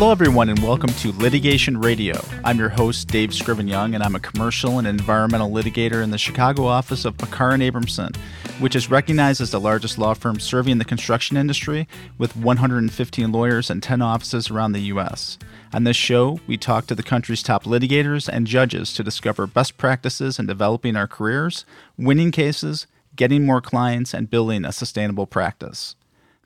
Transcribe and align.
Hello, 0.00 0.12
everyone, 0.12 0.48
and 0.48 0.58
welcome 0.60 0.88
to 0.94 1.12
Litigation 1.12 1.76
Radio. 1.76 2.18
I'm 2.42 2.58
your 2.58 2.70
host, 2.70 3.08
Dave 3.08 3.34
Scriven 3.34 3.68
Young, 3.68 3.94
and 3.94 4.02
I'm 4.02 4.14
a 4.14 4.20
commercial 4.20 4.78
and 4.78 4.86
environmental 4.86 5.50
litigator 5.50 6.02
in 6.02 6.10
the 6.10 6.16
Chicago 6.16 6.64
office 6.64 7.04
of 7.04 7.18
Peckar 7.18 7.52
and 7.52 7.62
Abramson, 7.62 8.16
which 8.60 8.74
is 8.74 8.90
recognized 8.90 9.42
as 9.42 9.50
the 9.50 9.60
largest 9.60 9.98
law 9.98 10.14
firm 10.14 10.40
serving 10.40 10.78
the 10.78 10.86
construction 10.86 11.36
industry 11.36 11.86
with 12.16 12.34
115 12.34 13.30
lawyers 13.30 13.68
and 13.68 13.82
10 13.82 14.00
offices 14.00 14.50
around 14.50 14.72
the 14.72 14.80
U.S. 14.84 15.36
On 15.74 15.84
this 15.84 15.98
show, 15.98 16.40
we 16.46 16.56
talk 16.56 16.86
to 16.86 16.94
the 16.94 17.02
country's 17.02 17.42
top 17.42 17.64
litigators 17.64 18.26
and 18.26 18.46
judges 18.46 18.94
to 18.94 19.04
discover 19.04 19.46
best 19.46 19.76
practices 19.76 20.38
in 20.38 20.46
developing 20.46 20.96
our 20.96 21.06
careers, 21.06 21.66
winning 21.98 22.30
cases, 22.30 22.86
getting 23.16 23.44
more 23.44 23.60
clients, 23.60 24.14
and 24.14 24.30
building 24.30 24.64
a 24.64 24.72
sustainable 24.72 25.26
practice. 25.26 25.94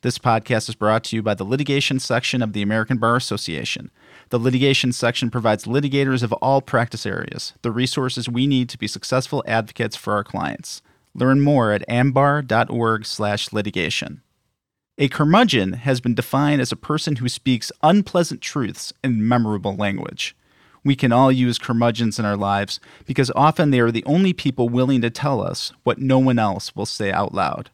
This 0.04 0.18
podcast 0.18 0.68
is 0.68 0.74
brought 0.74 1.02
to 1.04 1.16
you 1.16 1.22
by 1.22 1.32
the 1.32 1.44
litigation 1.44 1.98
section 1.98 2.42
of 2.42 2.52
the 2.52 2.60
American 2.60 2.98
Bar 2.98 3.16
Association. 3.16 3.90
The 4.28 4.38
litigation 4.38 4.92
section 4.92 5.30
provides 5.30 5.64
litigators 5.64 6.22
of 6.22 6.30
all 6.34 6.60
practice 6.60 7.06
areas 7.06 7.54
the 7.62 7.70
resources 7.70 8.28
we 8.28 8.46
need 8.46 8.68
to 8.68 8.76
be 8.76 8.86
successful 8.86 9.42
advocates 9.46 9.96
for 9.96 10.12
our 10.12 10.22
clients. 10.22 10.82
Learn 11.14 11.40
more 11.40 11.72
at 11.72 11.88
ambar.org/litigation. 11.88 14.20
A 14.98 15.08
curmudgeon 15.08 15.72
has 15.72 16.02
been 16.02 16.14
defined 16.14 16.60
as 16.60 16.70
a 16.70 16.76
person 16.76 17.16
who 17.16 17.30
speaks 17.30 17.72
unpleasant 17.82 18.42
truths 18.42 18.92
in 19.02 19.26
memorable 19.26 19.74
language. 19.74 20.36
We 20.84 20.96
can 20.96 21.12
all 21.12 21.32
use 21.32 21.58
curmudgeons 21.58 22.18
in 22.18 22.26
our 22.26 22.36
lives 22.36 22.78
because 23.06 23.32
often 23.34 23.70
they 23.70 23.80
are 23.80 23.90
the 23.90 24.04
only 24.04 24.34
people 24.34 24.68
willing 24.68 25.00
to 25.00 25.08
tell 25.08 25.42
us 25.42 25.72
what 25.82 25.98
no 25.98 26.18
one 26.18 26.38
else 26.38 26.76
will 26.76 26.84
say 26.84 27.10
out 27.10 27.32
loud. 27.32 27.70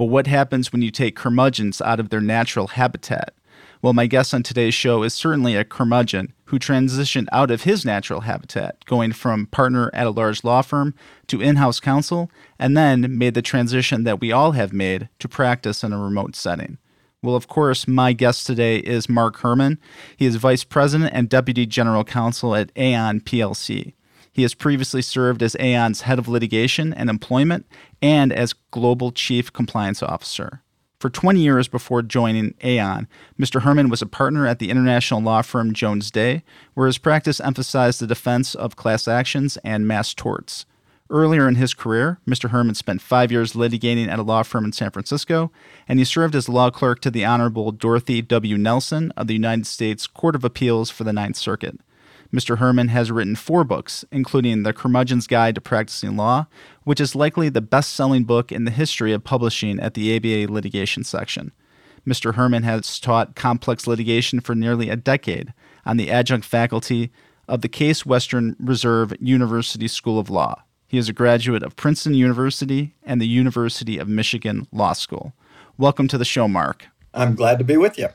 But 0.00 0.06
what 0.06 0.28
happens 0.28 0.72
when 0.72 0.80
you 0.80 0.90
take 0.90 1.14
curmudgeons 1.14 1.82
out 1.82 2.00
of 2.00 2.08
their 2.08 2.22
natural 2.22 2.68
habitat? 2.68 3.34
Well, 3.82 3.92
my 3.92 4.06
guest 4.06 4.32
on 4.32 4.42
today's 4.42 4.72
show 4.72 5.02
is 5.02 5.12
certainly 5.12 5.54
a 5.56 5.62
curmudgeon 5.62 6.32
who 6.46 6.58
transitioned 6.58 7.26
out 7.32 7.50
of 7.50 7.64
his 7.64 7.84
natural 7.84 8.22
habitat, 8.22 8.82
going 8.86 9.12
from 9.12 9.48
partner 9.48 9.90
at 9.92 10.06
a 10.06 10.10
large 10.10 10.42
law 10.42 10.62
firm 10.62 10.94
to 11.26 11.42
in 11.42 11.56
house 11.56 11.80
counsel, 11.80 12.30
and 12.58 12.74
then 12.74 13.18
made 13.18 13.34
the 13.34 13.42
transition 13.42 14.04
that 14.04 14.22
we 14.22 14.32
all 14.32 14.52
have 14.52 14.72
made 14.72 15.10
to 15.18 15.28
practice 15.28 15.84
in 15.84 15.92
a 15.92 15.98
remote 15.98 16.34
setting. 16.34 16.78
Well, 17.22 17.36
of 17.36 17.46
course, 17.46 17.86
my 17.86 18.14
guest 18.14 18.46
today 18.46 18.78
is 18.78 19.06
Mark 19.06 19.38
Herrmann. 19.40 19.78
He 20.16 20.24
is 20.24 20.36
Vice 20.36 20.64
President 20.64 21.10
and 21.12 21.28
Deputy 21.28 21.66
General 21.66 22.04
Counsel 22.04 22.54
at 22.54 22.72
Aon 22.74 23.20
PLC. 23.20 23.92
He 24.32 24.42
has 24.42 24.54
previously 24.54 25.02
served 25.02 25.42
as 25.42 25.56
Aon's 25.58 26.02
head 26.02 26.18
of 26.18 26.28
litigation 26.28 26.94
and 26.94 27.10
employment 27.10 27.66
and 28.00 28.32
as 28.32 28.54
global 28.70 29.12
chief 29.12 29.52
compliance 29.52 30.02
officer. 30.02 30.62
For 31.00 31.08
20 31.08 31.40
years 31.40 31.66
before 31.66 32.02
joining 32.02 32.54
Aon, 32.62 33.08
Mr. 33.40 33.62
Herrmann 33.62 33.88
was 33.88 34.02
a 34.02 34.06
partner 34.06 34.46
at 34.46 34.58
the 34.58 34.68
international 34.68 35.22
law 35.22 35.40
firm 35.40 35.72
Jones 35.72 36.10
Day, 36.10 36.42
where 36.74 36.86
his 36.86 36.98
practice 36.98 37.40
emphasized 37.40 38.00
the 38.00 38.06
defense 38.06 38.54
of 38.54 38.76
class 38.76 39.08
actions 39.08 39.56
and 39.64 39.88
mass 39.88 40.12
torts. 40.12 40.66
Earlier 41.08 41.48
in 41.48 41.56
his 41.56 41.74
career, 41.74 42.20
Mr. 42.28 42.50
Herrmann 42.50 42.76
spent 42.76 43.00
five 43.00 43.32
years 43.32 43.54
litigating 43.54 44.08
at 44.08 44.18
a 44.18 44.22
law 44.22 44.42
firm 44.42 44.66
in 44.66 44.72
San 44.72 44.90
Francisco, 44.90 45.50
and 45.88 45.98
he 45.98 46.04
served 46.04 46.36
as 46.36 46.48
law 46.48 46.70
clerk 46.70 47.00
to 47.00 47.10
the 47.10 47.24
Honorable 47.24 47.72
Dorothy 47.72 48.22
W. 48.22 48.58
Nelson 48.58 49.10
of 49.16 49.26
the 49.26 49.34
United 49.34 49.66
States 49.66 50.06
Court 50.06 50.36
of 50.36 50.44
Appeals 50.44 50.90
for 50.90 51.04
the 51.04 51.12
Ninth 51.12 51.36
Circuit. 51.36 51.80
Mr. 52.32 52.58
Herrmann 52.58 52.88
has 52.88 53.10
written 53.10 53.34
four 53.34 53.64
books, 53.64 54.04
including 54.12 54.62
The 54.62 54.72
Curmudgeon's 54.72 55.26
Guide 55.26 55.56
to 55.56 55.60
Practicing 55.60 56.16
Law, 56.16 56.46
which 56.84 57.00
is 57.00 57.16
likely 57.16 57.48
the 57.48 57.60
best 57.60 57.92
selling 57.92 58.24
book 58.24 58.52
in 58.52 58.64
the 58.64 58.70
history 58.70 59.12
of 59.12 59.24
publishing 59.24 59.80
at 59.80 59.94
the 59.94 60.16
ABA 60.16 60.52
litigation 60.52 61.02
section. 61.02 61.52
Mr. 62.06 62.34
Herrmann 62.34 62.62
has 62.62 63.00
taught 63.00 63.34
complex 63.34 63.86
litigation 63.86 64.40
for 64.40 64.54
nearly 64.54 64.88
a 64.88 64.96
decade 64.96 65.52
on 65.84 65.96
the 65.96 66.10
adjunct 66.10 66.46
faculty 66.46 67.10
of 67.48 67.62
the 67.62 67.68
Case 67.68 68.06
Western 68.06 68.54
Reserve 68.60 69.12
University 69.20 69.88
School 69.88 70.18
of 70.18 70.30
Law. 70.30 70.62
He 70.86 70.98
is 70.98 71.08
a 71.08 71.12
graduate 71.12 71.62
of 71.62 71.76
Princeton 71.76 72.14
University 72.14 72.94
and 73.02 73.20
the 73.20 73.28
University 73.28 73.98
of 73.98 74.08
Michigan 74.08 74.66
Law 74.72 74.92
School. 74.92 75.34
Welcome 75.76 76.08
to 76.08 76.18
the 76.18 76.24
show, 76.24 76.46
Mark. 76.46 76.86
I'm 77.12 77.34
glad 77.34 77.58
to 77.58 77.64
be 77.64 77.76
with 77.76 77.98
you. 77.98 78.08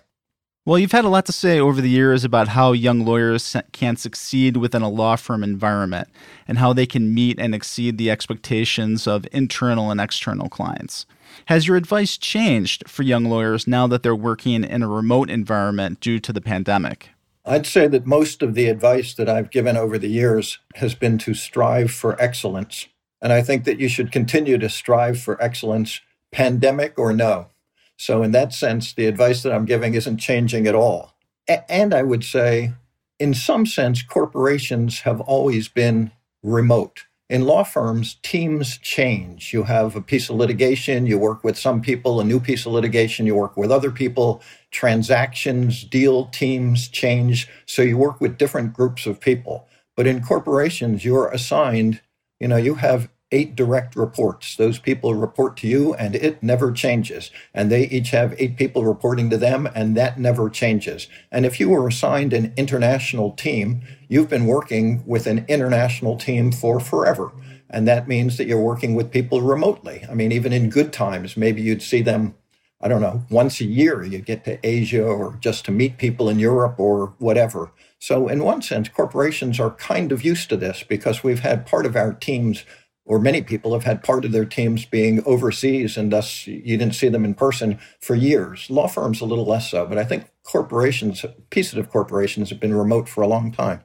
Well, 0.67 0.79
you've 0.79 0.93
had 0.93 1.05
a 1.05 1.09
lot 1.09 1.27
to 1.27 1.31
say 1.31 1.59
over 1.59 1.79
the 1.79 1.91
years 1.91 2.23
about 2.23 2.47
how 2.47 2.71
young 2.71 3.05
lawyers 3.05 3.55
can 3.71 3.97
succeed 3.97 4.57
within 4.57 4.81
a 4.81 4.89
law 4.89 5.15
firm 5.15 5.43
environment 5.43 6.07
and 6.47 6.57
how 6.57 6.73
they 6.73 6.87
can 6.87 7.13
meet 7.13 7.39
and 7.39 7.53
exceed 7.53 7.99
the 7.99 8.09
expectations 8.09 9.05
of 9.05 9.27
internal 9.31 9.91
and 9.91 10.01
external 10.01 10.49
clients. 10.49 11.05
Has 11.45 11.67
your 11.67 11.77
advice 11.77 12.17
changed 12.17 12.89
for 12.89 13.03
young 13.03 13.25
lawyers 13.25 13.67
now 13.67 13.85
that 13.85 14.01
they're 14.01 14.15
working 14.15 14.63
in 14.63 14.81
a 14.81 14.87
remote 14.87 15.29
environment 15.29 15.99
due 15.99 16.19
to 16.21 16.33
the 16.33 16.41
pandemic? 16.41 17.09
I'd 17.45 17.67
say 17.67 17.87
that 17.87 18.07
most 18.07 18.41
of 18.41 18.55
the 18.55 18.67
advice 18.67 19.13
that 19.13 19.29
I've 19.29 19.51
given 19.51 19.77
over 19.77 19.99
the 19.99 20.09
years 20.09 20.57
has 20.77 20.95
been 20.95 21.19
to 21.19 21.35
strive 21.35 21.91
for 21.91 22.19
excellence. 22.19 22.87
And 23.21 23.31
I 23.31 23.43
think 23.43 23.65
that 23.65 23.79
you 23.79 23.87
should 23.87 24.11
continue 24.11 24.57
to 24.57 24.69
strive 24.69 25.19
for 25.19 25.39
excellence, 25.39 26.01
pandemic 26.31 26.97
or 26.97 27.13
no. 27.13 27.49
So, 27.97 28.23
in 28.23 28.31
that 28.31 28.53
sense, 28.53 28.93
the 28.93 29.07
advice 29.07 29.43
that 29.43 29.53
I'm 29.53 29.65
giving 29.65 29.93
isn't 29.95 30.17
changing 30.17 30.67
at 30.67 30.75
all. 30.75 31.13
A- 31.49 31.69
and 31.71 31.93
I 31.93 32.03
would 32.03 32.23
say, 32.23 32.73
in 33.19 33.33
some 33.33 33.65
sense, 33.65 34.03
corporations 34.03 35.01
have 35.01 35.21
always 35.21 35.67
been 35.67 36.11
remote. 36.43 37.05
In 37.29 37.45
law 37.45 37.63
firms, 37.63 38.17
teams 38.23 38.77
change. 38.79 39.53
You 39.53 39.63
have 39.63 39.95
a 39.95 40.01
piece 40.01 40.29
of 40.29 40.35
litigation, 40.35 41.07
you 41.07 41.17
work 41.17 41.43
with 41.43 41.57
some 41.57 41.81
people, 41.81 42.21
a 42.21 42.25
new 42.25 42.39
piece 42.39 42.65
of 42.67 42.73
litigation, 42.73 43.25
you 43.25 43.35
work 43.35 43.57
with 43.57 43.71
other 43.71 43.91
people. 43.91 44.43
Transactions, 44.71 45.83
deal 45.83 46.25
teams 46.27 46.87
change. 46.87 47.49
So 47.65 47.81
you 47.81 47.97
work 47.97 48.21
with 48.21 48.37
different 48.37 48.73
groups 48.73 49.07
of 49.07 49.19
people. 49.21 49.67
But 49.95 50.07
in 50.07 50.23
corporations, 50.23 51.05
you're 51.05 51.29
assigned, 51.29 52.01
you 52.39 52.47
know, 52.47 52.57
you 52.57 52.75
have 52.75 53.09
eight 53.31 53.55
direct 53.55 53.95
reports. 53.95 54.55
Those 54.55 54.79
people 54.79 55.15
report 55.15 55.57
to 55.57 55.67
you 55.67 55.93
and 55.95 56.15
it 56.15 56.41
never 56.43 56.71
changes. 56.71 57.31
And 57.53 57.71
they 57.71 57.87
each 57.87 58.11
have 58.11 58.35
eight 58.37 58.55
people 58.55 58.85
reporting 58.85 59.29
to 59.31 59.37
them 59.37 59.67
and 59.73 59.97
that 59.97 60.19
never 60.19 60.49
changes. 60.49 61.07
And 61.31 61.45
if 61.45 61.59
you 61.59 61.69
were 61.69 61.87
assigned 61.87 62.33
an 62.33 62.53
international 62.55 63.31
team, 63.31 63.81
you've 64.07 64.29
been 64.29 64.45
working 64.45 65.03
with 65.05 65.27
an 65.27 65.45
international 65.47 66.17
team 66.17 66.51
for 66.51 66.79
forever. 66.79 67.31
And 67.69 67.87
that 67.87 68.07
means 68.07 68.37
that 68.37 68.47
you're 68.47 68.61
working 68.61 68.95
with 68.95 69.11
people 69.11 69.41
remotely. 69.41 70.05
I 70.09 70.13
mean, 70.13 70.31
even 70.31 70.53
in 70.53 70.69
good 70.69 70.93
times, 70.93 71.35
maybe 71.35 71.61
you'd 71.61 71.81
see 71.81 72.01
them, 72.01 72.35
I 72.79 72.87
don't 72.87 73.01
know, 73.01 73.25
once 73.31 73.59
a 73.59 73.65
year, 73.65 74.03
you 74.03 74.19
get 74.19 74.45
to 74.45 74.59
Asia 74.65 75.03
or 75.03 75.37
just 75.39 75.65
to 75.65 75.71
meet 75.71 75.97
people 75.97 76.29
in 76.29 76.37
Europe 76.37 76.75
or 76.79 77.15
whatever. 77.17 77.71
So, 77.97 78.27
in 78.27 78.43
one 78.43 78.61
sense, 78.61 78.87
corporations 78.87 79.59
are 79.59 79.71
kind 79.71 80.11
of 80.11 80.23
used 80.23 80.47
to 80.49 80.57
this 80.57 80.83
because 80.83 81.23
we've 81.23 81.39
had 81.39 81.65
part 81.65 81.87
of 81.87 81.95
our 81.95 82.13
teams 82.13 82.63
or 83.05 83.19
many 83.19 83.41
people 83.41 83.73
have 83.73 83.83
had 83.83 84.03
part 84.03 84.25
of 84.25 84.31
their 84.31 84.45
teams 84.45 84.85
being 84.85 85.23
overseas 85.25 85.95
and 85.95 86.11
thus 86.11 86.47
you 86.47 86.77
didn't 86.77 86.95
see 86.95 87.07
them 87.07 87.23
in 87.23 87.33
person 87.33 87.79
for 87.99 88.15
years. 88.15 88.69
Law 88.69 88.87
firms 88.87 89.21
a 89.21 89.25
little 89.25 89.45
less 89.45 89.69
so, 89.69 89.85
but 89.85 89.97
I 89.97 90.03
think 90.03 90.31
corporations, 90.43 91.23
pieces 91.51 91.75
of 91.75 91.89
corporations 91.89 92.49
have 92.49 92.59
been 92.59 92.73
remote 92.73 93.07
for 93.07 93.21
a 93.21 93.27
long 93.27 93.51
time. 93.51 93.83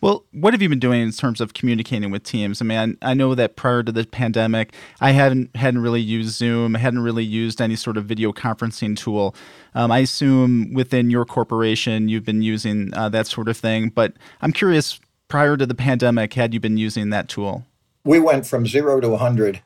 Well, 0.00 0.26
what 0.32 0.52
have 0.52 0.60
you 0.60 0.68
been 0.68 0.80
doing 0.80 1.00
in 1.00 1.12
terms 1.12 1.40
of 1.40 1.54
communicating 1.54 2.10
with 2.10 2.24
teams? 2.24 2.60
I 2.60 2.64
mean, 2.64 2.98
I, 3.02 3.14
know 3.14 3.36
that 3.36 3.54
prior 3.54 3.84
to 3.84 3.92
the 3.92 4.04
pandemic, 4.04 4.74
I 5.00 5.12
hadn't 5.12 5.54
hadn't 5.54 5.80
really 5.80 6.00
used 6.00 6.30
Zoom, 6.30 6.74
I 6.74 6.80
hadn't 6.80 7.04
really 7.04 7.24
used 7.24 7.60
any 7.60 7.76
sort 7.76 7.96
of 7.96 8.04
video 8.04 8.32
conferencing 8.32 8.96
tool. 8.96 9.36
Um, 9.76 9.92
I 9.92 10.00
assume 10.00 10.74
within 10.74 11.08
your 11.08 11.24
corporation, 11.24 12.08
you've 12.08 12.24
been 12.24 12.42
using 12.42 12.92
uh, 12.94 13.10
that 13.10 13.28
sort 13.28 13.48
of 13.48 13.56
thing. 13.56 13.90
But 13.90 14.14
I'm 14.40 14.52
curious, 14.52 14.98
prior 15.28 15.56
to 15.56 15.66
the 15.66 15.74
pandemic, 15.74 16.34
had 16.34 16.52
you 16.52 16.58
been 16.58 16.78
using 16.78 17.10
that 17.10 17.28
tool? 17.28 17.64
We 18.04 18.18
went 18.18 18.46
from 18.46 18.66
zero 18.66 19.00
to 19.00 19.08
100 19.08 19.62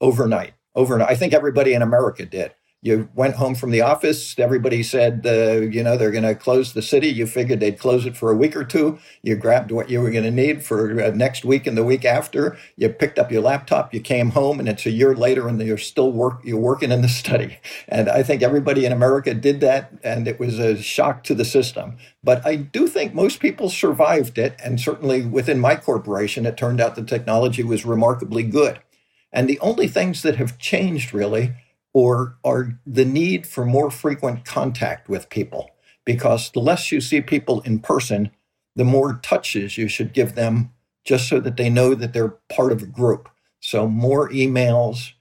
overnight. 0.00 0.54
Overnight. 0.74 1.10
I 1.10 1.16
think 1.16 1.32
everybody 1.32 1.72
in 1.72 1.82
America 1.82 2.26
did. 2.26 2.54
You 2.86 3.08
went 3.16 3.34
home 3.34 3.56
from 3.56 3.72
the 3.72 3.80
office. 3.80 4.38
Everybody 4.38 4.84
said, 4.84 5.26
uh, 5.26 5.66
you 5.66 5.82
know, 5.82 5.96
they're 5.96 6.12
going 6.12 6.22
to 6.22 6.36
close 6.36 6.72
the 6.72 6.82
city. 6.82 7.08
You 7.08 7.26
figured 7.26 7.58
they'd 7.58 7.80
close 7.80 8.06
it 8.06 8.16
for 8.16 8.30
a 8.30 8.36
week 8.36 8.54
or 8.54 8.62
two. 8.62 9.00
You 9.22 9.34
grabbed 9.34 9.72
what 9.72 9.90
you 9.90 10.00
were 10.00 10.12
going 10.12 10.22
to 10.22 10.30
need 10.30 10.64
for 10.64 11.02
uh, 11.02 11.10
next 11.10 11.44
week 11.44 11.66
and 11.66 11.76
the 11.76 11.82
week 11.82 12.04
after. 12.04 12.56
You 12.76 12.88
picked 12.88 13.18
up 13.18 13.32
your 13.32 13.42
laptop. 13.42 13.92
You 13.92 14.00
came 14.00 14.30
home, 14.30 14.60
and 14.60 14.68
it's 14.68 14.86
a 14.86 14.92
year 14.92 15.16
later, 15.16 15.48
and 15.48 15.60
you're 15.60 15.78
still 15.78 16.12
work. 16.12 16.40
You're 16.44 16.60
working 16.60 16.92
in 16.92 17.02
the 17.02 17.08
study. 17.08 17.58
And 17.88 18.08
I 18.08 18.22
think 18.22 18.40
everybody 18.40 18.84
in 18.84 18.92
America 18.92 19.34
did 19.34 19.58
that, 19.62 19.90
and 20.04 20.28
it 20.28 20.38
was 20.38 20.60
a 20.60 20.80
shock 20.80 21.24
to 21.24 21.34
the 21.34 21.44
system. 21.44 21.96
But 22.22 22.46
I 22.46 22.54
do 22.54 22.86
think 22.86 23.12
most 23.14 23.40
people 23.40 23.68
survived 23.68 24.38
it, 24.38 24.54
and 24.62 24.80
certainly 24.80 25.26
within 25.26 25.58
my 25.58 25.74
corporation, 25.74 26.46
it 26.46 26.56
turned 26.56 26.80
out 26.80 26.94
the 26.94 27.02
technology 27.02 27.64
was 27.64 27.84
remarkably 27.84 28.44
good. 28.44 28.78
And 29.32 29.48
the 29.48 29.58
only 29.58 29.88
things 29.88 30.22
that 30.22 30.36
have 30.36 30.56
changed 30.58 31.12
really 31.12 31.52
or 31.96 32.36
are 32.44 32.78
the 32.86 33.06
need 33.06 33.46
for 33.46 33.64
more 33.64 33.90
frequent 33.90 34.44
contact 34.44 35.08
with 35.08 35.30
people. 35.30 35.70
Because 36.04 36.50
the 36.50 36.60
less 36.60 36.92
you 36.92 37.00
see 37.00 37.22
people 37.22 37.62
in 37.62 37.78
person, 37.78 38.30
the 38.74 38.84
more 38.84 39.18
touches 39.22 39.78
you 39.78 39.88
should 39.88 40.12
give 40.12 40.34
them 40.34 40.70
just 41.06 41.26
so 41.26 41.40
that 41.40 41.56
they 41.56 41.70
know 41.70 41.94
that 41.94 42.12
they're 42.12 42.36
part 42.50 42.70
of 42.70 42.82
a 42.82 42.86
group. 42.86 43.30
So, 43.60 43.88
more 43.88 44.28
emails, 44.28 45.12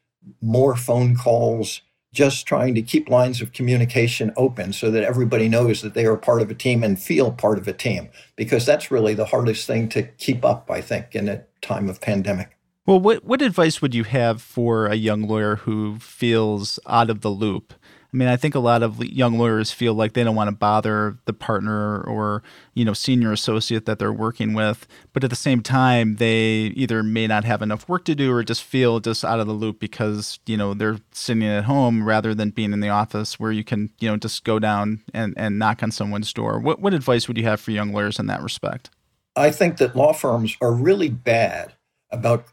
more 0.41 0.75
phone 0.75 1.15
calls, 1.15 1.79
just 2.11 2.45
trying 2.45 2.75
to 2.75 2.81
keep 2.81 3.07
lines 3.07 3.41
of 3.41 3.53
communication 3.53 4.33
open 4.35 4.73
so 4.73 4.91
that 4.91 5.03
everybody 5.03 5.47
knows 5.47 5.81
that 5.81 5.93
they 5.93 6.05
are 6.05 6.17
part 6.17 6.41
of 6.41 6.51
a 6.51 6.55
team 6.55 6.83
and 6.83 6.99
feel 6.99 7.31
part 7.31 7.57
of 7.57 7.69
a 7.69 7.73
team, 7.73 8.09
because 8.35 8.65
that's 8.65 8.91
really 8.91 9.13
the 9.13 9.27
hardest 9.27 9.65
thing 9.65 9.87
to 9.87 10.03
keep 10.03 10.43
up, 10.43 10.69
I 10.69 10.81
think, 10.81 11.15
in 11.15 11.29
a 11.29 11.45
time 11.61 11.87
of 11.87 12.01
pandemic. 12.01 12.54
Well, 12.85 12.99
what, 12.99 13.25
what 13.25 13.41
advice 13.41 13.81
would 13.81 13.95
you 13.95 14.03
have 14.03 14.41
for 14.41 14.85
a 14.85 14.95
young 14.95 15.23
lawyer 15.23 15.55
who 15.57 15.97
feels 15.97 16.79
out 16.85 17.09
of 17.09 17.21
the 17.21 17.29
loop? 17.29 17.73
I 18.15 18.17
mean, 18.17 18.29
I 18.29 18.37
think 18.37 18.55
a 18.55 18.59
lot 18.59 18.81
of 18.81 19.03
young 19.03 19.37
lawyers 19.37 19.71
feel 19.71 19.93
like 19.93 20.13
they 20.13 20.23
don't 20.23 20.35
want 20.35 20.49
to 20.49 20.55
bother 20.55 21.17
the 21.25 21.33
partner 21.33 21.99
or, 22.01 22.43
you 22.73 22.85
know, 22.85 22.93
senior 22.93 23.33
associate 23.33 23.85
that 23.87 23.99
they're 23.99 24.13
working 24.13 24.53
with. 24.53 24.87
But 25.11 25.25
at 25.25 25.31
the 25.31 25.35
same 25.35 25.61
time, 25.61 26.15
they 26.15 26.71
either 26.75 27.03
may 27.03 27.27
not 27.27 27.43
have 27.43 27.61
enough 27.61 27.89
work 27.89 28.05
to 28.05 28.15
do 28.15 28.31
or 28.31 28.41
just 28.41 28.63
feel 28.63 29.01
just 29.01 29.25
out 29.25 29.41
of 29.41 29.47
the 29.47 29.53
loop 29.53 29.79
because, 29.79 30.39
you 30.45 30.55
know, 30.55 30.73
they're 30.73 30.99
sitting 31.11 31.43
at 31.43 31.65
home 31.65 32.05
rather 32.05 32.33
than 32.33 32.51
being 32.51 32.71
in 32.71 32.79
the 32.79 32.87
office 32.87 33.37
where 33.37 33.51
you 33.51 33.65
can, 33.65 33.89
you 33.99 34.07
know, 34.07 34.15
just 34.15 34.45
go 34.45 34.59
down 34.59 35.01
and, 35.13 35.33
and 35.35 35.59
knock 35.59 35.83
on 35.83 35.91
someone's 35.91 36.31
door. 36.31 36.59
What, 36.59 36.79
what 36.79 36.93
advice 36.93 37.27
would 37.27 37.37
you 37.37 37.43
have 37.43 37.59
for 37.59 37.71
young 37.71 37.91
lawyers 37.91 38.17
in 38.17 38.27
that 38.27 38.43
respect? 38.43 38.91
I 39.35 39.51
think 39.51 39.75
that 39.77 39.95
law 39.95 40.13
firms 40.13 40.55
are 40.61 40.71
really 40.71 41.09
bad 41.09 41.73
about 42.11 42.45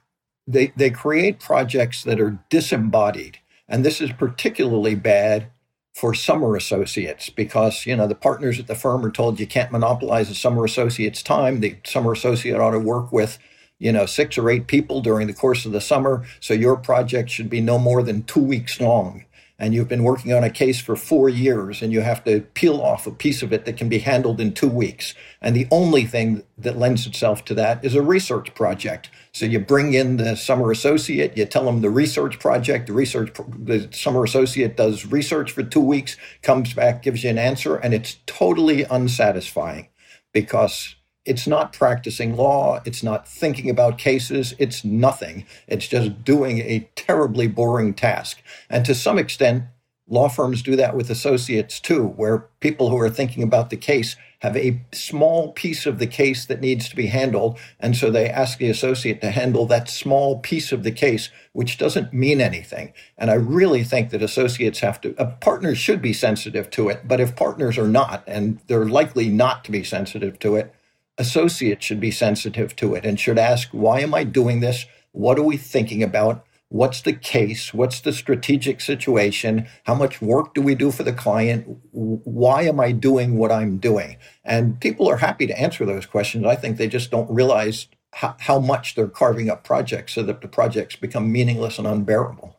they, 0.46 0.72
they 0.76 0.90
create 0.90 1.40
projects 1.40 2.02
that 2.04 2.20
are 2.20 2.38
disembodied 2.50 3.38
and 3.68 3.84
this 3.84 4.02
is 4.02 4.12
particularly 4.12 4.94
bad 4.94 5.46
for 5.94 6.14
summer 6.14 6.56
associates 6.56 7.30
because, 7.30 7.86
you 7.86 7.96
know, 7.96 8.06
the 8.06 8.14
partners 8.14 8.58
at 8.58 8.66
the 8.66 8.74
firm 8.74 9.04
are 9.04 9.10
told 9.10 9.40
you 9.40 9.46
can't 9.46 9.72
monopolize 9.72 10.30
a 10.30 10.34
summer 10.34 10.64
associate's 10.64 11.22
time. 11.22 11.60
The 11.60 11.76
summer 11.84 12.12
associate 12.12 12.60
ought 12.60 12.72
to 12.72 12.78
work 12.78 13.12
with, 13.12 13.38
you 13.78 13.92
know, 13.92 14.04
six 14.04 14.36
or 14.36 14.50
eight 14.50 14.66
people 14.66 15.00
during 15.00 15.26
the 15.26 15.34
course 15.34 15.64
of 15.64 15.72
the 15.72 15.80
summer. 15.80 16.24
So 16.40 16.54
your 16.54 16.76
project 16.76 17.30
should 17.30 17.48
be 17.48 17.62
no 17.62 17.78
more 17.78 18.02
than 18.02 18.24
two 18.24 18.40
weeks 18.40 18.80
long 18.80 19.24
and 19.58 19.74
you've 19.74 19.88
been 19.88 20.02
working 20.02 20.32
on 20.32 20.42
a 20.42 20.50
case 20.50 20.80
for 20.80 20.96
four 20.96 21.28
years 21.28 21.82
and 21.82 21.92
you 21.92 22.00
have 22.00 22.24
to 22.24 22.40
peel 22.54 22.80
off 22.80 23.06
a 23.06 23.12
piece 23.12 23.42
of 23.42 23.52
it 23.52 23.64
that 23.64 23.76
can 23.76 23.88
be 23.88 23.98
handled 23.98 24.40
in 24.40 24.52
two 24.52 24.68
weeks. 24.68 25.14
And 25.40 25.54
the 25.54 25.68
only 25.70 26.04
thing 26.04 26.42
that 26.58 26.78
lends 26.78 27.06
itself 27.06 27.44
to 27.46 27.54
that 27.54 27.84
is 27.84 27.94
a 27.94 28.02
research 28.02 28.54
project. 28.54 29.10
So 29.32 29.46
you 29.46 29.60
bring 29.60 29.94
in 29.94 30.16
the 30.16 30.36
summer 30.36 30.70
associate, 30.70 31.36
you 31.36 31.44
tell 31.44 31.64
them 31.64 31.80
the 31.80 31.90
research 31.90 32.38
project, 32.38 32.86
the 32.86 32.92
research, 32.92 33.32
the 33.58 33.88
summer 33.92 34.24
associate 34.24 34.76
does 34.76 35.06
research 35.06 35.52
for 35.52 35.62
two 35.62 35.80
weeks, 35.80 36.16
comes 36.42 36.74
back, 36.74 37.02
gives 37.02 37.24
you 37.24 37.30
an 37.30 37.38
answer, 37.38 37.76
and 37.76 37.94
it's 37.94 38.18
totally 38.26 38.84
unsatisfying 38.84 39.88
because 40.32 40.96
it's 41.24 41.46
not 41.46 41.72
practicing 41.72 42.36
law. 42.36 42.80
It's 42.84 43.02
not 43.02 43.28
thinking 43.28 43.70
about 43.70 43.98
cases. 43.98 44.54
It's 44.58 44.84
nothing. 44.84 45.46
It's 45.68 45.86
just 45.86 46.24
doing 46.24 46.58
a 46.58 46.88
terribly 46.96 47.46
boring 47.46 47.94
task. 47.94 48.42
And 48.68 48.84
to 48.86 48.94
some 48.94 49.18
extent, 49.18 49.64
law 50.08 50.28
firms 50.28 50.62
do 50.62 50.74
that 50.76 50.96
with 50.96 51.10
associates 51.10 51.78
too, 51.80 52.04
where 52.04 52.46
people 52.60 52.90
who 52.90 52.98
are 52.98 53.10
thinking 53.10 53.42
about 53.42 53.70
the 53.70 53.76
case 53.76 54.16
have 54.40 54.56
a 54.56 54.84
small 54.92 55.52
piece 55.52 55.86
of 55.86 56.00
the 56.00 56.06
case 56.06 56.44
that 56.46 56.60
needs 56.60 56.88
to 56.88 56.96
be 56.96 57.06
handled. 57.06 57.56
And 57.78 57.96
so 57.96 58.10
they 58.10 58.28
ask 58.28 58.58
the 58.58 58.68
associate 58.68 59.20
to 59.20 59.30
handle 59.30 59.66
that 59.66 59.88
small 59.88 60.40
piece 60.40 60.72
of 60.72 60.82
the 60.82 60.90
case, 60.90 61.30
which 61.52 61.78
doesn't 61.78 62.12
mean 62.12 62.40
anything. 62.40 62.92
And 63.16 63.30
I 63.30 63.34
really 63.34 63.84
think 63.84 64.10
that 64.10 64.20
associates 64.20 64.80
have 64.80 65.00
to, 65.02 65.14
uh, 65.16 65.36
partners 65.36 65.78
should 65.78 66.02
be 66.02 66.12
sensitive 66.12 66.68
to 66.70 66.88
it. 66.88 67.06
But 67.06 67.20
if 67.20 67.36
partners 67.36 67.78
are 67.78 67.86
not, 67.86 68.24
and 68.26 68.58
they're 68.66 68.86
likely 68.86 69.28
not 69.28 69.62
to 69.64 69.70
be 69.70 69.84
sensitive 69.84 70.40
to 70.40 70.56
it, 70.56 70.74
associates 71.18 71.84
should 71.84 72.00
be 72.00 72.10
sensitive 72.10 72.74
to 72.76 72.94
it 72.94 73.04
and 73.04 73.18
should 73.18 73.38
ask, 73.38 73.68
why 73.72 74.00
am 74.00 74.14
I 74.14 74.24
doing 74.24 74.60
this? 74.60 74.86
What 75.12 75.38
are 75.38 75.42
we 75.42 75.56
thinking 75.56 76.02
about? 76.02 76.44
What's 76.68 77.02
the 77.02 77.12
case? 77.12 77.74
What's 77.74 78.00
the 78.00 78.14
strategic 78.14 78.80
situation? 78.80 79.68
How 79.84 79.94
much 79.94 80.22
work 80.22 80.54
do 80.54 80.62
we 80.62 80.74
do 80.74 80.90
for 80.90 81.02
the 81.02 81.12
client? 81.12 81.66
Why 81.90 82.62
am 82.62 82.80
I 82.80 82.92
doing 82.92 83.36
what 83.36 83.52
I'm 83.52 83.76
doing? 83.76 84.16
And 84.42 84.80
people 84.80 85.06
are 85.08 85.18
happy 85.18 85.46
to 85.46 85.60
answer 85.60 85.84
those 85.84 86.06
questions. 86.06 86.46
I 86.46 86.56
think 86.56 86.78
they 86.78 86.88
just 86.88 87.10
don't 87.10 87.30
realize 87.30 87.88
how, 88.14 88.36
how 88.40 88.58
much 88.58 88.94
they're 88.94 89.08
carving 89.08 89.50
up 89.50 89.64
projects 89.64 90.14
so 90.14 90.22
that 90.22 90.40
the 90.40 90.48
projects 90.48 90.96
become 90.96 91.30
meaningless 91.30 91.78
and 91.78 91.86
unbearable. 91.86 92.58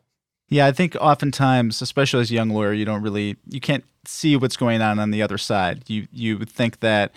Yeah, 0.50 0.67
I 0.67 0.71
think 0.71 0.95
oftentimes, 1.01 1.81
especially 1.81 2.21
as 2.21 2.29
a 2.29 2.35
young 2.35 2.51
lawyer, 2.51 2.73
you 2.73 2.85
don't 2.85 3.01
really 3.01 3.38
you 3.50 3.59
can't 3.59 3.83
see 4.05 4.35
what's 4.35 4.57
going 4.57 4.81
on 4.83 5.00
on 5.00 5.09
the 5.09 5.23
other 5.23 5.39
side. 5.39 5.89
You 5.89 6.07
you 6.11 6.45
think 6.45 6.81
that 6.81 7.11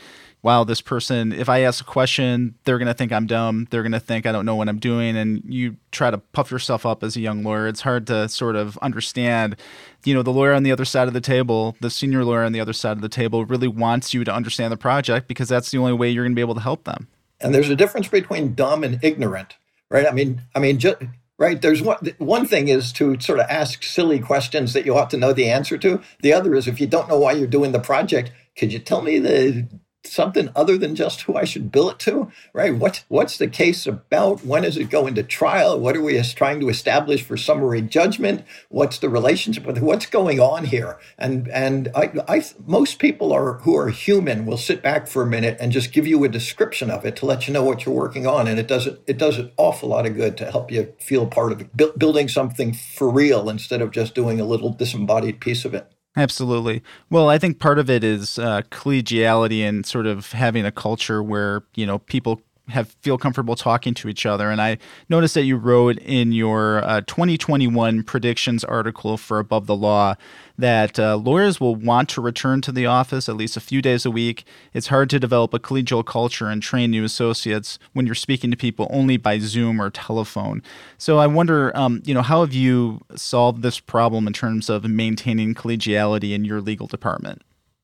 wow, 0.46 0.62
this 0.62 0.80
person, 0.80 1.32
if 1.32 1.48
I 1.48 1.62
ask 1.62 1.82
a 1.82 1.84
question, 1.84 2.54
they're 2.62 2.78
going 2.78 2.86
to 2.86 2.94
think 2.94 3.10
I'm 3.10 3.26
dumb. 3.26 3.66
They're 3.70 3.82
going 3.82 3.90
to 3.90 3.98
think 3.98 4.26
I 4.26 4.32
don't 4.32 4.46
know 4.46 4.54
what 4.54 4.68
I'm 4.68 4.78
doing. 4.78 5.16
And 5.16 5.42
you 5.44 5.76
try 5.90 6.08
to 6.08 6.18
puff 6.18 6.52
yourself 6.52 6.86
up 6.86 7.02
as 7.02 7.16
a 7.16 7.20
young 7.20 7.42
lawyer. 7.42 7.66
It's 7.66 7.80
hard 7.80 8.06
to 8.06 8.28
sort 8.28 8.54
of 8.54 8.78
understand, 8.78 9.56
you 10.04 10.14
know, 10.14 10.22
the 10.22 10.30
lawyer 10.30 10.52
on 10.52 10.62
the 10.62 10.70
other 10.70 10.84
side 10.84 11.08
of 11.08 11.14
the 11.14 11.20
table, 11.20 11.74
the 11.80 11.90
senior 11.90 12.24
lawyer 12.24 12.44
on 12.44 12.52
the 12.52 12.60
other 12.60 12.72
side 12.72 12.92
of 12.92 13.00
the 13.00 13.08
table 13.08 13.44
really 13.44 13.66
wants 13.66 14.14
you 14.14 14.22
to 14.22 14.32
understand 14.32 14.72
the 14.72 14.76
project 14.76 15.26
because 15.26 15.48
that's 15.48 15.72
the 15.72 15.78
only 15.78 15.94
way 15.94 16.10
you're 16.10 16.22
going 16.22 16.30
to 16.30 16.36
be 16.36 16.42
able 16.42 16.54
to 16.54 16.60
help 16.60 16.84
them. 16.84 17.08
And 17.40 17.52
there's 17.52 17.68
a 17.68 17.74
difference 17.74 18.06
between 18.06 18.54
dumb 18.54 18.84
and 18.84 19.02
ignorant, 19.02 19.56
right? 19.90 20.06
I 20.06 20.12
mean, 20.12 20.42
I 20.54 20.60
mean, 20.60 20.78
just, 20.78 20.98
right 21.38 21.60
there's 21.60 21.82
one 21.82 21.98
one 22.18 22.46
thing 22.46 22.68
is 22.68 22.92
to 22.92 23.18
sort 23.18 23.40
of 23.40 23.46
ask 23.50 23.82
silly 23.82 24.20
questions 24.20 24.72
that 24.72 24.86
you 24.86 24.96
ought 24.96 25.10
to 25.10 25.18
know 25.18 25.34
the 25.34 25.50
answer 25.50 25.76
to 25.76 26.00
the 26.22 26.32
other 26.32 26.54
is 26.54 26.66
if 26.66 26.80
you 26.80 26.86
don't 26.86 27.10
know 27.10 27.18
why 27.18 27.32
you're 27.32 27.46
doing 27.46 27.72
the 27.72 27.78
project 27.78 28.32
could 28.56 28.72
you 28.72 28.78
tell 28.78 29.02
me 29.02 29.18
the 29.18 29.68
something 30.12 30.50
other 30.54 30.78
than 30.78 30.94
just 30.94 31.22
who 31.22 31.36
I 31.36 31.44
should 31.44 31.72
bill 31.72 31.90
it 31.90 31.98
to, 32.00 32.30
right? 32.52 32.74
What 32.74 33.04
what's 33.08 33.38
the 33.38 33.48
case 33.48 33.86
about? 33.86 34.44
When 34.44 34.64
is 34.64 34.76
it 34.76 34.90
going 34.90 35.14
to 35.14 35.22
trial? 35.22 35.78
What 35.78 35.96
are 35.96 36.02
we 36.02 36.20
trying 36.22 36.60
to 36.60 36.68
establish 36.68 37.22
for 37.22 37.36
summary 37.36 37.82
judgment? 37.82 38.44
What's 38.68 38.98
the 38.98 39.08
relationship 39.08 39.64
with 39.66 39.78
what's 39.78 40.06
going 40.06 40.40
on 40.40 40.64
here? 40.64 40.98
And 41.18 41.48
and 41.48 41.90
I, 41.94 42.12
I 42.28 42.44
most 42.66 42.98
people 42.98 43.32
are 43.32 43.54
who 43.58 43.76
are 43.76 43.88
human 43.88 44.46
will 44.46 44.58
sit 44.58 44.82
back 44.82 45.06
for 45.06 45.22
a 45.22 45.26
minute 45.26 45.56
and 45.60 45.72
just 45.72 45.92
give 45.92 46.06
you 46.06 46.22
a 46.24 46.28
description 46.28 46.90
of 46.90 47.04
it 47.04 47.16
to 47.16 47.26
let 47.26 47.46
you 47.46 47.54
know 47.54 47.64
what 47.64 47.84
you're 47.84 47.94
working 47.94 48.26
on, 48.26 48.48
and 48.48 48.58
it 48.58 48.68
does 48.68 48.86
it 48.86 49.02
it 49.06 49.18
does 49.18 49.38
an 49.38 49.50
awful 49.56 49.88
lot 49.88 50.06
of 50.06 50.16
good 50.16 50.36
to 50.38 50.50
help 50.50 50.70
you 50.70 50.92
feel 50.98 51.26
part 51.26 51.52
of 51.52 51.60
it, 51.60 51.98
building 51.98 52.28
something 52.28 52.72
for 52.72 53.10
real 53.10 53.48
instead 53.48 53.82
of 53.82 53.90
just 53.90 54.14
doing 54.14 54.40
a 54.40 54.44
little 54.44 54.70
disembodied 54.70 55.40
piece 55.40 55.64
of 55.64 55.74
it. 55.74 55.92
Absolutely. 56.16 56.82
Well, 57.10 57.28
I 57.28 57.36
think 57.38 57.58
part 57.58 57.78
of 57.78 57.90
it 57.90 58.02
is 58.02 58.38
uh, 58.38 58.62
collegiality 58.70 59.60
and 59.60 59.84
sort 59.84 60.06
of 60.06 60.32
having 60.32 60.64
a 60.64 60.72
culture 60.72 61.22
where 61.22 61.62
you 61.74 61.84
know 61.86 61.98
people 61.98 62.40
have 62.68 62.96
feel 63.00 63.16
comfortable 63.16 63.54
talking 63.54 63.94
to 63.94 64.08
each 64.08 64.26
other. 64.26 64.50
And 64.50 64.60
I 64.60 64.78
noticed 65.08 65.34
that 65.34 65.44
you 65.44 65.56
wrote 65.56 65.98
in 65.98 66.32
your 66.32 66.84
uh, 66.84 67.00
2021 67.02 68.02
predictions 68.02 68.64
article 68.64 69.16
for 69.16 69.38
Above 69.38 69.66
the 69.66 69.76
Law 69.76 70.14
that 70.58 70.98
uh, 70.98 71.16
lawyers 71.16 71.60
will 71.60 71.76
want 71.76 72.08
to 72.10 72.20
return 72.20 72.60
to 72.62 72.72
the 72.72 72.86
office 72.86 73.28
at 73.28 73.36
least 73.36 73.56
a 73.56 73.60
few 73.60 73.80
days 73.80 74.04
a 74.04 74.10
week. 74.10 74.44
It's 74.72 74.88
hard 74.88 75.10
to 75.10 75.20
develop 75.20 75.54
a 75.54 75.58
collegial 75.58 76.04
culture 76.04 76.48
and 76.48 76.62
train 76.62 76.90
new 76.90 77.04
associates 77.04 77.78
when 77.92 78.06
you're 78.06 78.14
speaking 78.14 78.50
to 78.50 78.56
people 78.56 78.88
only 78.90 79.16
by 79.16 79.38
Zoom 79.38 79.80
or 79.80 79.90
telephone. 79.90 80.62
So 80.98 81.18
I 81.18 81.26
wonder, 81.26 81.76
um, 81.76 82.02
you 82.04 82.14
know, 82.14 82.22
how 82.22 82.40
have 82.40 82.52
you 82.54 83.00
solved 83.14 83.62
this 83.62 83.78
problem 83.78 84.26
in 84.26 84.32
terms 84.32 84.68
of 84.68 84.84
maintaining 84.84 85.54
collegiality 85.54 86.32
in 86.32 86.44
your 86.44 86.60
legal 86.60 86.86
department? 86.86 87.42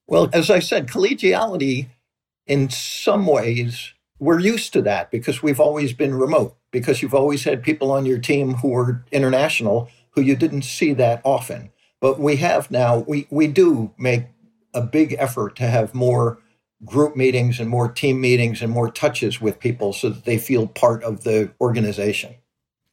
Well, 0.08 0.28
as 0.32 0.50
I 0.50 0.58
said, 0.58 0.88
collegiality 0.88 1.88
in 2.46 2.68
some 2.70 3.26
ways 3.26 3.94
we're 4.22 4.38
used 4.38 4.72
to 4.72 4.80
that 4.82 5.10
because 5.10 5.42
we've 5.42 5.58
always 5.58 5.92
been 5.92 6.14
remote, 6.14 6.56
because 6.70 7.02
you've 7.02 7.14
always 7.14 7.42
had 7.42 7.60
people 7.60 7.90
on 7.90 8.06
your 8.06 8.18
team 8.18 8.54
who 8.54 8.68
were 8.68 9.04
international 9.10 9.90
who 10.10 10.20
you 10.20 10.36
didn't 10.36 10.62
see 10.62 10.92
that 10.92 11.20
often. 11.24 11.72
But 12.00 12.20
we 12.20 12.36
have 12.36 12.70
now, 12.70 12.98
we, 12.98 13.26
we 13.30 13.48
do 13.48 13.92
make 13.98 14.26
a 14.74 14.80
big 14.80 15.16
effort 15.18 15.56
to 15.56 15.66
have 15.66 15.92
more 15.92 16.38
group 16.84 17.16
meetings 17.16 17.58
and 17.58 17.68
more 17.68 17.90
team 17.90 18.20
meetings 18.20 18.62
and 18.62 18.70
more 18.70 18.92
touches 18.92 19.40
with 19.40 19.58
people 19.58 19.92
so 19.92 20.10
that 20.10 20.24
they 20.24 20.38
feel 20.38 20.68
part 20.68 21.02
of 21.02 21.24
the 21.24 21.50
organization. 21.60 22.36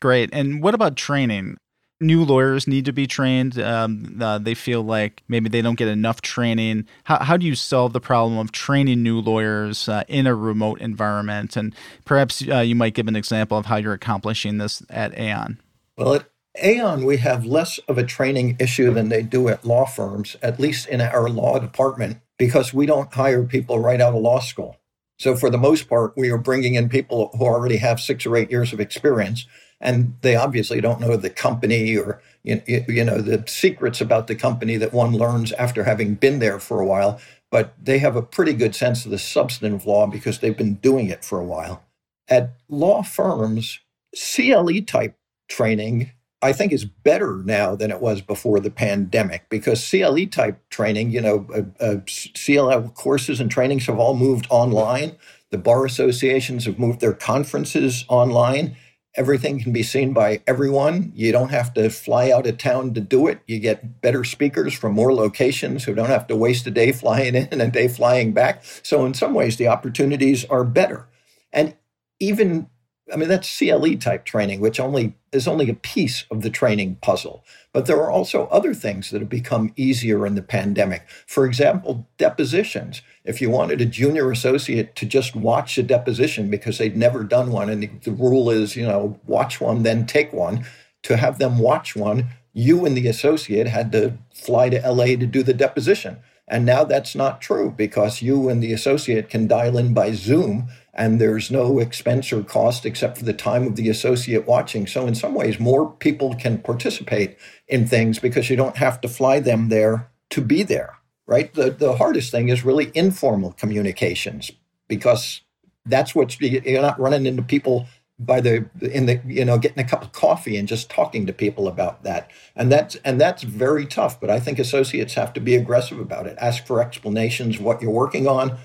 Great. 0.02 0.32
And 0.34 0.64
what 0.64 0.74
about 0.74 0.96
training? 0.96 1.58
New 2.02 2.24
lawyers 2.24 2.68
need 2.68 2.86
to 2.86 2.94
be 2.94 3.08
trained. 3.08 3.60
Um, 3.60 4.20
uh, 4.22 4.38
they 4.38 4.54
feel 4.54 4.82
like 4.82 5.24
maybe 5.28 5.50
they 5.50 5.62
don't 5.62 5.76
get 5.76 5.88
enough 5.88 6.22
training. 6.22 6.88
How, 7.04 7.20
how 7.20 7.38
do 7.38 7.46
you 7.46 7.56
solve 7.56 7.94
the 7.94 8.00
problem 8.00 8.38
of 8.38 8.52
training 8.52 9.04
new 9.04 9.20
lawyers 9.20 9.90
uh, 9.90 10.04
in 10.08 10.28
a 10.28 10.36
remote 10.36 10.82
environment? 10.82 11.58
And 11.58 11.76
perhaps 12.06 12.44
uh, 12.48 12.60
you 12.60 12.76
might 12.76 12.94
give 12.94 13.08
an 13.08 13.16
example 13.16 13.58
of 13.58 13.66
how 13.66 13.78
you're 13.78 13.94
accomplishing 13.94 14.58
this 14.58 14.84
at 14.90 15.18
Aon. 15.18 15.60
Well, 15.98 16.16
at 16.16 16.26
Aon, 16.62 17.06
we 17.06 17.18
have 17.18 17.46
less 17.46 17.80
of 17.88 17.98
a 17.98 18.06
training 18.06 18.56
issue 18.60 18.94
than 18.94 19.10
they 19.10 19.22
do 19.22 19.50
at 19.50 19.66
law 19.66 19.86
firms, 19.86 20.36
at 20.42 20.60
least 20.60 20.88
in 20.88 21.02
our 21.02 21.30
law 21.30 21.60
department, 21.60 22.20
because 22.38 22.74
we 22.74 22.86
don't 22.86 23.14
hire 23.14 23.44
people 23.44 23.80
right 23.80 24.00
out 24.00 24.16
of 24.16 24.22
law 24.22 24.40
school. 24.40 24.78
So, 25.18 25.36
for 25.36 25.50
the 25.50 25.58
most 25.58 25.90
part, 25.90 26.14
we 26.16 26.30
are 26.30 26.38
bringing 26.38 26.76
in 26.76 26.88
people 26.88 27.30
who 27.38 27.44
already 27.44 27.76
have 27.78 28.00
six 28.00 28.26
or 28.26 28.38
eight 28.38 28.50
years 28.50 28.72
of 28.72 28.80
experience 28.80 29.46
and 29.82 30.16
they 30.22 30.36
obviously 30.36 30.82
don't 30.82 31.00
know 31.00 31.16
the 31.16 31.30
company 31.30 31.98
or 31.98 32.22
you 32.44 33.04
know 33.04 33.22
the 33.22 33.44
secrets 33.48 34.02
about 34.02 34.28
the 34.28 34.36
company 34.36 34.78
that 34.78 34.94
one 34.94 35.14
learns 35.14 35.52
after 35.54 35.84
having 35.84 36.16
been 36.16 36.40
there 36.40 36.60
for 36.60 36.80
a 36.80 36.86
while 36.86 37.20
but 37.52 37.74
they 37.82 37.98
have 38.00 38.16
a 38.16 38.22
pretty 38.22 38.54
good 38.54 38.76
sense 38.76 39.06
of 39.06 39.12
the 39.12 39.18
substantive 39.18 39.86
law 39.86 40.06
because 40.06 40.40
they've 40.40 40.58
been 40.58 40.76
doing 40.76 41.10
it 41.10 41.24
for 41.24 41.40
a 41.40 41.46
while 41.46 41.84
at 42.28 42.54
law 42.68 43.02
firms 43.02 43.80
cle 44.16 44.82
type 44.86 45.16
training 45.48 46.12
I 46.42 46.54
think 46.54 46.72
is 46.72 46.86
better 46.86 47.42
now 47.44 47.76
than 47.76 47.92
it 47.92 48.02
was 48.02 48.22
before 48.22 48.60
the 48.62 48.70
pandemic 48.70 49.50
because 49.50 49.90
CLE 49.90 50.26
type 50.28 50.58
training, 50.70 51.12
you 51.12 51.20
know, 51.20 51.46
uh, 51.54 51.84
uh, 51.84 51.96
CLE 52.34 52.90
courses 52.92 53.42
and 53.42 53.52
trainings 53.52 53.88
have 53.88 54.00
all 54.00 54.16
moved 54.16 54.48
online. 54.50 55.18
The 55.50 55.58
bar 55.58 55.86
associations 55.86 56.66
have 56.66 56.80
moved 56.80 57.02
their 57.02 57.14
conferences 57.14 58.06
online. 58.08 58.78
Everything 59.20 59.60
can 59.60 59.74
be 59.74 59.84
seen 59.84 60.14
by 60.14 60.42
everyone. 60.48 61.12
You 61.14 61.34
don't 61.34 61.50
have 61.50 61.74
to 61.74 61.90
fly 61.90 62.32
out 62.32 62.48
of 62.48 62.58
town 62.58 62.94
to 62.94 63.02
do 63.02 63.28
it. 63.28 63.42
You 63.48 63.60
get 63.60 64.00
better 64.00 64.24
speakers 64.24 64.74
from 64.74 64.94
more 64.94 65.14
locations 65.14 65.84
who 65.84 65.94
don't 65.94 66.08
have 66.08 66.26
to 66.28 66.38
waste 66.38 66.66
a 66.68 66.72
day 66.72 66.92
flying 67.04 67.36
in 67.36 67.50
and 67.52 67.62
a 67.62 67.68
day 67.68 67.90
flying 67.90 68.32
back. 68.32 68.64
So, 68.82 69.06
in 69.06 69.14
some 69.14 69.34
ways, 69.34 69.58
the 69.58 69.68
opportunities 69.68 70.46
are 70.46 70.64
better. 70.64 71.10
And 71.52 71.76
even 72.22 72.70
I 73.12 73.16
mean, 73.16 73.30
that's 73.30 73.58
CLE 73.58 73.96
type 73.96 74.26
training, 74.26 74.60
which 74.60 74.80
only 74.80 75.14
is 75.32 75.48
only 75.48 75.70
a 75.70 75.76
piece 75.76 76.26
of 76.32 76.42
the 76.42 76.50
training 76.50 76.98
puzzle. 77.02 77.44
But 77.74 77.86
there 77.86 77.98
are 77.98 78.12
also 78.12 78.48
other 78.48 78.74
things 78.74 79.12
that 79.12 79.22
have 79.22 79.30
become 79.30 79.74
easier 79.76 80.26
in 80.26 80.36
the 80.36 80.42
pandemic. 80.42 81.08
For 81.28 81.46
example, 81.46 82.08
depositions. 82.18 83.02
If 83.24 83.42
you 83.42 83.50
wanted 83.50 83.82
a 83.82 83.86
junior 83.86 84.32
associate 84.32 84.96
to 84.96 85.06
just 85.06 85.36
watch 85.36 85.78
a 85.78 85.84
deposition 85.84 86.50
because 86.50 86.78
they'd 86.78 86.98
never 86.98 87.24
done 87.24 87.52
one, 87.52 87.70
and 87.70 87.84
the, 87.84 87.90
the 88.04 88.12
rule 88.12 88.50
is, 88.50 88.76
you 88.76 88.86
know, 88.86 89.20
watch 89.26 89.62
one, 89.62 89.84
then 89.84 90.06
take 90.06 90.34
one, 90.34 90.66
to 91.04 91.18
have 91.18 91.40
them 91.40 91.60
watch 91.60 91.96
one, 91.96 92.28
you 92.54 92.86
and 92.86 92.98
the 92.98 93.08
associate 93.08 93.68
had 93.68 93.92
to 93.92 94.18
fly 94.34 94.70
to 94.70 94.92
LA 94.92 95.06
to 95.06 95.28
do 95.28 95.44
the 95.44 95.54
deposition. 95.54 96.18
And 96.48 96.66
now 96.66 96.84
that's 96.84 97.16
not 97.16 97.42
true 97.42 97.72
because 97.76 98.24
you 98.24 98.50
and 98.50 98.62
the 98.62 98.74
associate 98.74 99.30
can 99.30 99.48
dial 99.48 99.78
in 99.78 99.94
by 99.94 100.12
Zoom 100.14 100.70
and 101.00 101.20
there's 101.20 101.50
no 101.50 101.80
expense 101.80 102.34
or 102.34 102.44
cost 102.44 102.86
except 102.86 103.18
for 103.18 103.24
the 103.24 103.34
time 103.34 103.66
of 103.66 103.78
the 103.78 103.88
associate 103.88 104.46
watching. 104.46 104.86
So, 104.86 105.08
in 105.08 105.16
some 105.16 105.34
ways, 105.34 105.58
more 105.58 105.90
people 105.90 106.36
can 106.36 106.58
participate 106.58 107.38
in 107.70 107.88
things 107.88 108.20
because 108.20 108.50
you 108.50 108.58
don't 108.58 108.76
have 108.76 109.00
to 109.02 109.08
fly 109.08 109.40
them 109.40 109.70
there 109.70 110.12
to 110.32 110.42
be 110.42 110.62
there, 110.62 110.98
right? 111.26 111.54
The, 111.54 111.72
the 111.72 111.96
hardest 111.96 112.32
thing 112.32 112.50
is 112.50 112.66
really 112.66 112.92
informal 112.94 113.54
communications 113.54 114.52
because 114.90 115.40
that's 115.86 116.14
what 116.14 116.40
you're 116.42 116.82
not 116.82 117.00
running 117.00 117.26
into 117.26 117.44
people 117.44 117.88
by 118.20 118.42
the 118.42 118.66
in 118.82 119.06
the 119.06 119.22
you 119.26 119.46
know 119.46 119.58
getting 119.58 119.80
a 119.80 119.88
cup 119.88 120.04
of 120.04 120.12
coffee 120.12 120.58
and 120.58 120.68
just 120.68 120.90
talking 120.90 121.26
to 121.26 121.32
people 121.32 121.70
about 121.70 122.04
that 122.04 122.30
and 122.54 122.70
that's 122.70 122.96
and 123.06 123.22
that's 123.22 123.44
very 123.44 123.86
tough 123.86 124.20
but 124.20 124.30
i 124.30 124.42
think 124.42 124.60
associates 124.60 125.14
have 125.14 125.32
to 125.32 125.40
be 125.40 125.56
aggressive 125.56 125.98
about 125.98 126.28
it 126.28 126.38
ask 126.38 126.66
for 126.66 126.82
explanations 126.82 127.60
what 127.60 127.82
you're 127.82 127.90
working 127.90 128.28
on 128.28 128.58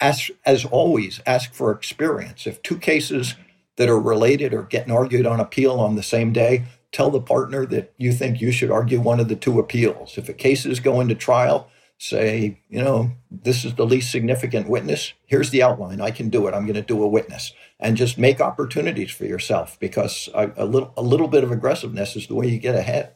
as, 0.00 0.30
as 0.44 0.64
always, 0.64 1.20
ask 1.26 1.52
for 1.52 1.70
experience. 1.72 2.46
If 2.46 2.62
two 2.62 2.78
cases 2.78 3.34
that 3.76 3.88
are 3.88 4.00
related 4.00 4.52
are 4.54 4.62
getting 4.62 4.92
argued 4.92 5.26
on 5.26 5.40
appeal 5.40 5.78
on 5.78 5.96
the 5.96 6.02
same 6.02 6.32
day, 6.32 6.64
tell 6.92 7.10
the 7.10 7.20
partner 7.20 7.66
that 7.66 7.92
you 7.98 8.12
think 8.12 8.40
you 8.40 8.52
should 8.52 8.70
argue 8.70 9.00
one 9.00 9.20
of 9.20 9.28
the 9.28 9.36
two 9.36 9.58
appeals. 9.58 10.18
If 10.18 10.28
a 10.28 10.34
case 10.34 10.66
is 10.66 10.80
going 10.80 11.08
to 11.08 11.14
trial, 11.14 11.70
say, 11.98 12.58
you 12.68 12.82
know, 12.82 13.12
this 13.30 13.64
is 13.64 13.74
the 13.74 13.86
least 13.86 14.10
significant 14.10 14.68
witness. 14.68 15.12
Here's 15.26 15.50
the 15.50 15.62
outline. 15.62 16.00
I 16.00 16.10
can 16.10 16.30
do 16.30 16.46
it. 16.46 16.54
I'm 16.54 16.64
going 16.64 16.74
to 16.74 16.82
do 16.82 17.02
a 17.02 17.08
witness, 17.08 17.52
and 17.78 17.96
just 17.96 18.18
make 18.18 18.40
opportunities 18.40 19.10
for 19.10 19.24
yourself 19.24 19.78
because 19.78 20.28
a, 20.34 20.50
a 20.56 20.64
little 20.64 20.92
a 20.96 21.02
little 21.02 21.28
bit 21.28 21.44
of 21.44 21.52
aggressiveness 21.52 22.16
is 22.16 22.26
the 22.26 22.34
way 22.34 22.48
you 22.48 22.58
get 22.58 22.74
ahead. 22.74 23.14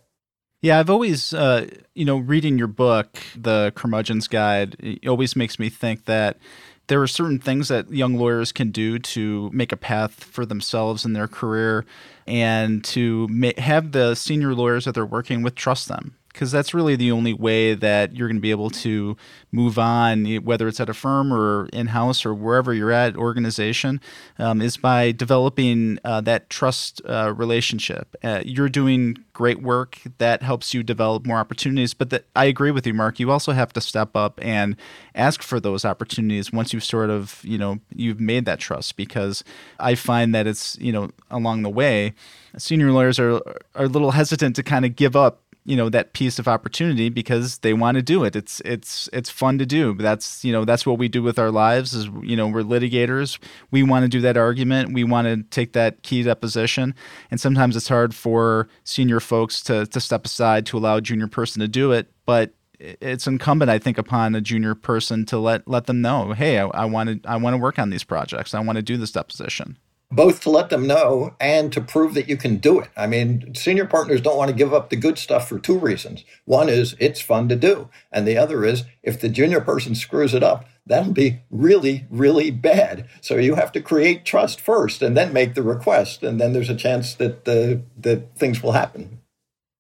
Yeah, 0.61 0.79
I've 0.79 0.89
always, 0.89 1.35
uh, 1.35 1.67
you 1.95 2.07
know, 2.07 2.17
reading 2.17 2.57
your 2.57 2.69
book, 2.69 3.19
The 3.37 3.71
Curmudgeon's 3.75 4.29
Guide, 4.29 4.99
always 5.07 5.37
makes 5.37 5.59
me 5.59 5.69
think 5.69 6.07
that 6.07 6.39
there 6.87 7.01
are 7.03 7.07
certain 7.07 7.39
things 7.39 7.69
that 7.69 7.91
young 7.91 8.15
lawyers 8.15 8.53
can 8.53 8.71
do 8.71 8.99
to 8.99 9.51
make 9.53 9.73
a 9.73 9.77
path 9.77 10.25
for 10.25 10.45
themselves 10.45 11.05
in 11.05 11.13
their 11.13 11.29
career 11.29 11.85
and 12.27 12.85
to 12.85 13.27
ma- 13.29 13.51
have 13.59 13.93
the 13.93 14.15
senior 14.15 14.55
lawyers 14.55 14.85
that 14.85 14.95
they're 14.95 15.07
working 15.07 15.43
with 15.43 15.55
trust 15.55 15.89
them 15.89 16.15
because 16.35 16.51
that's 16.51 16.75
really 16.75 16.97
the 16.97 17.13
only 17.13 17.33
way 17.33 17.75
that 17.75 18.15
you're 18.15 18.27
going 18.27 18.37
to 18.37 18.43
be 18.43 18.51
able 18.51 18.69
to 18.69 19.17
move 19.53 19.79
on, 19.79 20.27
whether 20.43 20.67
it's 20.67 20.81
at 20.81 20.89
a 20.89 20.95
firm 20.95 21.33
or 21.33 21.69
in 21.73 21.87
house 21.87 22.27
or 22.27 22.35
wherever 22.35 22.75
you're 22.75 22.91
at, 22.91 23.17
organization, 23.17 24.01
um, 24.41 24.61
is 24.61 24.77
by 24.77 25.13
developing 25.13 25.99
uh, 26.05 26.21
that 26.21 26.51
trust 26.51 27.01
uh, 27.09 27.33
relationship. 27.35 28.17
Uh, 28.23 28.43
you're 28.45 28.69
doing 28.69 29.17
great 29.33 29.63
work 29.63 30.01
that 30.19 30.43
helps 30.43 30.75
you 30.75 30.83
develop 30.83 31.25
more 31.25 31.39
opportunities. 31.39 31.95
But 31.95 32.25
I 32.35 32.47
agree 32.47 32.73
with 32.73 32.85
you, 32.85 32.95
Mark. 32.95 33.21
You 33.21 33.31
also 33.31 33.53
have 33.53 33.73
to 33.75 33.81
step 33.81 34.17
up 34.17 34.39
and 34.43 34.77
ask 35.15 35.41
for 35.41 35.61
those 35.61 35.85
opportunities 35.85 36.53
once 36.53 36.73
you've 36.73 36.85
sort 36.85 37.11
of, 37.11 37.41
you 37.45 37.59
know, 37.59 37.79
you've 37.95 38.21
made 38.21 38.45
that 38.47 38.59
trust 38.59 38.97
because 38.97 39.45
I 39.79 39.95
find 39.95 40.35
that 40.35 40.49
it's, 40.49 40.77
you 40.81 40.91
know, 40.91 41.11
along 41.31 41.63
the 41.63 41.71
way, 41.71 42.15
senior 42.59 42.91
lawyers 42.93 43.19
are, 43.19 43.35
are 43.75 43.85
a 43.85 43.87
little 43.87 44.13
hesitant 44.13 44.57
to 44.57 44.63
kind 44.63 44.85
of 44.85 44.97
give 44.97 45.17
up 45.17 45.44
you 45.65 45.77
know 45.77 45.89
that 45.89 46.13
piece 46.13 46.39
of 46.39 46.47
opportunity 46.47 47.09
because 47.09 47.59
they 47.59 47.73
want 47.73 47.97
to 47.97 48.03
do 48.03 48.25
it. 48.25 48.37
It's 48.37 48.61
it's 48.65 49.09
it's 49.13 49.31
fun 49.31 49.59
to 49.59 49.67
do. 49.67 49.95
That's 49.95 50.45
you 50.45 50.53
know 50.53 50.65
that's 50.65 50.87
what 50.87 50.99
we 50.99 51.09
do 51.09 51.23
with 51.23 51.39
our 51.39 51.51
lives 51.51 51.95
is 51.95 52.09
you 52.23 52.37
know 52.37 52.49
we're 52.49 52.63
litigators. 52.63 53.39
We 53.71 53.83
want 53.83 54.05
to 54.05 54.09
do 54.09 54.21
that 54.23 54.37
argument. 54.37 54.93
We 54.93 55.05
want 55.05 55.27
to 55.27 55.43
take 55.51 55.73
that 55.73 56.03
key 56.03 56.23
deposition 56.23 56.95
and 57.31 57.41
sometimes 57.41 57.77
it's 57.77 57.89
hard 57.89 58.15
for 58.15 58.69
senior 58.85 59.21
folks 59.21 59.63
to 59.63 59.87
to 59.87 60.01
step 60.01 60.25
aside 60.25 60.67
to 60.67 60.79
allow 60.79 60.97
a 60.97 61.01
junior 61.01 61.29
person 61.29 61.61
to 61.61 61.69
do 61.69 61.93
it 61.93 62.11
but 62.27 62.55
it's 62.81 63.27
incumbent 63.27 63.71
i 63.71 63.79
think 63.79 63.99
upon 63.99 64.35
a 64.35 64.41
junior 64.41 64.75
person 64.75 65.25
to 65.25 65.39
let 65.39 65.67
let 65.69 65.87
them 65.87 66.01
know 66.01 66.33
hey 66.33 66.59
i 66.59 66.85
want 66.85 67.23
to 67.23 67.29
i 67.29 67.37
want 67.37 67.55
to 67.55 67.59
work 67.59 67.79
on 67.79 67.91
these 67.91 68.05
projects. 68.05 68.55
I 68.55 68.61
want 68.61 68.77
to 68.77 68.83
do 68.83 68.97
this 68.97 69.13
deposition 69.13 69.79
both 70.15 70.41
to 70.41 70.51
let 70.51 70.71
them 70.71 70.87
know 70.87 71.35
and 71.41 71.73
to 71.73 71.81
prove 71.81 72.15
that 72.15 72.29
you 72.29 72.37
can 72.37 72.57
do 72.57 72.81
it. 72.81 72.89
I 72.97 73.07
mean, 73.07 73.55
senior 73.55 73.87
partners 73.87 74.21
don't 74.21 74.37
want 74.37 74.51
to 74.51 74.57
give 74.57 74.73
up 74.73 74.91
the 74.91 74.97
good 74.97 75.19
stuff 75.19 75.49
for 75.49 75.59
two 75.59 75.79
reasons. 75.79 76.25
One 76.45 76.69
is 76.69 76.95
it's 76.99 77.21
fun 77.21 77.49
to 77.49 77.57
do, 77.57 77.89
and 78.13 78.27
the 78.27 78.37
other 78.37 78.65
is 78.65 78.85
if 79.03 79.21
the 79.21 79.29
junior 79.29 79.61
person 79.61 79.95
screws 79.95 80.35
it 80.35 80.43
up, 80.43 80.67
that'll 80.87 81.13
be 81.13 81.41
really, 81.51 82.07
really 82.11 82.51
bad. 82.51 83.09
So 83.21 83.37
you 83.37 83.55
have 83.55 83.73
to 83.73 83.81
create 83.81 84.25
trust 84.25 84.61
first 84.61 85.03
and 85.03 85.17
then 85.17 85.33
make 85.33 85.55
the 85.55 85.63
request, 85.63 86.23
and 86.23 86.41
then 86.41 86.53
there's 86.53 86.71
a 86.71 86.77
chance 86.77 87.15
that 87.15 87.45
the 87.45 87.83
that 87.99 88.37
things 88.37 88.63
will 88.63 88.73
happen. 88.73 89.21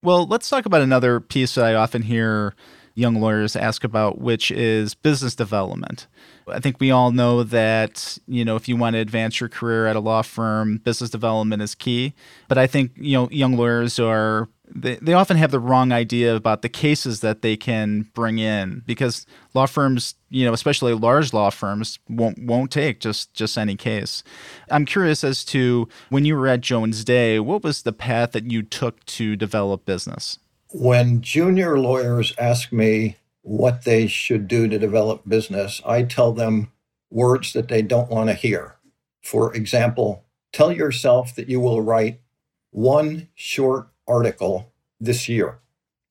Well, 0.02 0.26
let's 0.26 0.50
talk 0.50 0.66
about 0.66 0.82
another 0.82 1.18
piece 1.18 1.54
that 1.54 1.64
I 1.64 1.74
often 1.74 2.02
hear 2.02 2.54
young 2.94 3.16
lawyers 3.16 3.56
ask 3.56 3.84
about, 3.84 4.20
which 4.20 4.50
is 4.50 4.94
business 4.94 5.34
development. 5.34 6.06
I 6.48 6.60
think 6.60 6.78
we 6.78 6.90
all 6.90 7.10
know 7.10 7.42
that, 7.42 8.18
you 8.26 8.44
know, 8.44 8.56
if 8.56 8.68
you 8.68 8.76
want 8.76 8.94
to 8.94 9.00
advance 9.00 9.40
your 9.40 9.48
career 9.48 9.86
at 9.86 9.96
a 9.96 10.00
law 10.00 10.22
firm, 10.22 10.78
business 10.78 11.10
development 11.10 11.62
is 11.62 11.74
key. 11.74 12.14
But 12.48 12.58
I 12.58 12.66
think, 12.66 12.92
you 12.96 13.16
know, 13.16 13.28
young 13.30 13.56
lawyers 13.56 13.98
are 13.98 14.48
they, 14.74 14.96
they 14.96 15.12
often 15.12 15.36
have 15.36 15.50
the 15.50 15.60
wrong 15.60 15.92
idea 15.92 16.34
about 16.34 16.62
the 16.62 16.68
cases 16.68 17.20
that 17.20 17.42
they 17.42 17.56
can 17.56 18.10
bring 18.14 18.38
in 18.38 18.82
because 18.86 19.26
law 19.52 19.66
firms, 19.66 20.14
you 20.30 20.44
know, 20.44 20.52
especially 20.52 20.94
large 20.94 21.32
law 21.32 21.50
firms 21.50 21.98
won't 22.08 22.38
won't 22.42 22.70
take 22.70 23.00
just 23.00 23.34
just 23.34 23.58
any 23.58 23.76
case. 23.76 24.22
I'm 24.70 24.86
curious 24.86 25.22
as 25.22 25.44
to 25.46 25.88
when 26.08 26.24
you 26.24 26.36
were 26.36 26.48
at 26.48 26.60
Jones 26.62 27.04
Day, 27.04 27.38
what 27.40 27.62
was 27.62 27.82
the 27.82 27.92
path 27.92 28.32
that 28.32 28.50
you 28.50 28.62
took 28.62 29.04
to 29.06 29.36
develop 29.36 29.84
business? 29.84 30.38
When 30.76 31.20
junior 31.20 31.78
lawyers 31.78 32.34
ask 32.36 32.72
me 32.72 33.14
what 33.42 33.84
they 33.84 34.08
should 34.08 34.48
do 34.48 34.66
to 34.66 34.76
develop 34.76 35.22
business, 35.24 35.80
I 35.86 36.02
tell 36.02 36.32
them 36.32 36.72
words 37.10 37.52
that 37.52 37.68
they 37.68 37.80
don't 37.80 38.10
want 38.10 38.28
to 38.28 38.34
hear. 38.34 38.74
For 39.22 39.54
example, 39.54 40.24
tell 40.52 40.72
yourself 40.72 41.32
that 41.36 41.48
you 41.48 41.60
will 41.60 41.80
write 41.80 42.20
one 42.72 43.28
short 43.36 43.86
article 44.08 44.72
this 44.98 45.28
year, 45.28 45.60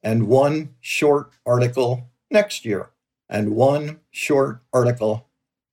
and 0.01 0.29
one 0.29 0.75
short 0.79 1.32
article 1.46 2.10
next 2.32 2.63
year, 2.63 2.91
and 3.27 3.58
one 3.58 4.00
short 4.12 4.62
article 4.72 5.27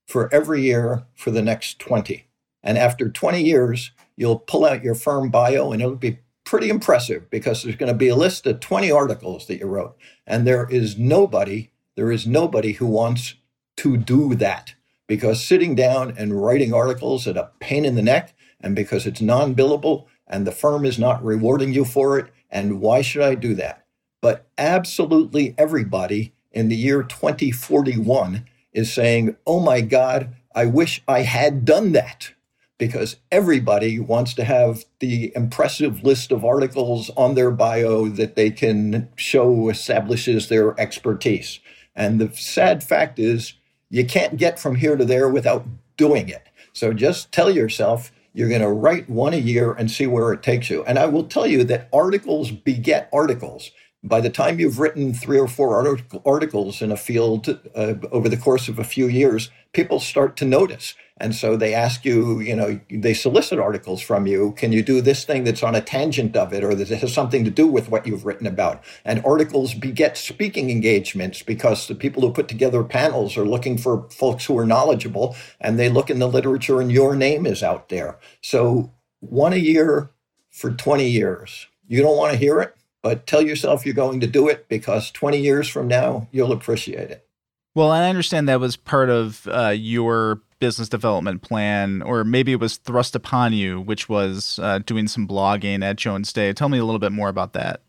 for 0.09 0.29
every 0.35 0.63
year 0.63 1.05
for 1.15 1.31
the 1.31 1.43
next 1.43 1.79
20. 1.79 2.27
And 2.61 2.77
after 2.77 3.09
20 3.09 3.41
years, 3.41 3.93
you'll 4.17 4.41
pull 4.41 4.65
out 4.65 4.83
your 4.83 4.97
firm 4.97 5.31
bio 5.31 5.71
and 5.71 5.81
it'll 5.81 5.95
be 5.95 6.19
pretty 6.45 6.69
impressive 6.69 7.31
because 7.31 7.63
there's 7.63 7.77
going 7.77 7.93
to 7.93 7.99
be 7.99 8.09
a 8.09 8.17
list 8.17 8.47
of 8.47 8.61
20 8.61 8.91
articles 8.91 9.47
that 9.47 9.59
you 9.59 9.67
wrote. 9.67 9.97
And 10.27 10.47
there 10.47 10.69
is 10.69 10.99
nobody, 10.99 11.71
there 11.97 12.11
is 12.11 12.27
nobody 12.27 12.73
who 12.73 12.87
wants 12.87 13.35
to 13.79 13.97
do 13.97 14.35
that 14.37 14.75
because 15.07 15.45
sitting 15.45 15.75
down 15.75 16.15
and 16.17 16.43
writing 16.43 16.73
articles 16.73 17.27
is 17.27 17.37
a 17.37 17.51
pain 17.61 17.85
in 17.85 17.95
the 17.95 18.03
neck 18.03 18.35
and 18.61 18.77
because 18.77 19.07
it's 19.07 19.21
non 19.21 19.55
billable 19.55 20.07
and 20.27 20.47
the 20.47 20.53
firm 20.53 20.85
is 20.85 20.99
not 20.99 21.25
rewarding 21.25 21.73
you 21.73 21.85
for 21.85 22.19
it. 22.19 22.31
And 22.51 22.81
why 22.81 23.03
should 23.03 23.23
I 23.23 23.35
do 23.35 23.55
that? 23.55 23.85
But 24.21 24.47
absolutely 24.59 25.55
everybody 25.57 26.33
in 26.53 26.69
the 26.69 26.77
year 26.77 27.03
2041 27.03 28.45
is 28.73 28.93
saying, 28.93 29.37
oh 29.47 29.61
my 29.61 29.81
God, 29.81 30.35
I 30.55 30.67
wish 30.67 31.03
I 31.07 31.23
had 31.23 31.65
done 31.65 31.93
that 31.93 32.33
because 32.81 33.17
everybody 33.31 34.01
wants 34.01 34.35
to 34.35 34.45
have 34.45 34.85
the 34.99 35.33
impressive 35.37 36.03
list 36.03 36.33
of 36.33 36.45
articles 36.45 37.11
on 37.17 37.37
their 37.37 37.53
bio 37.53 38.09
that 38.09 38.35
they 38.35 38.51
can 38.51 39.09
show 39.17 39.69
establishes 39.69 40.49
their 40.49 40.75
expertise. 40.81 41.61
And 41.95 42.21
the 42.21 42.35
sad 42.35 42.83
fact 42.83 43.21
is, 43.21 43.55
you 43.91 44.05
can't 44.05 44.37
get 44.37 44.59
from 44.59 44.77
here 44.77 44.97
to 44.97 45.05
there 45.05 45.29
without 45.29 45.65
doing 45.97 46.29
it. 46.29 46.49
So 46.73 46.93
just 46.93 47.31
tell 47.31 47.51
yourself 47.51 48.11
You're 48.33 48.49
going 48.49 48.61
to 48.63 48.69
write 48.69 49.11
one 49.11 49.35
a 49.35 49.39
year 49.39 49.73
and 49.73 49.91
see 49.91 50.07
where 50.07 50.33
it 50.33 50.43
takes 50.43 50.71
you. 50.71 50.85
And 50.85 50.99
I 50.99 51.07
will 51.07 51.25
tell 51.25 51.47
you 51.47 51.65
that 51.65 51.89
articles 51.93 52.51
beget 52.51 53.09
articles 53.13 53.73
by 54.03 54.21
the 54.21 54.31
time 54.31 54.59
you've 54.59 54.79
written 54.79 55.13
three 55.13 55.39
or 55.39 55.49
four 55.49 55.77
articles 56.25 56.81
in 56.81 56.91
a 56.91 56.97
field 56.97 57.49
uh, 57.75 57.95
over 58.13 58.29
the 58.29 58.37
course 58.37 58.69
of 58.69 58.79
a 58.79 58.85
few 58.85 59.09
years, 59.09 59.51
people 59.73 60.00
start 60.00 60.37
to 60.39 60.45
notice. 60.45 60.95
And 61.19 61.35
so 61.35 61.57
they 61.57 61.75
ask 61.75 62.05
you, 62.05 62.41
you 62.41 62.57
know, 62.57 62.81
they 62.91 63.12
solicit 63.12 63.59
articles 63.59 64.00
from 64.00 64.27
you. 64.27 64.53
Can 64.57 64.73
you 64.73 64.83
do 64.83 65.00
this 65.03 65.25
thing 65.25 65.45
that's 65.45 65.62
on 65.62 65.75
a 65.75 65.83
tangent 65.83 66.37
of 66.37 66.53
it 66.53 66.65
or 66.65 66.75
that 66.75 66.89
has 66.89 67.12
something 67.12 67.45
to 67.45 67.50
do 67.50 67.67
with 67.67 67.91
what 67.91 68.07
you've 68.07 68.25
written 68.25 68.47
about? 68.47 68.83
And 69.05 69.25
articles 69.25 69.75
beget 69.75 70.17
speaking 70.17 70.71
engagements 70.71 71.43
because 71.43 71.87
the 71.89 71.95
people 71.95 72.23
who 72.23 72.33
put 72.33 72.49
together 72.49 72.83
panels 72.83 73.37
are 73.37 73.45
looking 73.45 73.77
for 73.77 74.09
folks 74.11 74.47
who 74.47 74.59
are 74.59 74.67
knowledgeable 74.67 75.37
and 75.61 75.79
they 75.79 75.91
look 75.91 76.09
in 76.09 76.21
the 76.21 76.29
literature 76.29 76.81
and 76.81 76.91
your 76.91 77.15
name 77.15 77.47
is 77.47 77.62
out 77.62 77.91
there. 77.91 78.19
So 78.41 78.93
one 79.21 79.53
a 79.53 79.57
year 79.57 80.11
for 80.50 80.71
20 80.71 81.09
years. 81.09 81.67
You 81.87 82.03
don't 82.03 82.17
want 82.17 82.33
to 82.33 82.39
hear 82.39 82.61
it? 82.61 82.75
but 83.03 83.27
tell 83.27 83.43
yourself 83.43 83.85
you're 83.85 83.95
going 83.95 84.21
to 84.21 84.27
do 84.27 84.49
it 84.49 84.69
because 84.69 85.11
20 85.11 85.39
years 85.41 85.69
from 85.69 85.89
now, 85.89 86.29
you'll 86.33 86.53
appreciate 86.53 87.11
it. 87.11 87.27
Well, 87.75 87.91
I 87.91 88.09
understand 88.09 88.49
that 88.49 88.61
was 88.61 88.77
part 88.77 89.11
of 89.11 89.47
uh, 89.47 89.69
your 89.69 90.41
business 90.59 90.89
development 90.89 91.43
plan, 91.43 92.03
or 92.03 92.25
maybe 92.25 92.53
it 92.53 92.61
was 92.61 92.77
thrust 92.77 93.15
upon 93.15 93.53
you, 93.53 93.81
which 93.81 94.09
was 94.09 94.59
uh, 94.61 94.81
doing 94.81 95.09
some 95.09 95.27
blogging 95.27 95.83
at 95.85 95.97
Jones 95.97 96.33
Day. 96.33 96.53
Tell 96.53 96.69
me 96.69 96.79
a 96.79 96.85
little 96.85 96.99
bit 96.99 97.12
more 97.12 97.29
about 97.29 97.53
that. 97.53 97.83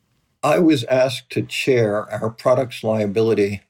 I 0.44 0.60
was 0.60 0.84
asked 0.86 1.30
to 1.32 1.42
chair 1.44 2.10
our 2.12 2.30
products 2.30 2.84
liability 2.84 3.62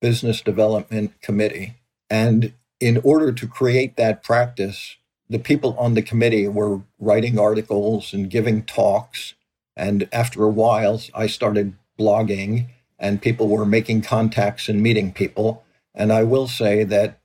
business 0.00 0.40
development 0.40 1.20
committee. 1.20 1.76
And 2.08 2.54
in 2.80 3.00
order 3.04 3.32
to 3.32 3.46
create 3.46 3.96
that 3.96 4.22
practice, 4.22 4.96
the 5.28 5.38
people 5.38 5.76
on 5.78 5.94
the 5.94 6.02
committee 6.02 6.48
were 6.48 6.80
writing 6.98 7.38
articles 7.38 8.12
and 8.12 8.30
giving 8.30 8.62
talks 8.62 9.34
and 9.80 10.08
after 10.12 10.44
a 10.44 10.50
while, 10.50 11.00
I 11.14 11.26
started 11.26 11.74
blogging 11.98 12.66
and 13.00 13.22
people 13.22 13.48
were 13.48 13.66
making 13.66 14.02
contacts 14.02 14.68
and 14.68 14.82
meeting 14.82 15.12
people. 15.12 15.64
And 15.94 16.12
I 16.12 16.22
will 16.22 16.46
say 16.46 16.84
that 16.84 17.18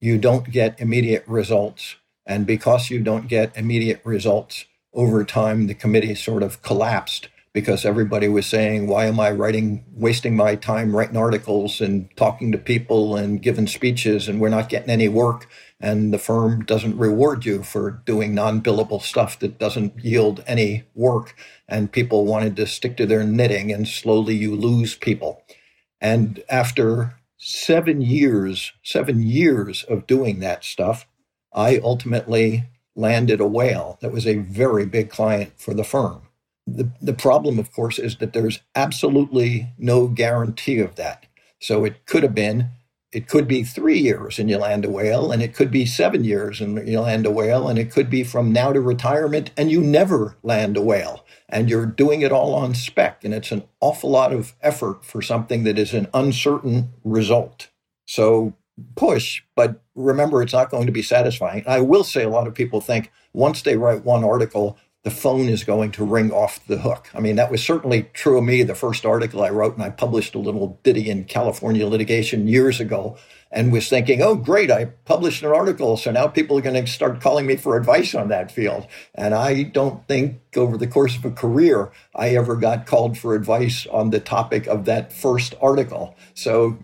you 0.00 0.18
don't 0.18 0.50
get 0.50 0.78
immediate 0.80 1.24
results. 1.26 1.96
And 2.26 2.46
because 2.46 2.90
you 2.90 3.00
don't 3.00 3.26
get 3.26 3.56
immediate 3.56 4.02
results, 4.04 4.66
over 4.94 5.24
time, 5.24 5.66
the 5.66 5.74
committee 5.74 6.14
sort 6.14 6.42
of 6.42 6.62
collapsed 6.62 7.28
because 7.52 7.84
everybody 7.84 8.28
was 8.28 8.46
saying, 8.46 8.86
why 8.86 9.06
am 9.06 9.20
I 9.20 9.30
writing, 9.30 9.84
wasting 9.94 10.36
my 10.36 10.56
time 10.56 10.94
writing 10.94 11.16
articles 11.16 11.80
and 11.80 12.08
talking 12.16 12.50
to 12.52 12.58
people 12.58 13.16
and 13.16 13.40
giving 13.40 13.66
speeches 13.66 14.28
and 14.28 14.40
we're 14.40 14.48
not 14.48 14.68
getting 14.68 14.90
any 14.90 15.08
work 15.08 15.48
and 15.84 16.14
the 16.14 16.18
firm 16.18 16.64
doesn't 16.64 16.96
reward 16.96 17.44
you 17.44 17.62
for 17.62 17.90
doing 18.06 18.34
non-billable 18.34 19.02
stuff 19.02 19.38
that 19.40 19.58
doesn't 19.58 20.02
yield 20.02 20.42
any 20.46 20.84
work 20.94 21.36
and 21.68 21.92
people 21.92 22.24
wanted 22.24 22.56
to 22.56 22.66
stick 22.66 22.96
to 22.96 23.04
their 23.04 23.22
knitting 23.22 23.70
and 23.70 23.86
slowly 23.86 24.34
you 24.34 24.56
lose 24.56 24.94
people. 24.94 25.42
And 26.00 26.42
after 26.48 27.16
7 27.36 28.00
years, 28.00 28.72
7 28.82 29.22
years 29.22 29.84
of 29.84 30.06
doing 30.06 30.40
that 30.40 30.64
stuff, 30.64 31.06
I 31.52 31.76
ultimately 31.76 32.64
landed 32.96 33.40
a 33.40 33.46
whale 33.46 33.98
that 34.00 34.10
was 34.10 34.26
a 34.26 34.38
very 34.38 34.86
big 34.86 35.10
client 35.10 35.52
for 35.58 35.74
the 35.74 35.84
firm. 35.84 36.22
The, 36.66 36.88
the 37.02 37.12
problem, 37.12 37.58
of 37.58 37.70
course, 37.72 37.98
is 37.98 38.16
that 38.16 38.32
there's 38.32 38.60
absolutely 38.74 39.74
no 39.76 40.08
guarantee 40.08 40.78
of 40.78 40.94
that. 40.94 41.26
So 41.60 41.84
it 41.84 42.06
could 42.06 42.22
have 42.22 42.34
been, 42.34 42.70
it 43.14 43.28
could 43.28 43.46
be 43.46 43.62
three 43.62 43.98
years 43.98 44.38
and 44.38 44.50
you 44.50 44.58
land 44.58 44.84
a 44.84 44.90
whale, 44.90 45.30
and 45.30 45.42
it 45.42 45.54
could 45.54 45.70
be 45.70 45.86
seven 45.86 46.24
years 46.24 46.60
and 46.60 46.86
you 46.88 47.00
land 47.00 47.26
a 47.26 47.30
whale, 47.30 47.68
and 47.68 47.78
it 47.78 47.90
could 47.90 48.10
be 48.10 48.24
from 48.24 48.52
now 48.52 48.72
to 48.72 48.80
retirement 48.80 49.50
and 49.56 49.70
you 49.70 49.80
never 49.80 50.36
land 50.42 50.76
a 50.76 50.82
whale. 50.82 51.24
And 51.48 51.70
you're 51.70 51.86
doing 51.86 52.22
it 52.22 52.32
all 52.32 52.54
on 52.54 52.74
spec, 52.74 53.24
and 53.24 53.32
it's 53.32 53.52
an 53.52 53.64
awful 53.80 54.10
lot 54.10 54.32
of 54.32 54.54
effort 54.60 55.04
for 55.04 55.22
something 55.22 55.64
that 55.64 55.78
is 55.78 55.94
an 55.94 56.08
uncertain 56.12 56.90
result. 57.04 57.68
So 58.06 58.54
push, 58.96 59.42
but 59.54 59.80
remember, 59.94 60.42
it's 60.42 60.52
not 60.52 60.70
going 60.70 60.86
to 60.86 60.92
be 60.92 61.02
satisfying. 61.02 61.62
I 61.66 61.80
will 61.80 62.04
say 62.04 62.24
a 62.24 62.28
lot 62.28 62.48
of 62.48 62.54
people 62.54 62.80
think 62.80 63.12
once 63.32 63.62
they 63.62 63.76
write 63.76 64.04
one 64.04 64.24
article, 64.24 64.76
the 65.04 65.10
phone 65.10 65.48
is 65.48 65.64
going 65.64 65.92
to 65.92 66.04
ring 66.04 66.32
off 66.32 66.66
the 66.66 66.78
hook. 66.78 67.08
I 67.14 67.20
mean, 67.20 67.36
that 67.36 67.50
was 67.50 67.62
certainly 67.62 68.08
true 68.14 68.38
of 68.38 68.44
me. 68.44 68.62
The 68.62 68.74
first 68.74 69.04
article 69.04 69.42
I 69.42 69.50
wrote, 69.50 69.74
and 69.74 69.82
I 69.82 69.90
published 69.90 70.34
a 70.34 70.38
little 70.38 70.80
ditty 70.82 71.10
in 71.10 71.24
California 71.24 71.86
litigation 71.86 72.48
years 72.48 72.80
ago, 72.80 73.16
and 73.52 73.70
was 73.70 73.88
thinking, 73.88 74.22
oh, 74.22 74.34
great, 74.34 74.70
I 74.70 74.86
published 75.04 75.42
an 75.42 75.52
article. 75.52 75.96
So 75.96 76.10
now 76.10 76.26
people 76.26 76.58
are 76.58 76.62
going 76.62 76.82
to 76.82 76.90
start 76.90 77.20
calling 77.20 77.46
me 77.46 77.54
for 77.56 77.76
advice 77.76 78.14
on 78.14 78.28
that 78.28 78.50
field. 78.50 78.86
And 79.14 79.34
I 79.34 79.62
don't 79.62 80.08
think 80.08 80.40
over 80.56 80.76
the 80.76 80.88
course 80.88 81.16
of 81.16 81.24
a 81.24 81.30
career, 81.30 81.92
I 82.14 82.30
ever 82.30 82.56
got 82.56 82.86
called 82.86 83.16
for 83.16 83.34
advice 83.34 83.86
on 83.86 84.10
the 84.10 84.20
topic 84.20 84.66
of 84.66 84.86
that 84.86 85.12
first 85.12 85.54
article. 85.60 86.16
So 86.34 86.78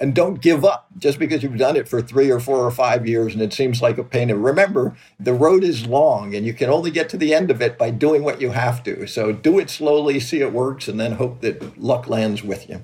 and 0.00 0.14
don't 0.14 0.40
give 0.40 0.64
up 0.64 0.88
just 0.98 1.18
because 1.18 1.42
you've 1.42 1.56
done 1.56 1.76
it 1.76 1.88
for 1.88 2.02
three 2.02 2.30
or 2.30 2.40
four 2.40 2.58
or 2.58 2.70
five 2.70 3.06
years 3.06 3.32
and 3.32 3.42
it 3.42 3.52
seems 3.52 3.80
like 3.80 3.96
a 3.96 4.04
pain. 4.04 4.30
And 4.30 4.44
remember, 4.44 4.96
the 5.20 5.32
road 5.32 5.62
is 5.62 5.86
long 5.86 6.34
and 6.34 6.44
you 6.44 6.52
can 6.52 6.68
only 6.68 6.90
get 6.90 7.08
to 7.10 7.16
the 7.16 7.32
end 7.32 7.50
of 7.50 7.62
it 7.62 7.78
by 7.78 7.90
doing 7.90 8.24
what 8.24 8.40
you 8.40 8.50
have 8.50 8.82
to. 8.84 9.06
So 9.06 9.32
do 9.32 9.58
it 9.58 9.70
slowly, 9.70 10.18
see 10.20 10.40
it 10.40 10.52
works, 10.52 10.88
and 10.88 10.98
then 10.98 11.12
hope 11.12 11.40
that 11.42 11.78
luck 11.78 12.08
lands 12.08 12.42
with 12.42 12.68
you. 12.68 12.82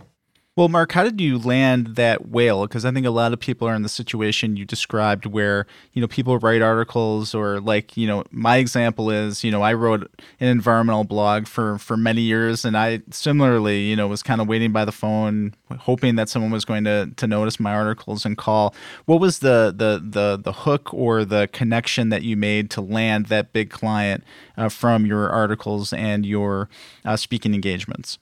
Well, 0.60 0.68
Mark, 0.68 0.92
how 0.92 1.04
did 1.04 1.22
you 1.22 1.38
land 1.38 1.96
that 1.96 2.28
whale? 2.28 2.66
Because 2.66 2.84
I 2.84 2.92
think 2.92 3.06
a 3.06 3.10
lot 3.10 3.32
of 3.32 3.40
people 3.40 3.66
are 3.66 3.74
in 3.74 3.80
the 3.80 3.88
situation 3.88 4.58
you 4.58 4.66
described 4.66 5.24
where, 5.24 5.66
you 5.94 6.02
know, 6.02 6.06
people 6.06 6.36
write 6.36 6.60
articles 6.60 7.34
or 7.34 7.60
like, 7.60 7.96
you 7.96 8.06
know, 8.06 8.24
my 8.30 8.58
example 8.58 9.10
is, 9.10 9.42
you 9.42 9.50
know, 9.50 9.62
I 9.62 9.72
wrote 9.72 10.02
an 10.38 10.48
environmental 10.48 11.04
blog 11.04 11.46
for, 11.46 11.78
for 11.78 11.96
many 11.96 12.20
years 12.20 12.66
and 12.66 12.76
I 12.76 13.00
similarly, 13.10 13.84
you 13.84 13.96
know, 13.96 14.06
was 14.06 14.22
kind 14.22 14.38
of 14.38 14.48
waiting 14.48 14.70
by 14.70 14.84
the 14.84 14.92
phone, 14.92 15.54
hoping 15.78 16.16
that 16.16 16.28
someone 16.28 16.50
was 16.50 16.66
going 16.66 16.84
to, 16.84 17.10
to 17.16 17.26
notice 17.26 17.58
my 17.58 17.72
articles 17.72 18.26
and 18.26 18.36
call. 18.36 18.74
What 19.06 19.18
was 19.18 19.38
the, 19.38 19.72
the, 19.74 19.98
the, 20.06 20.36
the 20.36 20.52
hook 20.52 20.92
or 20.92 21.24
the 21.24 21.48
connection 21.54 22.10
that 22.10 22.22
you 22.22 22.36
made 22.36 22.68
to 22.72 22.82
land 22.82 23.28
that 23.28 23.54
big 23.54 23.70
client 23.70 24.24
uh, 24.58 24.68
from 24.68 25.06
your 25.06 25.30
articles 25.30 25.94
and 25.94 26.26
your 26.26 26.68
uh, 27.06 27.16
speaking 27.16 27.54
engagements? 27.54 28.18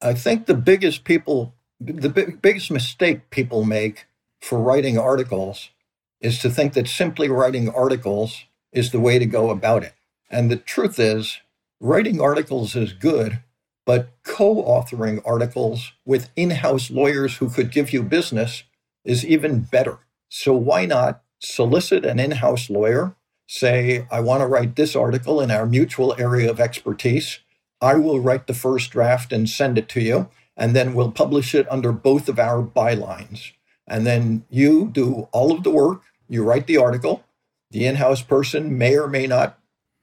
I 0.00 0.14
think 0.14 0.46
the 0.46 0.54
biggest 0.54 1.02
people 1.02 1.52
the 1.80 2.10
big, 2.10 2.42
biggest 2.42 2.70
mistake 2.70 3.30
people 3.30 3.64
make 3.64 4.06
for 4.40 4.58
writing 4.60 4.98
articles 4.98 5.70
is 6.20 6.38
to 6.40 6.50
think 6.50 6.74
that 6.74 6.88
simply 6.88 7.28
writing 7.28 7.68
articles 7.68 8.44
is 8.72 8.90
the 8.90 9.00
way 9.00 9.18
to 9.18 9.26
go 9.26 9.50
about 9.50 9.82
it. 9.82 9.94
And 10.30 10.50
the 10.50 10.56
truth 10.56 10.98
is, 10.98 11.40
writing 11.80 12.20
articles 12.20 12.76
is 12.76 12.92
good, 12.92 13.40
but 13.86 14.10
co 14.24 14.56
authoring 14.56 15.22
articles 15.24 15.92
with 16.04 16.30
in 16.36 16.50
house 16.50 16.90
lawyers 16.90 17.38
who 17.38 17.48
could 17.48 17.72
give 17.72 17.92
you 17.92 18.02
business 18.02 18.64
is 19.04 19.24
even 19.24 19.60
better. 19.60 19.98
So 20.28 20.54
why 20.54 20.86
not 20.86 21.22
solicit 21.40 22.04
an 22.04 22.20
in 22.20 22.32
house 22.32 22.70
lawyer? 22.70 23.16
Say, 23.48 24.06
I 24.12 24.20
want 24.20 24.42
to 24.42 24.46
write 24.46 24.76
this 24.76 24.94
article 24.94 25.40
in 25.40 25.50
our 25.50 25.66
mutual 25.66 26.14
area 26.18 26.50
of 26.50 26.60
expertise. 26.60 27.40
I 27.80 27.94
will 27.96 28.20
write 28.20 28.46
the 28.46 28.54
first 28.54 28.90
draft 28.90 29.32
and 29.32 29.48
send 29.48 29.78
it 29.78 29.88
to 29.90 30.00
you 30.00 30.28
and 30.60 30.76
then 30.76 30.92
we'll 30.92 31.10
publish 31.10 31.54
it 31.54 31.66
under 31.72 31.90
both 31.90 32.28
of 32.28 32.38
our 32.38 32.62
bylines. 32.62 33.52
And 33.88 34.06
then 34.06 34.44
you 34.50 34.90
do 34.92 35.26
all 35.32 35.50
of 35.52 35.64
the 35.64 35.70
work, 35.70 36.02
you 36.28 36.44
write 36.44 36.66
the 36.66 36.76
article. 36.76 37.24
The 37.70 37.86
in 37.86 37.96
house 37.96 38.20
person 38.20 38.76
may 38.76 38.96
or 38.96 39.08
may 39.08 39.26
not 39.26 39.58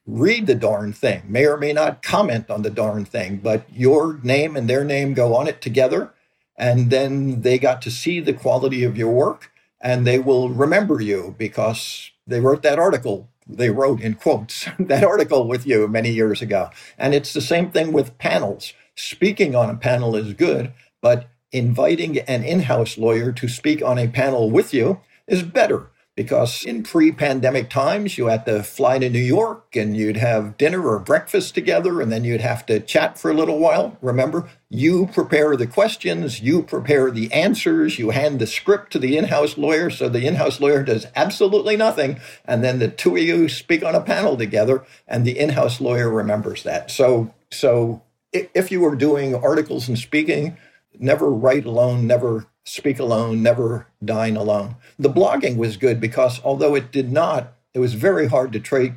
read 0.08 0.48
the 0.48 0.56
darn 0.56 0.94
thing, 0.94 1.24
may 1.28 1.46
or 1.46 1.58
may 1.58 1.74
not 1.74 2.02
comment 2.02 2.50
on 2.50 2.64
the 2.64 2.70
darn 2.72 3.06
thing, 3.06 3.38
but 3.38 3.66
your 3.72 4.20
name 4.24 4.56
and 4.56 4.70
their 4.70 4.84
name 4.84 5.14
go 5.14 5.36
on 5.36 5.48
it 5.48 5.62
together. 5.62 6.12
And 6.58 6.90
then 6.90 7.42
they 7.42 7.60
got 7.60 7.82
to 7.84 7.92
see 7.92 8.20
the 8.20 8.34
quality 8.34 8.84
of 8.84 8.98
your 8.98 9.12
work 9.12 9.52
and 9.80 10.08
they 10.08 10.18
will 10.18 10.50
remember 10.50 11.00
you 11.00 11.36
because 11.38 12.10
they 12.26 12.40
wrote 12.40 12.64
that 12.64 12.80
article. 12.80 13.30
They 13.46 13.70
wrote 13.70 14.02
in 14.02 14.16
quotes 14.16 14.68
that 14.80 15.04
article 15.04 15.48
with 15.48 15.68
you 15.68 15.88
many 15.88 16.12
years 16.12 16.42
ago. 16.42 16.72
And 16.98 17.14
it's 17.14 17.34
the 17.34 17.42
same 17.42 17.70
thing 17.70 17.92
with 17.92 18.18
panels 18.18 18.74
speaking 18.98 19.56
on 19.56 19.70
a 19.70 19.78
panel 19.78 20.16
is 20.16 20.34
good, 20.34 20.74
but 21.02 21.30
inviting 21.52 22.20
an 22.20 22.44
in 22.44 22.62
house 22.62 22.98
lawyer 22.98 23.32
to 23.32 23.48
speak 23.48 23.82
on 23.82 23.98
a 23.98 24.08
panel 24.08 24.52
with 24.52 24.74
you 24.74 25.00
is 25.28 25.44
better 25.44 25.90
because 26.18 26.66
in 26.66 26.82
pre 26.82 27.12
pandemic 27.12 27.70
times, 27.70 28.18
you 28.18 28.26
had 28.26 28.44
to 28.48 28.64
fly 28.64 28.98
to 28.98 29.10
New 29.10 29.20
York 29.20 29.76
and 29.76 29.96
you'd 29.96 30.18
have 30.18 30.58
dinner 30.58 30.86
or 30.86 30.98
breakfast 30.98 31.54
together 31.54 32.02
and 32.02 32.12
then 32.12 32.24
you'd 32.24 32.42
have 32.42 32.66
to 32.66 32.80
chat 32.80 33.20
for 33.20 33.30
a 33.30 33.36
little 33.36 33.60
while. 33.60 33.98
Remember, 34.02 34.50
you 34.68 35.08
prepare 35.14 35.56
the 35.56 35.68
questions, 35.68 36.42
you 36.42 36.64
prepare 36.64 37.12
the 37.12 37.32
answers, 37.32 38.00
you 38.00 38.10
hand 38.10 38.40
the 38.40 38.48
script 38.48 38.92
to 38.94 39.00
the 39.00 39.16
in 39.16 39.26
house 39.26 39.60
lawyer. 39.60 39.92
So 39.92 40.10
the 40.10 40.26
in 40.26 40.36
house 40.36 40.60
lawyer 40.60 40.82
does 40.82 41.06
absolutely 41.16 41.78
nothing. 41.78 42.20
And 42.46 42.64
then 42.64 42.80
the 42.80 42.90
two 42.90 43.16
of 43.16 43.22
you 43.22 43.48
speak 43.48 43.86
on 43.86 43.94
a 43.94 44.02
panel 44.02 44.36
together 44.36 44.84
and 45.08 45.24
the 45.24 45.38
in 45.38 45.50
house 45.50 45.80
lawyer 45.80 46.10
remembers 46.10 46.64
that. 46.64 46.90
So, 46.90 47.32
so 47.52 48.02
if 48.34 48.72
you 48.72 48.82
were 48.82 48.96
doing 48.96 49.36
articles 49.36 49.88
and 49.88 49.98
speaking, 49.98 50.58
never 51.00 51.32
write 51.32 51.66
alone, 51.66 52.08
never 52.08 52.48
speak 52.66 53.00
alone, 53.00 53.42
never 53.42 53.88
dine 54.04 54.36
alone. 54.36 54.76
The 55.00 55.10
blogging 55.10 55.58
was 55.58 55.78
good 55.78 56.00
because 56.00 56.42
although 56.44 56.76
it 56.76 56.92
did 56.92 57.12
not, 57.12 57.54
it 57.74 57.80
was 57.80 57.94
very 57.94 58.28
hard 58.28 58.52
to 58.54 58.60
tra- 58.60 58.96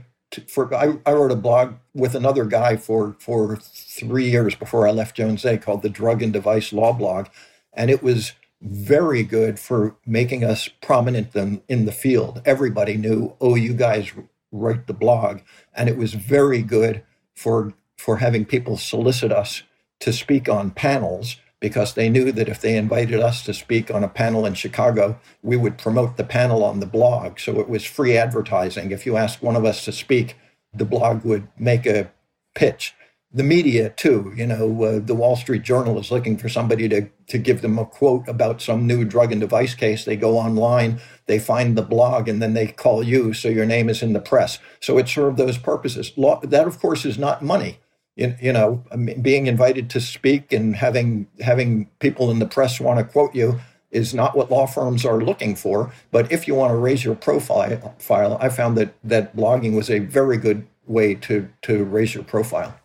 for 0.49 0.73
I, 0.75 0.99
I 1.05 1.13
wrote 1.13 1.33
a 1.33 1.37
blog 1.37 1.75
with 1.95 2.15
another 2.15 2.45
guy 2.45 2.77
for 2.77 3.17
for 3.19 3.57
three 3.57 4.31
years 4.31 4.55
before 4.55 4.87
I 4.87 4.93
left 4.93 5.17
Jones 5.17 5.43
Day 5.43 5.59
called 5.59 5.83
the 5.83 5.89
Drug 5.89 6.23
and 6.23 6.33
Device 6.33 6.73
Law 6.73 6.93
Blog, 6.93 7.27
and 7.73 7.91
it 7.91 8.03
was 8.03 8.33
very 8.63 9.23
good 9.23 9.59
for 9.59 9.97
making 10.07 10.45
us 10.45 10.69
prominent 10.69 11.35
in, 11.35 11.63
in 11.69 11.87
the 11.87 11.93
field. 11.93 12.43
Everybody 12.45 12.97
knew, 12.97 13.35
oh, 13.41 13.55
you 13.55 13.73
guys 13.73 14.13
write 14.53 14.87
the 14.87 14.93
blog, 14.93 15.41
and 15.75 15.89
it 15.89 15.97
was 15.97 16.15
very 16.15 16.63
good 16.63 17.03
for 17.35 17.73
for 18.01 18.17
having 18.17 18.47
people 18.47 18.79
solicit 18.79 19.31
us 19.31 19.63
to 20.01 20.11
speak 20.13 20.49
on 20.49 20.71
panels 20.71 21.37
because 21.61 21.93
they 21.93 22.09
knew 22.09 22.33
that 22.33 22.49
if 22.49 22.63
they 22.63 22.75
invited 22.77 23.21
us 23.21 23.45
to 23.45 23.53
speak 23.53 23.91
on 23.91 24.03
a 24.03 24.09
panel 24.09 24.47
in 24.47 24.55
Chicago, 24.55 25.21
we 25.43 25.59
would 25.59 25.77
promote 25.77 26.17
the 26.17 26.25
panel 26.25 26.65
on 26.65 26.81
the 26.81 26.87
blog. 26.87 27.39
So 27.39 27.61
it 27.61 27.69
was 27.69 27.85
free 27.85 28.17
advertising. 28.17 28.91
If 28.91 29.05
you 29.05 29.19
asked 29.19 29.43
one 29.43 29.57
of 29.57 29.67
us 29.67 29.85
to 29.85 29.93
speak, 29.93 30.39
the 30.73 30.87
blog 30.87 31.25
would 31.25 31.49
make 31.59 31.85
a 31.85 32.11
pitch. 32.55 32.95
The 33.33 33.45
media, 33.45 33.91
too, 33.91 34.33
you 34.35 34.47
know, 34.47 34.83
uh, 34.83 34.99
the 34.99 35.15
Wall 35.15 35.37
Street 35.37 35.63
Journal 35.63 36.01
is 36.01 36.11
looking 36.11 36.39
for 36.39 36.49
somebody 36.49 36.89
to, 36.89 37.09
to 37.29 37.39
give 37.39 37.61
them 37.61 37.79
a 37.79 37.85
quote 37.85 38.27
about 38.27 38.63
some 38.63 38.87
new 38.87 39.05
drug 39.05 39.31
and 39.31 39.41
device 39.41 39.75
case. 39.75 40.05
They 40.05 40.17
go 40.17 40.39
online, 40.39 41.01
they 41.27 41.39
find 41.39 41.77
the 41.77 41.83
blog, 41.83 42.29
and 42.29 42.43
then 42.43 42.55
they 42.55 42.69
call 42.69 43.05
you. 43.05 43.35
So 43.35 43.49
your 43.49 43.67
name 43.67 43.89
is 43.89 44.03
in 44.03 44.15
the 44.15 44.21
press. 44.21 44.59
So 44.81 44.99
it 44.99 45.07
served 45.07 45.37
those 45.37 45.59
purposes. 45.59 46.13
Law, 46.17 46.41
that, 46.41 46.67
of 46.67 46.81
course, 46.81 47.05
is 47.05 47.19
not 47.19 47.43
money 47.43 47.79
you, 48.21 48.37
you 48.41 48.53
know, 48.53 48.85
being 49.23 49.47
invited 49.47 49.89
to 49.91 50.01
speak 50.01 50.53
and 50.53 50.77
having 50.77 51.27
having 51.41 51.87
people 52.01 52.31
in 52.31 52.39
the 52.39 52.47
press 52.47 52.79
want 52.79 52.99
to 52.99 53.05
quote 53.05 53.35
you 53.35 53.59
is 53.91 54.15
not 54.15 54.37
what 54.37 54.51
law 54.51 54.67
firms 54.67 55.05
are 55.05 55.21
looking 55.21 55.57
for. 55.57 55.93
But 56.13 56.31
if 56.31 56.47
you 56.47 56.55
want 56.55 56.71
to 56.71 56.77
raise 56.77 57.05
your 57.05 57.15
profile, 57.15 57.95
file, 57.99 58.37
I 58.41 58.51
found 58.51 58.77
that 58.77 58.95
that 59.03 59.35
blogging 59.35 59.75
was 59.75 59.91
a 59.91 60.01
very 60.01 60.37
good 60.37 60.67
way 60.87 61.15
to 61.15 61.49
to 61.63 61.85
raise 61.85 62.15
your 62.15 62.25
profile. 62.25 62.79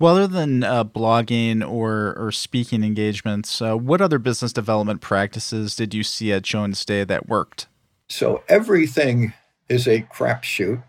Well, 0.00 0.16
other 0.16 0.28
than 0.28 0.62
uh, 0.62 0.84
blogging 0.84 1.68
or 1.68 2.14
or 2.16 2.30
speaking 2.30 2.84
engagements, 2.84 3.60
uh, 3.60 3.76
what 3.76 4.00
other 4.00 4.20
business 4.20 4.52
development 4.52 5.00
practices 5.00 5.74
did 5.74 5.92
you 5.92 6.04
see 6.04 6.32
at 6.32 6.42
Jones 6.42 6.84
Day 6.84 7.02
that 7.02 7.28
worked? 7.28 7.66
So 8.08 8.44
everything 8.48 9.32
is 9.68 9.88
a 9.88 10.02
crapshoot. 10.02 10.82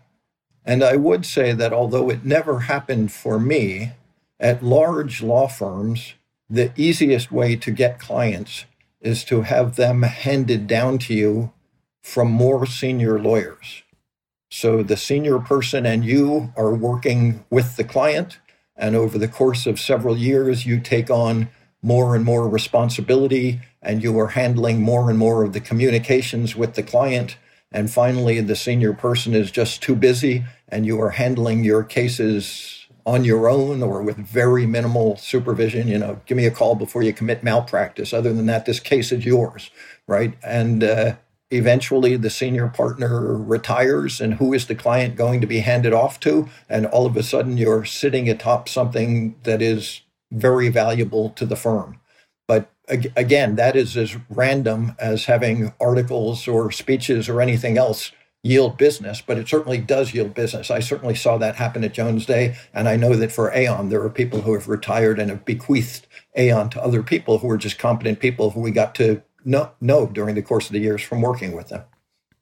And 0.64 0.84
I 0.84 0.96
would 0.96 1.24
say 1.24 1.52
that 1.52 1.72
although 1.72 2.10
it 2.10 2.24
never 2.24 2.60
happened 2.60 3.12
for 3.12 3.38
me, 3.38 3.92
at 4.38 4.62
large 4.62 5.22
law 5.22 5.48
firms, 5.48 6.14
the 6.48 6.72
easiest 6.76 7.30
way 7.30 7.56
to 7.56 7.70
get 7.70 7.98
clients 7.98 8.64
is 9.00 9.24
to 9.24 9.42
have 9.42 9.76
them 9.76 10.02
handed 10.02 10.66
down 10.66 10.98
to 10.98 11.14
you 11.14 11.52
from 12.02 12.30
more 12.30 12.66
senior 12.66 13.18
lawyers. 13.18 13.82
So 14.50 14.82
the 14.82 14.96
senior 14.96 15.38
person 15.38 15.86
and 15.86 16.04
you 16.04 16.52
are 16.56 16.74
working 16.74 17.44
with 17.50 17.76
the 17.76 17.84
client, 17.84 18.38
and 18.76 18.96
over 18.96 19.16
the 19.16 19.28
course 19.28 19.66
of 19.66 19.78
several 19.78 20.16
years, 20.16 20.66
you 20.66 20.80
take 20.80 21.10
on 21.10 21.48
more 21.82 22.16
and 22.16 22.24
more 22.24 22.48
responsibility, 22.48 23.60
and 23.80 24.02
you 24.02 24.18
are 24.18 24.28
handling 24.28 24.82
more 24.82 25.08
and 25.08 25.18
more 25.18 25.44
of 25.44 25.52
the 25.52 25.60
communications 25.60 26.56
with 26.56 26.74
the 26.74 26.82
client 26.82 27.36
and 27.72 27.90
finally 27.90 28.40
the 28.40 28.56
senior 28.56 28.92
person 28.92 29.34
is 29.34 29.50
just 29.50 29.82
too 29.82 29.94
busy 29.94 30.44
and 30.68 30.86
you 30.86 31.00
are 31.00 31.10
handling 31.10 31.64
your 31.64 31.84
cases 31.84 32.86
on 33.06 33.24
your 33.24 33.48
own 33.48 33.82
or 33.82 34.02
with 34.02 34.16
very 34.16 34.66
minimal 34.66 35.16
supervision 35.16 35.88
you 35.88 35.98
know 35.98 36.20
give 36.26 36.36
me 36.36 36.46
a 36.46 36.50
call 36.50 36.74
before 36.74 37.02
you 37.02 37.12
commit 37.12 37.42
malpractice. 37.42 38.12
Other 38.12 38.32
than 38.32 38.46
that 38.46 38.66
this 38.66 38.80
case 38.80 39.12
is 39.12 39.24
yours 39.24 39.70
right? 40.06 40.34
And 40.42 40.82
uh, 40.82 41.14
eventually 41.50 42.16
the 42.16 42.30
senior 42.30 42.68
partner 42.68 43.36
retires 43.36 44.20
and 44.20 44.34
who 44.34 44.52
is 44.52 44.66
the 44.66 44.74
client 44.74 45.16
going 45.16 45.40
to 45.40 45.46
be 45.46 45.60
handed 45.60 45.92
off 45.92 46.20
to? 46.20 46.48
And 46.68 46.86
all 46.86 47.06
of 47.06 47.16
a 47.16 47.22
sudden 47.22 47.56
you're 47.56 47.84
sitting 47.84 48.28
atop 48.28 48.68
something 48.68 49.36
that 49.44 49.62
is 49.62 50.02
very 50.32 50.68
valuable 50.68 51.30
to 51.30 51.46
the 51.46 51.56
firm 51.56 52.00
again, 53.16 53.56
that 53.56 53.76
is 53.76 53.96
as 53.96 54.16
random 54.28 54.94
as 54.98 55.24
having 55.24 55.72
articles 55.80 56.48
or 56.48 56.70
speeches 56.70 57.28
or 57.28 57.40
anything 57.40 57.78
else 57.78 58.12
yield 58.42 58.78
business, 58.78 59.20
but 59.20 59.36
it 59.36 59.48
certainly 59.48 59.78
does 59.78 60.14
yield 60.14 60.34
business. 60.34 60.70
I 60.70 60.80
certainly 60.80 61.14
saw 61.14 61.36
that 61.38 61.56
happen 61.56 61.84
at 61.84 61.92
Jones 61.92 62.24
Day. 62.24 62.56
And 62.72 62.88
I 62.88 62.96
know 62.96 63.14
that 63.14 63.32
for 63.32 63.52
Aon, 63.54 63.90
there 63.90 64.02
are 64.02 64.10
people 64.10 64.40
who 64.40 64.54
have 64.54 64.68
retired 64.68 65.18
and 65.18 65.30
have 65.30 65.44
bequeathed 65.44 66.06
Aon 66.36 66.70
to 66.70 66.82
other 66.82 67.02
people 67.02 67.38
who 67.38 67.50
are 67.50 67.58
just 67.58 67.78
competent 67.78 68.18
people 68.20 68.50
who 68.50 68.60
we 68.60 68.70
got 68.70 68.94
to 68.96 69.22
know, 69.44 69.70
know 69.80 70.06
during 70.06 70.34
the 70.34 70.42
course 70.42 70.66
of 70.66 70.72
the 70.72 70.80
years 70.80 71.02
from 71.02 71.20
working 71.20 71.52
with 71.52 71.68
them. 71.68 71.82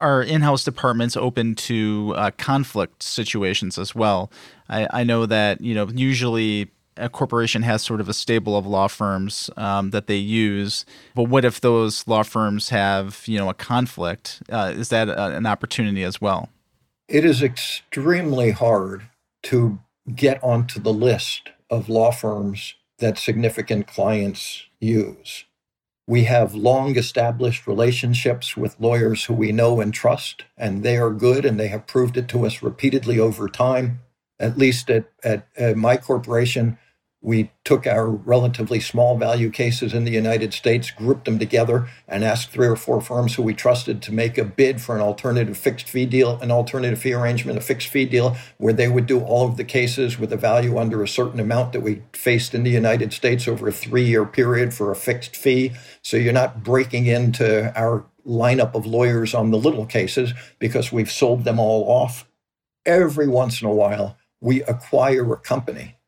Are 0.01 0.23
in-house 0.23 0.63
departments 0.63 1.17
open 1.17 1.55
to 1.55 2.13
uh, 2.15 2.31
conflict 2.37 3.03
situations 3.03 3.77
as 3.77 3.93
well? 3.93 4.31
I, 4.69 4.87
I 4.91 5.03
know 5.03 5.25
that 5.25 5.59
you 5.59 5.75
know 5.75 5.89
usually 5.93 6.71
a 6.99 7.09
corporation 7.09 7.63
has 7.63 7.81
sort 7.81 8.01
of 8.01 8.09
a 8.09 8.13
stable 8.13 8.57
of 8.57 8.65
law 8.65 8.87
firms 8.87 9.49
um, 9.57 9.91
that 9.91 10.07
they 10.07 10.15
use. 10.17 10.85
But 11.15 11.23
what 11.23 11.45
if 11.45 11.61
those 11.61 12.07
law 12.07 12.23
firms 12.23 12.69
have, 12.69 13.23
you 13.25 13.37
know, 13.37 13.49
a 13.49 13.53
conflict? 13.53 14.41
Uh, 14.49 14.73
is 14.75 14.89
that 14.89 15.09
a, 15.09 15.35
an 15.35 15.45
opportunity 15.45 16.03
as 16.03 16.21
well? 16.21 16.49
It 17.07 17.25
is 17.25 17.41
extremely 17.41 18.51
hard 18.51 19.07
to 19.43 19.79
get 20.15 20.43
onto 20.43 20.79
the 20.79 20.93
list 20.93 21.49
of 21.69 21.89
law 21.89 22.11
firms 22.11 22.75
that 22.99 23.17
significant 23.17 23.87
clients 23.87 24.65
use. 24.79 25.45
We 26.07 26.23
have 26.23 26.55
long 26.55 26.97
established 26.97 27.67
relationships 27.67 28.57
with 28.57 28.79
lawyers 28.79 29.25
who 29.25 29.33
we 29.35 29.51
know 29.51 29.79
and 29.79 29.93
trust, 29.93 30.45
and 30.57 30.81
they 30.81 30.97
are 30.97 31.11
good 31.11 31.45
and 31.45 31.59
they 31.59 31.67
have 31.67 31.85
proved 31.85 32.17
it 32.17 32.27
to 32.29 32.45
us 32.45 32.63
repeatedly 32.63 33.19
over 33.19 33.47
time. 33.47 34.01
At 34.39 34.57
least 34.57 34.89
at, 34.89 35.05
at, 35.23 35.47
at 35.57 35.77
my 35.77 35.97
corporation, 35.97 36.79
we 37.21 37.51
took 37.65 37.85
our 37.85 38.09
relatively 38.09 38.79
small 38.79 39.17
value 39.17 39.49
cases 39.49 39.93
in 39.93 40.05
the 40.05 40.11
United 40.11 40.53
States, 40.53 40.89
grouped 40.89 41.25
them 41.25 41.37
together, 41.37 41.89
and 42.07 42.23
asked 42.23 42.49
three 42.49 42.67
or 42.67 42.77
four 42.77 43.01
firms 43.01 43.35
who 43.35 43.43
we 43.43 43.53
trusted 43.53 44.01
to 44.01 44.13
make 44.13 44.37
a 44.37 44.45
bid 44.45 44.81
for 44.81 44.95
an 44.95 45.01
alternative 45.01 45.57
fixed 45.57 45.89
fee 45.89 46.05
deal, 46.05 46.39
an 46.39 46.49
alternative 46.49 46.99
fee 46.99 47.13
arrangement, 47.13 47.57
a 47.57 47.61
fixed 47.61 47.89
fee 47.89 48.05
deal, 48.05 48.37
where 48.57 48.71
they 48.71 48.87
would 48.87 49.05
do 49.05 49.19
all 49.19 49.45
of 49.45 49.57
the 49.57 49.65
cases 49.65 50.17
with 50.17 50.31
a 50.31 50.37
value 50.37 50.77
under 50.77 51.03
a 51.03 51.07
certain 51.07 51.41
amount 51.41 51.73
that 51.73 51.81
we 51.81 52.01
faced 52.13 52.55
in 52.55 52.63
the 52.63 52.71
United 52.71 53.11
States 53.11 53.47
over 53.49 53.67
a 53.67 53.71
three 53.71 54.05
year 54.05 54.25
period 54.25 54.73
for 54.73 54.89
a 54.89 54.95
fixed 54.95 55.35
fee. 55.35 55.73
So 56.01 56.15
you're 56.15 56.31
not 56.31 56.63
breaking 56.63 57.07
into 57.07 57.77
our 57.77 58.05
lineup 58.25 58.75
of 58.75 58.85
lawyers 58.85 59.33
on 59.33 59.51
the 59.51 59.57
little 59.57 59.85
cases 59.85 60.33
because 60.57 60.91
we've 60.91 61.11
sold 61.11 61.43
them 61.43 61.59
all 61.59 61.83
off. 61.89 62.25
Every 62.85 63.27
once 63.27 63.61
in 63.61 63.67
a 63.67 63.73
while, 63.73 64.17
we 64.39 64.63
acquire 64.63 65.33
a 65.33 65.37
company 65.37 65.98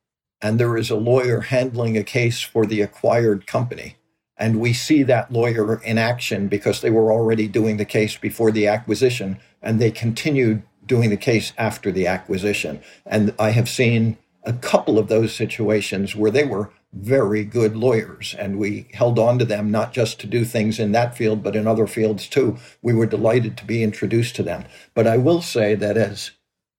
and 0.41 0.59
there 0.59 0.77
is 0.77 0.89
a 0.89 0.95
lawyer 0.95 1.41
handling 1.41 1.97
a 1.97 2.03
case 2.03 2.41
for 2.41 2.65
the 2.65 2.81
acquired 2.81 3.47
company. 3.47 3.95
And 4.37 4.59
we 4.59 4.73
see 4.73 5.03
that 5.03 5.31
lawyer 5.31 5.81
in 5.83 5.97
action 5.97 6.47
because 6.47 6.81
they 6.81 6.89
were 6.89 7.11
already 7.11 7.47
doing 7.47 7.77
the 7.77 7.85
case 7.85 8.17
before 8.17 8.51
the 8.51 8.67
acquisition, 8.67 9.39
and 9.61 9.79
they 9.79 9.91
continued 9.91 10.63
doing 10.85 11.11
the 11.11 11.17
case 11.17 11.53
after 11.57 11.91
the 11.91 12.07
acquisition. 12.07 12.81
And 13.05 13.35
I 13.37 13.51
have 13.51 13.69
seen 13.69 14.17
a 14.43 14.53
couple 14.53 14.97
of 14.97 15.07
those 15.07 15.35
situations 15.35 16.15
where 16.15 16.31
they 16.31 16.43
were 16.43 16.71
very 16.93 17.45
good 17.45 17.77
lawyers, 17.77 18.35
and 18.37 18.57
we 18.57 18.87
held 18.93 19.19
on 19.19 19.39
to 19.39 19.45
them 19.45 19.71
not 19.71 19.93
just 19.93 20.19
to 20.19 20.27
do 20.27 20.43
things 20.43 20.79
in 20.79 20.91
that 20.91 21.15
field, 21.15 21.43
but 21.43 21.55
in 21.55 21.67
other 21.67 21.87
fields 21.87 22.27
too. 22.27 22.57
We 22.81 22.93
were 22.93 23.05
delighted 23.05 23.55
to 23.57 23.65
be 23.65 23.83
introduced 23.83 24.35
to 24.37 24.43
them. 24.43 24.65
But 24.93 25.07
I 25.07 25.17
will 25.17 25.41
say 25.41 25.75
that 25.75 25.97
as 25.97 26.31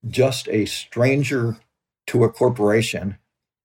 just 0.06 0.48
a 0.48 0.66
stranger 0.66 1.56
to 2.08 2.24
a 2.24 2.28
corporation, 2.28 3.18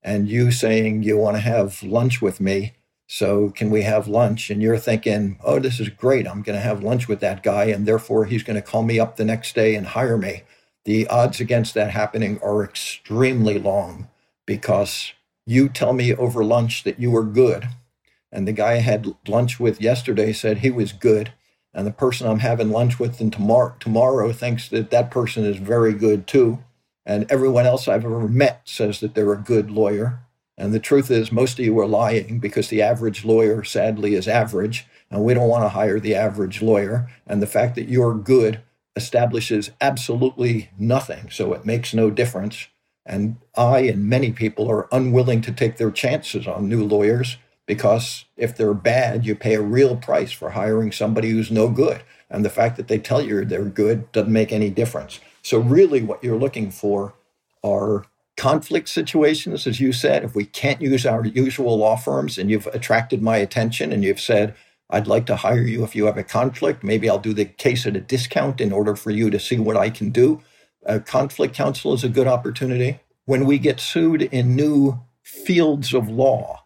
and 0.08 0.30
you 0.30 0.52
saying 0.52 1.04
you 1.04 1.18
want 1.18 1.36
to 1.36 1.42
have 1.42 1.84
lunch 1.84 2.22
with 2.22 2.40
me. 2.40 2.72
So 3.08 3.50
can 3.50 3.70
we 3.70 3.82
have 3.82 4.08
lunch? 4.08 4.50
And 4.50 4.62
you're 4.62 4.78
thinking, 4.78 5.38
oh, 5.44 5.60
this 5.60 5.82
is 5.82 5.90
great. 5.90 6.26
I'm 6.26 6.44
going 6.44 6.58
to 6.58 6.64
have 6.64 6.82
lunch 6.82 7.10
with 7.10 7.20
that 7.20 7.44
guy. 7.44 7.66
And 7.66 7.86
therefore, 7.86 8.24
he's 8.24 8.42
going 8.42 8.56
to 8.56 8.62
call 8.62 8.84
me 8.84 9.02
up 9.02 9.18
the 9.18 9.26
next 9.26 9.54
day 9.54 9.76
and 9.76 9.86
hire 9.86 10.18
me. 10.18 10.44
The 10.86 11.08
odds 11.08 11.42
against 11.42 11.74
that 11.74 11.92
happening 11.92 12.40
are 12.42 12.64
extremely 12.64 13.60
long 13.60 14.08
because 14.46 15.12
you 15.46 15.68
tell 15.68 15.92
me 15.92 16.16
over 16.16 16.42
lunch 16.42 16.84
that 16.84 17.02
you 17.02 17.12
were 17.12 17.26
good. 17.26 17.68
And 18.32 18.48
the 18.48 18.54
guy 18.54 18.76
I 18.76 18.78
had 18.78 19.14
lunch 19.28 19.60
with 19.60 19.82
yesterday 19.82 20.32
said 20.32 20.60
he 20.60 20.72
was 20.72 20.94
good. 20.94 21.34
And 21.74 21.86
the 21.86 21.92
person 21.92 22.28
I'm 22.28 22.40
having 22.40 22.72
lunch 22.72 22.98
with 22.98 23.18
tomorrow, 23.18 23.76
tomorrow 23.82 24.32
thinks 24.32 24.70
that 24.70 24.90
that 24.92 25.12
person 25.12 25.44
is 25.44 25.58
very 25.58 25.94
good 25.94 26.28
too. 26.28 26.60
And 27.08 27.26
everyone 27.32 27.66
else 27.66 27.88
I've 27.88 28.04
ever 28.04 28.28
met 28.28 28.62
says 28.66 29.00
that 29.00 29.16
they're 29.16 29.32
a 29.32 29.38
good 29.38 29.72
lawyer. 29.72 30.20
And 30.58 30.74
the 30.74 30.80
truth 30.80 31.10
is, 31.10 31.32
most 31.32 31.58
of 31.58 31.64
you 31.64 31.80
are 31.80 31.88
lying 31.88 32.40
because 32.40 32.68
the 32.68 32.82
average 32.82 33.24
lawyer, 33.24 33.64
sadly, 33.64 34.14
is 34.14 34.28
average. 34.28 34.86
And 35.10 35.24
we 35.24 35.34
don't 35.34 35.48
want 35.48 35.64
to 35.64 35.70
hire 35.70 36.02
the 36.02 36.16
average 36.16 36.62
lawyer. 36.62 37.10
And 37.26 37.42
the 37.42 37.48
fact 37.48 37.76
that 37.76 37.88
you're 37.88 38.14
good 38.14 38.60
establishes 38.98 39.72
absolutely 39.80 40.70
nothing. 40.78 41.30
So 41.32 41.54
it 41.54 41.66
makes 41.66 41.94
no 41.94 42.10
difference. 42.10 42.68
And 43.06 43.38
I 43.56 43.80
and 43.82 44.10
many 44.10 44.34
people 44.34 44.70
are 44.70 44.90
unwilling 44.92 45.40
to 45.42 45.54
take 45.54 45.78
their 45.78 45.92
chances 45.92 46.46
on 46.46 46.68
new 46.68 46.84
lawyers 46.84 47.38
because 47.66 48.26
if 48.36 48.58
they're 48.58 48.74
bad, 48.74 49.26
you 49.26 49.34
pay 49.34 49.54
a 49.56 49.62
real 49.62 49.96
price 49.96 50.34
for 50.34 50.50
hiring 50.50 50.92
somebody 50.92 51.30
who's 51.30 51.52
no 51.52 51.70
good. 51.70 52.02
And 52.30 52.44
the 52.44 52.50
fact 52.50 52.76
that 52.76 52.90
they 52.90 53.00
tell 53.00 53.22
you 53.22 53.46
they're 53.46 53.64
good 53.64 54.12
doesn't 54.12 54.34
make 54.34 54.52
any 54.52 54.70
difference. 54.70 55.22
So, 55.48 55.60
really, 55.60 56.02
what 56.02 56.22
you're 56.22 56.38
looking 56.38 56.72
for 56.72 57.14
are 57.64 58.04
conflict 58.36 58.90
situations, 58.90 59.66
as 59.66 59.80
you 59.80 59.94
said. 59.94 60.26
If 60.26 60.36
we 60.36 60.44
can't 60.44 60.82
use 60.82 61.06
our 61.06 61.26
usual 61.26 61.78
law 61.78 61.96
firms 61.96 62.38
and 62.38 62.52
you've 62.52 62.68
attracted 62.68 63.22
my 63.22 63.38
attention 63.38 63.94
and 63.94 64.04
you've 64.04 64.20
said, 64.20 64.56
I'd 64.90 65.08
like 65.08 65.26
to 65.28 65.38
hire 65.38 65.62
you 65.62 65.86
if 65.86 65.96
you 65.96 66.06
have 66.08 66.18
a 66.18 66.24
conflict, 66.24 66.84
maybe 66.84 67.10
I'll 67.10 67.18
do 67.18 67.34
the 67.34 67.46
case 67.46 67.88
at 67.88 67.96
a 67.96 68.02
discount 68.02 68.60
in 68.60 68.74
order 68.74 68.94
for 68.98 69.10
you 69.10 69.30
to 69.30 69.40
see 69.40 69.58
what 69.58 69.78
I 69.78 69.90
can 69.90 70.10
do. 70.10 70.42
A 70.86 71.00
conflict 71.00 71.56
counsel 71.56 71.94
is 71.94 72.04
a 72.04 72.10
good 72.10 72.28
opportunity. 72.28 73.00
When 73.24 73.46
we 73.46 73.58
get 73.58 73.80
sued 73.80 74.24
in 74.24 74.54
new 74.54 75.00
fields 75.24 75.94
of 75.94 76.10
law, 76.10 76.66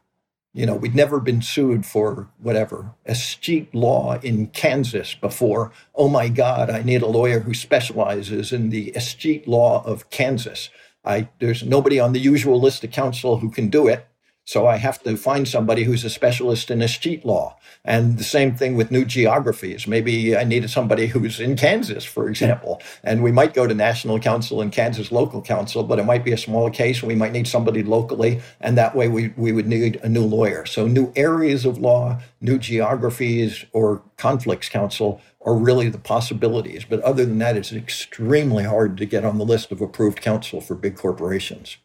you 0.53 0.65
know, 0.65 0.75
we'd 0.75 0.95
never 0.95 1.19
been 1.19 1.41
sued 1.41 1.85
for 1.85 2.29
whatever, 2.39 2.93
escheat 3.07 3.73
law 3.73 4.19
in 4.19 4.47
Kansas 4.47 5.15
before. 5.15 5.71
Oh 5.95 6.09
my 6.09 6.27
God, 6.27 6.69
I 6.69 6.83
need 6.83 7.01
a 7.01 7.07
lawyer 7.07 7.39
who 7.39 7.53
specializes 7.53 8.51
in 8.51 8.69
the 8.69 8.91
escheat 8.95 9.47
law 9.47 9.83
of 9.85 10.09
Kansas. 10.09 10.69
I, 11.05 11.29
there's 11.39 11.63
nobody 11.63 11.99
on 11.99 12.13
the 12.13 12.19
usual 12.19 12.59
list 12.59 12.83
of 12.83 12.91
counsel 12.91 13.37
who 13.37 13.49
can 13.49 13.69
do 13.69 13.87
it. 13.87 14.07
So 14.51 14.67
I 14.67 14.75
have 14.75 15.01
to 15.03 15.15
find 15.15 15.47
somebody 15.47 15.85
who's 15.85 16.03
a 16.03 16.09
specialist 16.09 16.69
in 16.69 16.79
escheat 16.79 17.23
law. 17.23 17.55
And 17.85 18.17
the 18.17 18.25
same 18.25 18.53
thing 18.53 18.75
with 18.75 18.91
new 18.91 19.05
geographies. 19.05 19.87
Maybe 19.87 20.35
I 20.35 20.43
needed 20.43 20.69
somebody 20.69 21.07
who's 21.07 21.39
in 21.39 21.55
Kansas, 21.55 22.03
for 22.03 22.27
example, 22.27 22.81
and 23.01 23.23
we 23.23 23.31
might 23.31 23.53
go 23.53 23.65
to 23.65 23.73
National 23.73 24.19
Counsel 24.19 24.59
and 24.59 24.69
Kansas 24.69 25.09
Local 25.09 25.41
Counsel, 25.41 25.83
but 25.83 25.99
it 25.99 26.03
might 26.03 26.25
be 26.25 26.33
a 26.33 26.37
smaller 26.37 26.69
case 26.69 27.01
we 27.01 27.15
might 27.15 27.31
need 27.31 27.47
somebody 27.47 27.81
locally. 27.81 28.41
And 28.59 28.77
that 28.77 28.93
way 28.93 29.07
we, 29.07 29.29
we 29.37 29.53
would 29.53 29.67
need 29.67 30.01
a 30.03 30.09
new 30.09 30.25
lawyer. 30.25 30.65
So 30.65 30.85
new 30.85 31.13
areas 31.15 31.63
of 31.63 31.77
law, 31.77 32.19
new 32.41 32.57
geographies, 32.57 33.63
or 33.71 34.03
conflicts 34.17 34.67
counsel 34.67 35.21
are 35.45 35.55
really 35.55 35.87
the 35.87 35.97
possibilities. 35.97 36.83
But 36.83 36.99
other 37.03 37.25
than 37.25 37.37
that, 37.37 37.55
it's 37.55 37.71
extremely 37.71 38.65
hard 38.65 38.97
to 38.97 39.05
get 39.05 39.23
on 39.23 39.37
the 39.37 39.45
list 39.45 39.71
of 39.71 39.79
approved 39.79 40.19
counsel 40.19 40.59
for 40.59 40.75
big 40.75 40.97
corporations. 40.97 41.77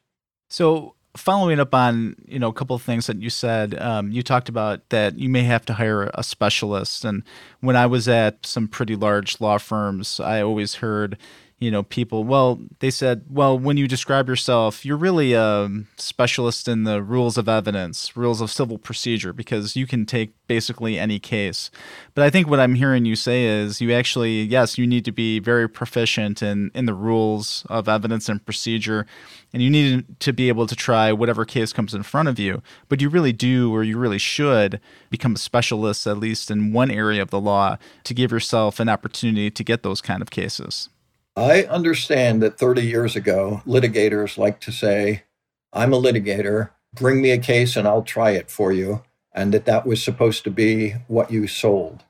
So 0.48 0.95
following 1.16 1.58
up 1.60 1.74
on 1.74 2.16
you 2.26 2.38
know 2.38 2.48
a 2.48 2.52
couple 2.52 2.76
of 2.76 2.82
things 2.82 3.06
that 3.06 3.20
you 3.20 3.30
said 3.30 3.78
um, 3.80 4.10
you 4.10 4.22
talked 4.22 4.48
about 4.48 4.88
that 4.90 5.18
you 5.18 5.28
may 5.28 5.42
have 5.42 5.64
to 5.66 5.74
hire 5.74 6.10
a 6.14 6.22
specialist. 6.22 7.04
And 7.04 7.22
when 7.60 7.76
i 7.76 7.86
was 7.86 8.08
at 8.08 8.44
some 8.44 8.68
pretty 8.68 8.96
large 8.96 9.40
law 9.40 9.58
firms 9.58 10.20
i 10.20 10.40
always 10.40 10.76
heard 10.76 11.16
you 11.58 11.70
know, 11.70 11.82
people, 11.82 12.22
well, 12.22 12.60
they 12.80 12.90
said, 12.90 13.24
well, 13.30 13.58
when 13.58 13.78
you 13.78 13.88
describe 13.88 14.28
yourself, 14.28 14.84
you're 14.84 14.96
really 14.96 15.32
a 15.32 15.70
specialist 15.96 16.68
in 16.68 16.84
the 16.84 17.02
rules 17.02 17.38
of 17.38 17.48
evidence, 17.48 18.14
rules 18.14 18.42
of 18.42 18.50
civil 18.50 18.76
procedure, 18.76 19.32
because 19.32 19.74
you 19.74 19.86
can 19.86 20.04
take 20.04 20.34
basically 20.48 20.98
any 20.98 21.18
case. 21.18 21.70
But 22.14 22.24
I 22.24 22.30
think 22.30 22.46
what 22.46 22.60
I'm 22.60 22.74
hearing 22.74 23.06
you 23.06 23.16
say 23.16 23.46
is 23.46 23.80
you 23.80 23.90
actually, 23.94 24.42
yes, 24.42 24.76
you 24.76 24.86
need 24.86 25.06
to 25.06 25.12
be 25.12 25.38
very 25.38 25.66
proficient 25.66 26.42
in, 26.42 26.70
in 26.74 26.84
the 26.84 26.92
rules 26.92 27.64
of 27.70 27.88
evidence 27.88 28.28
and 28.28 28.44
procedure, 28.44 29.06
and 29.54 29.62
you 29.62 29.70
need 29.70 30.20
to 30.20 30.34
be 30.34 30.48
able 30.48 30.66
to 30.66 30.76
try 30.76 31.10
whatever 31.10 31.46
case 31.46 31.72
comes 31.72 31.94
in 31.94 32.02
front 32.02 32.28
of 32.28 32.38
you. 32.38 32.62
But 32.90 33.00
you 33.00 33.08
really 33.08 33.32
do, 33.32 33.74
or 33.74 33.82
you 33.82 33.96
really 33.96 34.18
should, 34.18 34.78
become 35.08 35.36
a 35.36 35.38
specialist, 35.38 36.06
at 36.06 36.18
least 36.18 36.50
in 36.50 36.74
one 36.74 36.90
area 36.90 37.22
of 37.22 37.30
the 37.30 37.40
law, 37.40 37.78
to 38.04 38.12
give 38.12 38.30
yourself 38.30 38.78
an 38.78 38.90
opportunity 38.90 39.50
to 39.50 39.64
get 39.64 39.82
those 39.82 40.02
kind 40.02 40.20
of 40.20 40.28
cases. 40.28 40.90
I 41.36 41.64
understand 41.64 42.42
that 42.42 42.58
30 42.58 42.82
years 42.82 43.14
ago, 43.14 43.60
litigators 43.66 44.38
like 44.38 44.58
to 44.60 44.72
say, 44.72 45.24
I'm 45.72 45.92
a 45.92 46.00
litigator, 46.00 46.70
bring 46.94 47.20
me 47.20 47.30
a 47.30 47.38
case 47.38 47.76
and 47.76 47.86
I'll 47.86 48.02
try 48.02 48.30
it 48.30 48.50
for 48.50 48.72
you. 48.72 49.02
And 49.32 49.52
that 49.52 49.66
that 49.66 49.86
was 49.86 50.02
supposed 50.02 50.44
to 50.44 50.50
be 50.50 50.92
what 51.08 51.30
you 51.30 51.46
sold. 51.46 52.04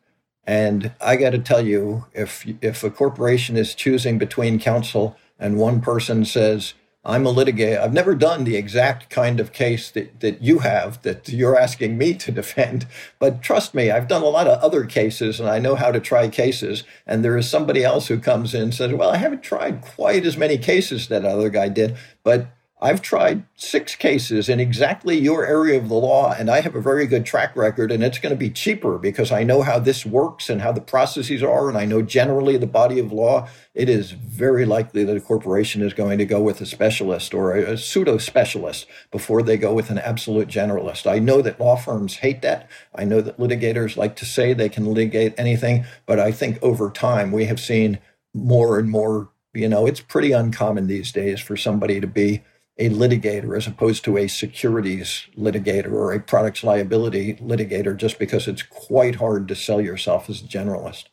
And 0.45 0.93
I 1.01 1.17
got 1.17 1.31
to 1.31 1.41
tell 1.41 1.61
you, 1.61 2.07
if, 2.15 2.47
if 2.63 2.85
a 2.85 2.91
corporation 2.91 3.57
is 3.57 3.75
choosing 3.75 4.17
between 4.17 4.61
counsel 4.61 5.17
and 5.41 5.59
one 5.59 5.81
person 5.81 6.25
says, 6.25 6.75
I'm 7.07 7.25
a 7.25 7.33
litigator. 7.33 7.81
I've 7.81 7.93
never 7.93 8.17
done 8.17 8.43
the 8.43 8.57
exact 8.57 9.11
kind 9.11 9.39
of 9.39 9.53
case 9.53 9.93
that, 9.93 10.19
that 10.21 10.43
you 10.43 10.59
have 10.59 11.01
that 11.03 11.29
you're 11.29 11.57
asking 11.57 11.97
me 11.97 12.15
to 12.15 12.33
defend. 12.33 12.89
But 13.21 13.43
trust 13.43 13.75
me, 13.75 13.93
I've 13.93 14.09
done 14.09 14.23
a 14.23 14.27
lot 14.27 14.49
of 14.49 14.61
other 14.61 14.85
cases 14.85 15.39
and 15.39 15.49
I 15.49 15.61
know 15.61 15.77
how 15.77 15.93
to 15.93 16.01
try 16.01 16.29
cases. 16.29 16.83
And 17.07 17.25
there 17.25 17.37
is 17.37 17.49
somebody 17.49 17.85
else 17.85 18.09
who 18.09 18.19
comes 18.19 18.55
in 18.55 18.63
and 18.63 18.75
says, 18.75 18.93
Well, 18.93 19.11
I 19.11 19.19
haven't 19.19 19.45
tried 19.45 19.83
quite 19.83 20.27
as 20.27 20.37
many 20.37 20.59
cases 20.59 21.07
that 21.07 21.25
other 21.25 21.49
guy 21.49 21.69
did, 21.69 21.97
but 22.25 22.49
I've 22.79 23.01
tried 23.01 23.45
six 23.55 23.95
cases 23.95 24.51
in 24.51 24.61
exactly 24.61 25.17
your 25.17 25.47
area 25.47 25.79
of 25.79 25.89
the 25.89 25.95
law, 25.95 26.35
and 26.39 26.51
I 26.51 26.61
have 26.61 26.75
a 26.75 26.81
very 26.81 27.07
good 27.07 27.25
track 27.25 27.57
record, 27.57 27.91
and 27.91 28.05
it's 28.05 28.19
going 28.19 28.35
to 28.35 28.39
be 28.39 28.51
cheaper 28.51 28.99
because 28.99 29.33
I 29.33 29.45
know 29.45 29.63
how 29.63 29.79
this 29.79 30.05
works 30.05 30.51
and 30.51 30.61
how 30.61 30.73
the 30.73 30.83
processes 30.83 31.43
are, 31.43 31.71
and 31.71 31.79
I 31.79 31.87
know 31.87 32.03
generally 32.03 32.59
the 32.59 32.67
body 32.67 32.99
of 32.99 33.13
law. 33.13 33.49
It 33.73 33.89
is 33.89 34.11
very 34.11 34.67
likely 34.67 35.05
that 35.05 35.17
a 35.17 35.23
corporation 35.23 35.81
is 35.81 35.95
going 35.95 36.19
to 36.19 36.27
go 36.27 36.43
with 36.43 36.61
a 36.61 36.67
specialist 36.67 37.33
or 37.33 37.57
a, 37.57 37.79
pseudo 37.79 38.19
specialist 38.19 38.87
before 39.11 39.43
they 39.43 39.57
go 39.57 39.73
with 39.73 39.89
an 39.89 39.99
absolute 39.99 40.49
generalist. 40.49 41.11
I 41.11 41.19
know 41.19 41.41
that 41.41 41.59
law 41.59 41.77
firms 41.77 42.17
hate 42.17 42.43
that. 42.43 42.69
I 42.95 43.05
know 43.05 43.23
that 43.23 43.39
litigators 43.39 43.97
like 43.97 44.17
to 44.17 44.27
say 44.27 44.53
they 44.53 44.69
can 44.69 44.85
litigate 44.85 45.33
anything, 45.39 45.87
but 46.05 46.21
I 46.21 46.31
think 46.31 46.59
over 46.61 46.91
time 46.91 47.33
we 47.33 47.47
have 47.47 47.59
seen 47.59 48.01
more 48.35 48.79
and 48.79 48.91
more. 48.91 49.31
You 49.55 49.71
know, 49.71 49.87
it's 49.87 50.01
pretty 50.01 50.33
uncommon 50.33 50.87
these 50.87 51.11
days 51.11 51.41
for 51.41 51.57
somebody 51.57 51.99
to 52.01 52.07
be 52.07 52.43
a 52.79 52.91
litigator 52.91 53.57
as 53.57 53.67
opposed 53.67 54.05
to 54.05 54.19
a 54.19 54.29
securities 54.29 55.27
litigator 55.37 55.93
or 55.93 56.13
a 56.13 56.21
products 56.21 56.63
liability 56.63 57.35
litigator 57.37 57.97
just 57.97 58.19
because 58.19 58.47
it's 58.47 58.63
quite 58.63 59.17
hard 59.17 59.49
to 59.49 59.55
sell 59.55 59.81
yourself 59.81 60.29
as 60.29 60.43
a 60.43 60.45
generalist. 60.45 61.05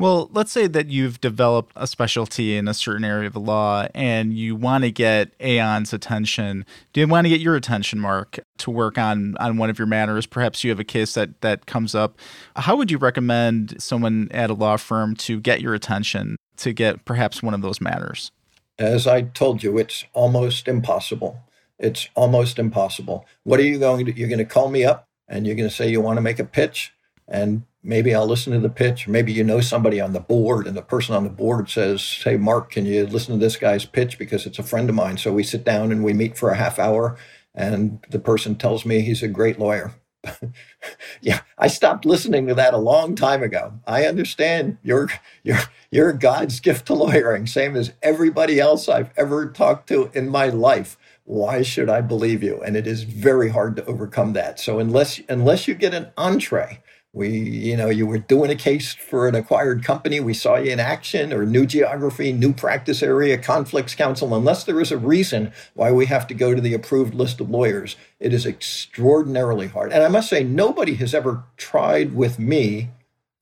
Well, 0.00 0.30
let's 0.32 0.52
say 0.52 0.68
that 0.68 0.86
you've 0.86 1.20
developed 1.20 1.72
a 1.74 1.88
specialty 1.88 2.56
in 2.56 2.68
a 2.68 2.74
certain 2.74 3.04
area 3.04 3.26
of 3.26 3.32
the 3.32 3.40
law 3.40 3.88
and 3.96 4.32
you 4.32 4.54
want 4.54 4.84
to 4.84 4.92
get 4.92 5.32
Aon's 5.40 5.92
attention. 5.92 6.64
Do 6.92 7.00
you 7.00 7.08
want 7.08 7.24
to 7.24 7.28
get 7.28 7.40
your 7.40 7.56
attention, 7.56 7.98
Mark, 7.98 8.38
to 8.58 8.70
work 8.70 8.96
on 8.96 9.36
on 9.38 9.56
one 9.56 9.70
of 9.70 9.78
your 9.78 9.88
matters? 9.88 10.24
Perhaps 10.24 10.62
you 10.62 10.70
have 10.70 10.78
a 10.78 10.84
case 10.84 11.14
that 11.14 11.40
that 11.40 11.66
comes 11.66 11.96
up. 11.96 12.16
How 12.54 12.76
would 12.76 12.92
you 12.92 12.98
recommend 12.98 13.82
someone 13.82 14.28
at 14.30 14.50
a 14.50 14.54
law 14.54 14.76
firm 14.76 15.16
to 15.16 15.40
get 15.40 15.60
your 15.60 15.74
attention 15.74 16.36
to 16.58 16.72
get 16.72 17.04
perhaps 17.04 17.42
one 17.42 17.54
of 17.54 17.62
those 17.62 17.80
matters? 17.80 18.30
As 18.78 19.06
I 19.06 19.22
told 19.22 19.62
you, 19.62 19.76
it's 19.78 20.04
almost 20.12 20.68
impossible. 20.68 21.40
It's 21.78 22.08
almost 22.14 22.58
impossible. 22.58 23.26
What 23.44 23.58
are 23.60 23.64
you 23.64 23.78
going 23.78 24.06
to? 24.06 24.16
You're 24.16 24.28
going 24.28 24.38
to 24.38 24.44
call 24.44 24.68
me 24.68 24.84
up 24.84 25.08
and 25.28 25.46
you're 25.46 25.56
going 25.56 25.68
to 25.68 25.74
say 25.74 25.88
you 25.88 26.00
want 26.00 26.16
to 26.16 26.22
make 26.22 26.38
a 26.38 26.44
pitch, 26.44 26.92
and 27.26 27.64
maybe 27.82 28.14
I'll 28.14 28.26
listen 28.26 28.52
to 28.52 28.58
the 28.60 28.68
pitch. 28.68 29.06
Maybe 29.06 29.32
you 29.32 29.44
know 29.44 29.60
somebody 29.60 30.00
on 30.00 30.12
the 30.12 30.20
board, 30.20 30.66
and 30.66 30.76
the 30.76 30.82
person 30.82 31.14
on 31.14 31.24
the 31.24 31.30
board 31.30 31.68
says, 31.68 32.20
"Hey, 32.24 32.36
Mark, 32.36 32.70
can 32.70 32.86
you 32.86 33.06
listen 33.06 33.34
to 33.34 33.44
this 33.44 33.56
guy's 33.56 33.84
pitch 33.84 34.18
because 34.18 34.46
it's 34.46 34.58
a 34.58 34.62
friend 34.62 34.88
of 34.88 34.94
mine?" 34.94 35.18
So 35.18 35.32
we 35.32 35.42
sit 35.42 35.64
down 35.64 35.92
and 35.92 36.02
we 36.04 36.12
meet 36.12 36.36
for 36.38 36.50
a 36.50 36.56
half 36.56 36.78
hour, 36.78 37.16
and 37.54 38.04
the 38.10 38.18
person 38.18 38.54
tells 38.56 38.84
me 38.86 39.00
he's 39.00 39.22
a 39.22 39.28
great 39.28 39.58
lawyer. 39.58 39.92
yeah, 41.20 41.40
I 41.56 41.68
stopped 41.68 42.04
listening 42.04 42.46
to 42.48 42.54
that 42.54 42.74
a 42.74 42.78
long 42.78 43.14
time 43.14 43.42
ago. 43.42 43.74
I 43.86 44.04
understand 44.06 44.78
you're 44.82 45.08
you're 45.42 45.60
you're 45.90 46.12
God's 46.12 46.60
gift 46.60 46.86
to 46.86 46.94
lawyering, 46.94 47.46
same 47.46 47.76
as 47.76 47.92
everybody 48.02 48.60
else 48.60 48.88
I've 48.88 49.10
ever 49.16 49.48
talked 49.50 49.88
to 49.88 50.10
in 50.14 50.28
my 50.28 50.48
life. 50.48 50.96
Why 51.24 51.62
should 51.62 51.90
I 51.90 52.00
believe 52.00 52.42
you? 52.42 52.60
And 52.62 52.76
it 52.76 52.86
is 52.86 53.02
very 53.02 53.50
hard 53.50 53.76
to 53.76 53.84
overcome 53.86 54.32
that. 54.34 54.58
So 54.60 54.78
unless 54.78 55.20
unless 55.28 55.68
you 55.68 55.74
get 55.74 55.94
an 55.94 56.08
entree 56.16 56.82
we, 57.14 57.28
you 57.28 57.76
know, 57.76 57.88
you 57.88 58.06
were 58.06 58.18
doing 58.18 58.50
a 58.50 58.54
case 58.54 58.92
for 58.92 59.26
an 59.26 59.34
acquired 59.34 59.82
company. 59.82 60.20
We 60.20 60.34
saw 60.34 60.56
you 60.56 60.70
in 60.70 60.78
action 60.78 61.32
or 61.32 61.46
new 61.46 61.64
geography, 61.64 62.32
new 62.32 62.52
practice 62.52 63.02
area, 63.02 63.38
conflicts 63.38 63.94
counsel. 63.94 64.34
Unless 64.34 64.64
there 64.64 64.80
is 64.80 64.92
a 64.92 64.98
reason 64.98 65.52
why 65.74 65.90
we 65.90 66.06
have 66.06 66.26
to 66.26 66.34
go 66.34 66.54
to 66.54 66.60
the 66.60 66.74
approved 66.74 67.14
list 67.14 67.40
of 67.40 67.50
lawyers, 67.50 67.96
it 68.20 68.34
is 68.34 68.44
extraordinarily 68.44 69.68
hard. 69.68 69.90
And 69.90 70.02
I 70.02 70.08
must 70.08 70.28
say, 70.28 70.44
nobody 70.44 70.94
has 70.96 71.14
ever 71.14 71.44
tried 71.56 72.14
with 72.14 72.38
me 72.38 72.90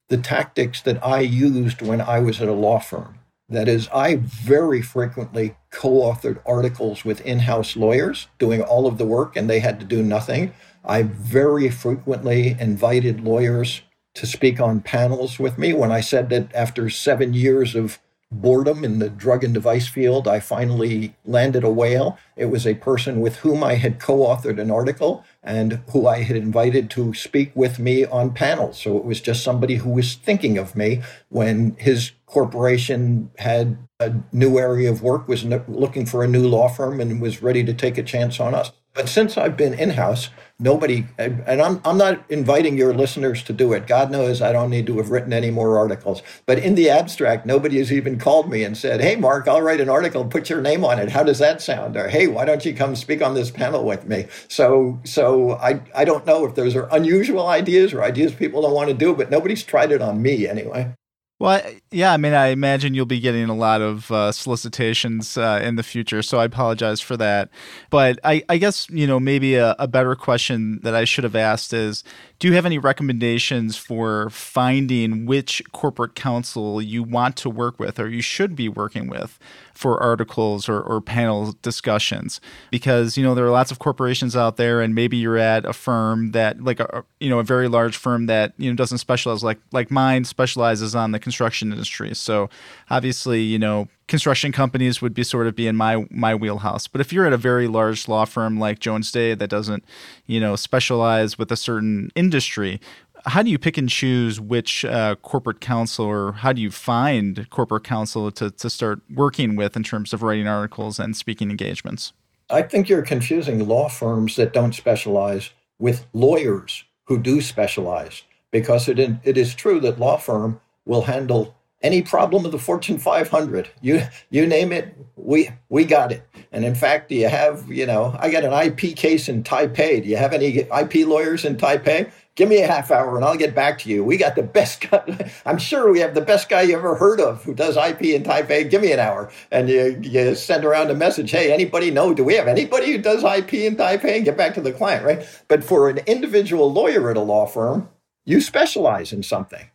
the 0.08 0.18
tactics 0.18 0.80
that 0.82 1.04
I 1.04 1.20
used 1.20 1.82
when 1.82 2.00
I 2.00 2.20
was 2.20 2.40
at 2.40 2.48
a 2.48 2.52
law 2.52 2.78
firm. 2.78 3.18
That 3.48 3.68
is, 3.68 3.88
I 3.94 4.16
very 4.16 4.82
frequently 4.82 5.56
co 5.70 5.90
authored 5.90 6.40
articles 6.44 7.04
with 7.04 7.20
in 7.20 7.40
house 7.40 7.76
lawyers 7.76 8.26
doing 8.38 8.60
all 8.60 8.86
of 8.88 8.98
the 8.98 9.06
work, 9.06 9.36
and 9.36 9.48
they 9.48 9.60
had 9.60 9.78
to 9.78 9.86
do 9.86 10.02
nothing. 10.02 10.52
I 10.86 11.02
very 11.02 11.68
frequently 11.68 12.56
invited 12.60 13.20
lawyers 13.20 13.82
to 14.14 14.26
speak 14.26 14.60
on 14.60 14.80
panels 14.80 15.38
with 15.38 15.58
me. 15.58 15.72
When 15.72 15.92
I 15.92 16.00
said 16.00 16.30
that 16.30 16.54
after 16.54 16.88
seven 16.88 17.34
years 17.34 17.74
of 17.74 17.98
boredom 18.32 18.84
in 18.84 18.98
the 18.98 19.08
drug 19.08 19.44
and 19.44 19.54
device 19.54 19.88
field, 19.88 20.26
I 20.26 20.40
finally 20.40 21.14
landed 21.24 21.64
a 21.64 21.70
whale. 21.70 22.18
It 22.36 22.46
was 22.46 22.66
a 22.66 22.74
person 22.74 23.20
with 23.20 23.36
whom 23.36 23.62
I 23.62 23.74
had 23.74 24.00
co 24.00 24.18
authored 24.18 24.60
an 24.60 24.70
article 24.70 25.24
and 25.42 25.80
who 25.90 26.06
I 26.06 26.22
had 26.22 26.36
invited 26.36 26.90
to 26.90 27.14
speak 27.14 27.52
with 27.54 27.78
me 27.78 28.04
on 28.04 28.32
panels. 28.32 28.80
So 28.80 28.96
it 28.96 29.04
was 29.04 29.20
just 29.20 29.44
somebody 29.44 29.76
who 29.76 29.90
was 29.90 30.14
thinking 30.14 30.58
of 30.58 30.74
me 30.74 31.02
when 31.28 31.76
his 31.78 32.12
corporation 32.26 33.30
had 33.38 33.78
a 34.00 34.12
new 34.32 34.58
area 34.58 34.90
of 34.90 35.02
work, 35.02 35.28
was 35.28 35.44
looking 35.44 36.04
for 36.04 36.22
a 36.22 36.28
new 36.28 36.46
law 36.46 36.68
firm, 36.68 37.00
and 37.00 37.20
was 37.20 37.42
ready 37.42 37.64
to 37.64 37.72
take 37.72 37.96
a 37.96 38.02
chance 38.02 38.40
on 38.40 38.54
us. 38.54 38.72
But 38.96 39.10
since 39.10 39.36
I've 39.36 39.58
been 39.58 39.74
in 39.74 39.90
house, 39.90 40.30
nobody, 40.58 41.04
and 41.18 41.60
I'm, 41.60 41.82
I'm 41.84 41.98
not 41.98 42.24
inviting 42.30 42.78
your 42.78 42.94
listeners 42.94 43.42
to 43.42 43.52
do 43.52 43.74
it. 43.74 43.86
God 43.86 44.10
knows 44.10 44.40
I 44.40 44.52
don't 44.52 44.70
need 44.70 44.86
to 44.86 44.96
have 44.96 45.10
written 45.10 45.34
any 45.34 45.50
more 45.50 45.76
articles. 45.76 46.22
But 46.46 46.58
in 46.60 46.76
the 46.76 46.88
abstract, 46.88 47.44
nobody 47.44 47.76
has 47.76 47.92
even 47.92 48.18
called 48.18 48.50
me 48.50 48.64
and 48.64 48.74
said, 48.74 49.02
Hey, 49.02 49.16
Mark, 49.16 49.48
I'll 49.48 49.60
write 49.60 49.82
an 49.82 49.90
article, 49.90 50.24
put 50.24 50.48
your 50.48 50.62
name 50.62 50.82
on 50.82 50.98
it. 50.98 51.10
How 51.10 51.22
does 51.22 51.38
that 51.40 51.60
sound? 51.60 51.94
Or, 51.94 52.08
Hey, 52.08 52.26
why 52.26 52.46
don't 52.46 52.64
you 52.64 52.72
come 52.74 52.96
speak 52.96 53.20
on 53.20 53.34
this 53.34 53.50
panel 53.50 53.84
with 53.84 54.06
me? 54.06 54.28
So, 54.48 54.98
so 55.04 55.52
I, 55.52 55.82
I 55.94 56.06
don't 56.06 56.24
know 56.24 56.46
if 56.46 56.54
those 56.54 56.74
are 56.74 56.88
unusual 56.90 57.48
ideas 57.48 57.92
or 57.92 58.02
ideas 58.02 58.34
people 58.34 58.62
don't 58.62 58.72
want 58.72 58.88
to 58.88 58.94
do, 58.94 59.14
but 59.14 59.30
nobody's 59.30 59.62
tried 59.62 59.92
it 59.92 60.00
on 60.00 60.22
me 60.22 60.48
anyway. 60.48 60.94
Well, 61.38 61.62
yeah, 61.90 62.14
I 62.14 62.16
mean, 62.16 62.32
I 62.32 62.46
imagine 62.46 62.94
you'll 62.94 63.04
be 63.04 63.20
getting 63.20 63.50
a 63.50 63.54
lot 63.54 63.82
of 63.82 64.10
uh, 64.10 64.32
solicitations 64.32 65.36
uh, 65.36 65.60
in 65.62 65.76
the 65.76 65.82
future, 65.82 66.22
so 66.22 66.38
I 66.38 66.46
apologize 66.46 67.02
for 67.02 67.14
that. 67.18 67.50
But 67.90 68.18
I, 68.24 68.42
I 68.48 68.56
guess, 68.56 68.88
you 68.88 69.06
know, 69.06 69.20
maybe 69.20 69.54
a, 69.56 69.76
a, 69.78 69.86
better 69.86 70.14
question 70.16 70.80
that 70.82 70.94
I 70.94 71.04
should 71.04 71.24
have 71.24 71.36
asked 71.36 71.74
is 71.74 72.04
do 72.38 72.48
you 72.48 72.54
have 72.54 72.66
any 72.66 72.78
recommendations 72.78 73.76
for 73.76 74.30
finding 74.30 75.26
which 75.26 75.62
corporate 75.72 76.14
counsel 76.14 76.82
you 76.82 77.02
want 77.02 77.36
to 77.36 77.50
work 77.50 77.78
with 77.78 77.98
or 77.98 78.08
you 78.08 78.22
should 78.22 78.54
be 78.54 78.68
working 78.68 79.08
with? 79.08 79.38
for 79.76 80.02
articles 80.02 80.70
or, 80.70 80.80
or 80.80 81.02
panel 81.02 81.54
discussions 81.60 82.40
because 82.70 83.18
you 83.18 83.22
know 83.22 83.34
there 83.34 83.44
are 83.44 83.50
lots 83.50 83.70
of 83.70 83.78
corporations 83.78 84.34
out 84.34 84.56
there 84.56 84.80
and 84.80 84.94
maybe 84.94 85.18
you're 85.18 85.36
at 85.36 85.66
a 85.66 85.72
firm 85.72 86.32
that 86.32 86.62
like 86.64 86.80
a 86.80 87.04
you 87.20 87.28
know 87.28 87.38
a 87.38 87.44
very 87.44 87.68
large 87.68 87.94
firm 87.94 88.24
that 88.24 88.54
you 88.56 88.70
know 88.70 88.74
doesn't 88.74 88.98
specialize 88.98 89.44
like 89.44 89.58
like 89.72 89.90
mine 89.90 90.24
specializes 90.24 90.94
on 90.94 91.12
the 91.12 91.18
construction 91.18 91.72
industry 91.72 92.14
so 92.14 92.48
obviously 92.88 93.42
you 93.42 93.58
know 93.58 93.86
construction 94.08 94.52
companies 94.52 95.02
would 95.02 95.14
be 95.14 95.24
sort 95.24 95.46
of 95.46 95.56
be 95.56 95.66
in 95.66 95.76
my 95.76 96.06
my 96.10 96.34
wheelhouse 96.34 96.86
but 96.86 97.00
if 97.00 97.12
you're 97.12 97.26
at 97.26 97.32
a 97.32 97.36
very 97.36 97.66
large 97.66 98.06
law 98.06 98.24
firm 98.24 98.58
like 98.58 98.78
jones 98.78 99.10
day 99.10 99.34
that 99.34 99.50
doesn't 99.50 99.84
you 100.26 100.38
know 100.38 100.54
specialize 100.54 101.36
with 101.36 101.50
a 101.50 101.56
certain 101.56 102.10
industry 102.14 102.80
how 103.26 103.42
do 103.42 103.50
you 103.50 103.58
pick 103.58 103.76
and 103.76 103.88
choose 103.88 104.40
which 104.40 104.84
uh, 104.84 105.16
corporate 105.16 105.60
counsel 105.60 106.06
or 106.06 106.32
how 106.32 106.52
do 106.52 106.60
you 106.60 106.70
find 106.70 107.48
corporate 107.50 107.84
counsel 107.84 108.30
to, 108.30 108.50
to 108.52 108.70
start 108.70 109.00
working 109.12 109.56
with 109.56 109.76
in 109.76 109.82
terms 109.82 110.12
of 110.12 110.22
writing 110.22 110.46
articles 110.46 110.98
and 110.98 111.16
speaking 111.16 111.50
engagements? 111.50 112.12
I 112.48 112.62
think 112.62 112.88
you're 112.88 113.02
confusing 113.02 113.66
law 113.66 113.88
firms 113.88 114.36
that 114.36 114.52
don't 114.52 114.74
specialize 114.74 115.50
with 115.78 116.06
lawyers 116.12 116.84
who 117.06 117.18
do 117.18 117.40
specialize 117.40 118.22
because 118.52 118.88
it, 118.88 118.98
it 118.98 119.36
is 119.36 119.54
true 119.54 119.80
that 119.80 119.98
law 119.98 120.16
firm 120.16 120.60
will 120.84 121.02
handle 121.02 121.55
any 121.82 122.02
problem 122.02 122.44
of 122.44 122.52
the 122.52 122.58
Fortune 122.58 122.98
500. 122.98 123.70
You 123.80 124.02
you 124.30 124.46
name 124.46 124.72
it, 124.72 124.96
we 125.16 125.50
we 125.68 125.84
got 125.84 126.12
it. 126.12 126.26
And 126.52 126.64
in 126.64 126.74
fact, 126.74 127.08
do 127.08 127.14
you 127.14 127.28
have 127.28 127.70
you 127.70 127.86
know 127.86 128.16
I 128.18 128.30
got 128.30 128.44
an 128.44 128.52
IP 128.52 128.96
case 128.96 129.28
in 129.28 129.42
Taipei. 129.42 130.02
Do 130.02 130.08
you 130.08 130.16
have 130.16 130.32
any 130.32 130.58
IP 130.58 131.06
lawyers 131.06 131.44
in 131.44 131.56
Taipei? 131.56 132.10
Give 132.36 132.50
me 132.50 132.60
a 132.60 132.66
half 132.66 132.90
hour 132.90 133.16
and 133.16 133.24
I'll 133.24 133.36
get 133.36 133.54
back 133.54 133.78
to 133.80 133.88
you. 133.88 134.04
We 134.04 134.18
got 134.18 134.36
the 134.36 134.42
best 134.42 134.90
guy. 134.90 135.32
I'm 135.46 135.56
sure 135.56 135.90
we 135.90 136.00
have 136.00 136.14
the 136.14 136.20
best 136.20 136.50
guy 136.50 136.62
you 136.62 136.76
ever 136.76 136.94
heard 136.94 137.18
of 137.18 137.42
who 137.42 137.54
does 137.54 137.78
IP 137.78 138.02
in 138.02 138.24
Taipei. 138.24 138.68
Give 138.68 138.82
me 138.82 138.92
an 138.92 139.00
hour. 139.00 139.30
And 139.50 139.70
you, 139.70 139.98
you 140.02 140.34
send 140.34 140.62
around 140.62 140.90
a 140.90 140.94
message. 140.94 141.30
Hey, 141.30 141.50
anybody 141.50 141.90
know? 141.90 142.12
Do 142.12 142.24
we 142.24 142.34
have 142.34 142.46
anybody 142.46 142.92
who 142.92 142.98
does 142.98 143.24
IP 143.24 143.54
in 143.54 143.76
Taipei? 143.76 144.16
And 144.16 144.24
get 144.26 144.36
back 144.36 144.52
to 144.54 144.60
the 144.60 144.72
client, 144.72 145.06
right? 145.06 145.26
But 145.48 145.64
for 145.64 145.88
an 145.88 146.00
individual 146.06 146.70
lawyer 146.70 147.10
at 147.10 147.16
a 147.16 147.20
law 147.20 147.46
firm, 147.46 147.88
you 148.26 148.42
specialize 148.42 149.14
in 149.14 149.22
something. 149.22 149.70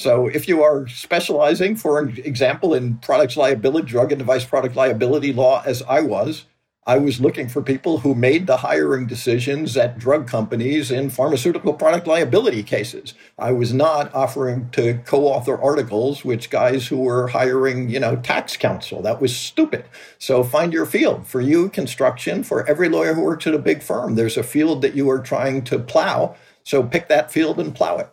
So 0.00 0.28
if 0.28 0.48
you 0.48 0.62
are 0.62 0.88
specializing, 0.88 1.76
for 1.76 2.08
example, 2.08 2.72
in 2.72 2.96
products 2.96 3.36
liability, 3.36 3.86
drug 3.86 4.12
and 4.12 4.18
device 4.18 4.46
product 4.46 4.74
liability 4.74 5.30
law, 5.30 5.62
as 5.66 5.82
I 5.82 6.00
was, 6.00 6.46
I 6.86 6.96
was 6.96 7.20
looking 7.20 7.50
for 7.50 7.60
people 7.60 7.98
who 7.98 8.14
made 8.14 8.46
the 8.46 8.56
hiring 8.56 9.06
decisions 9.06 9.76
at 9.76 9.98
drug 9.98 10.26
companies 10.26 10.90
in 10.90 11.10
pharmaceutical 11.10 11.74
product 11.74 12.06
liability 12.06 12.62
cases. 12.62 13.12
I 13.38 13.52
was 13.52 13.74
not 13.74 14.14
offering 14.14 14.70
to 14.70 14.94
co-author 15.04 15.60
articles 15.60 16.24
which 16.24 16.48
guys 16.48 16.86
who 16.86 16.96
were 16.96 17.28
hiring, 17.28 17.90
you 17.90 18.00
know, 18.00 18.16
tax 18.16 18.56
counsel. 18.56 19.02
That 19.02 19.20
was 19.20 19.36
stupid. 19.36 19.84
So 20.18 20.42
find 20.42 20.72
your 20.72 20.86
field. 20.86 21.26
For 21.26 21.42
you, 21.42 21.68
construction, 21.68 22.42
for 22.42 22.66
every 22.66 22.88
lawyer 22.88 23.12
who 23.12 23.20
works 23.20 23.46
at 23.46 23.52
a 23.52 23.58
big 23.58 23.82
firm, 23.82 24.14
there's 24.14 24.38
a 24.38 24.42
field 24.42 24.80
that 24.80 24.94
you 24.94 25.10
are 25.10 25.20
trying 25.20 25.62
to 25.64 25.78
plow. 25.78 26.36
So 26.64 26.82
pick 26.82 27.08
that 27.08 27.30
field 27.30 27.60
and 27.60 27.74
plow 27.74 27.98
it. 27.98 28.08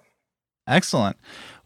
Excellent. 0.68 1.16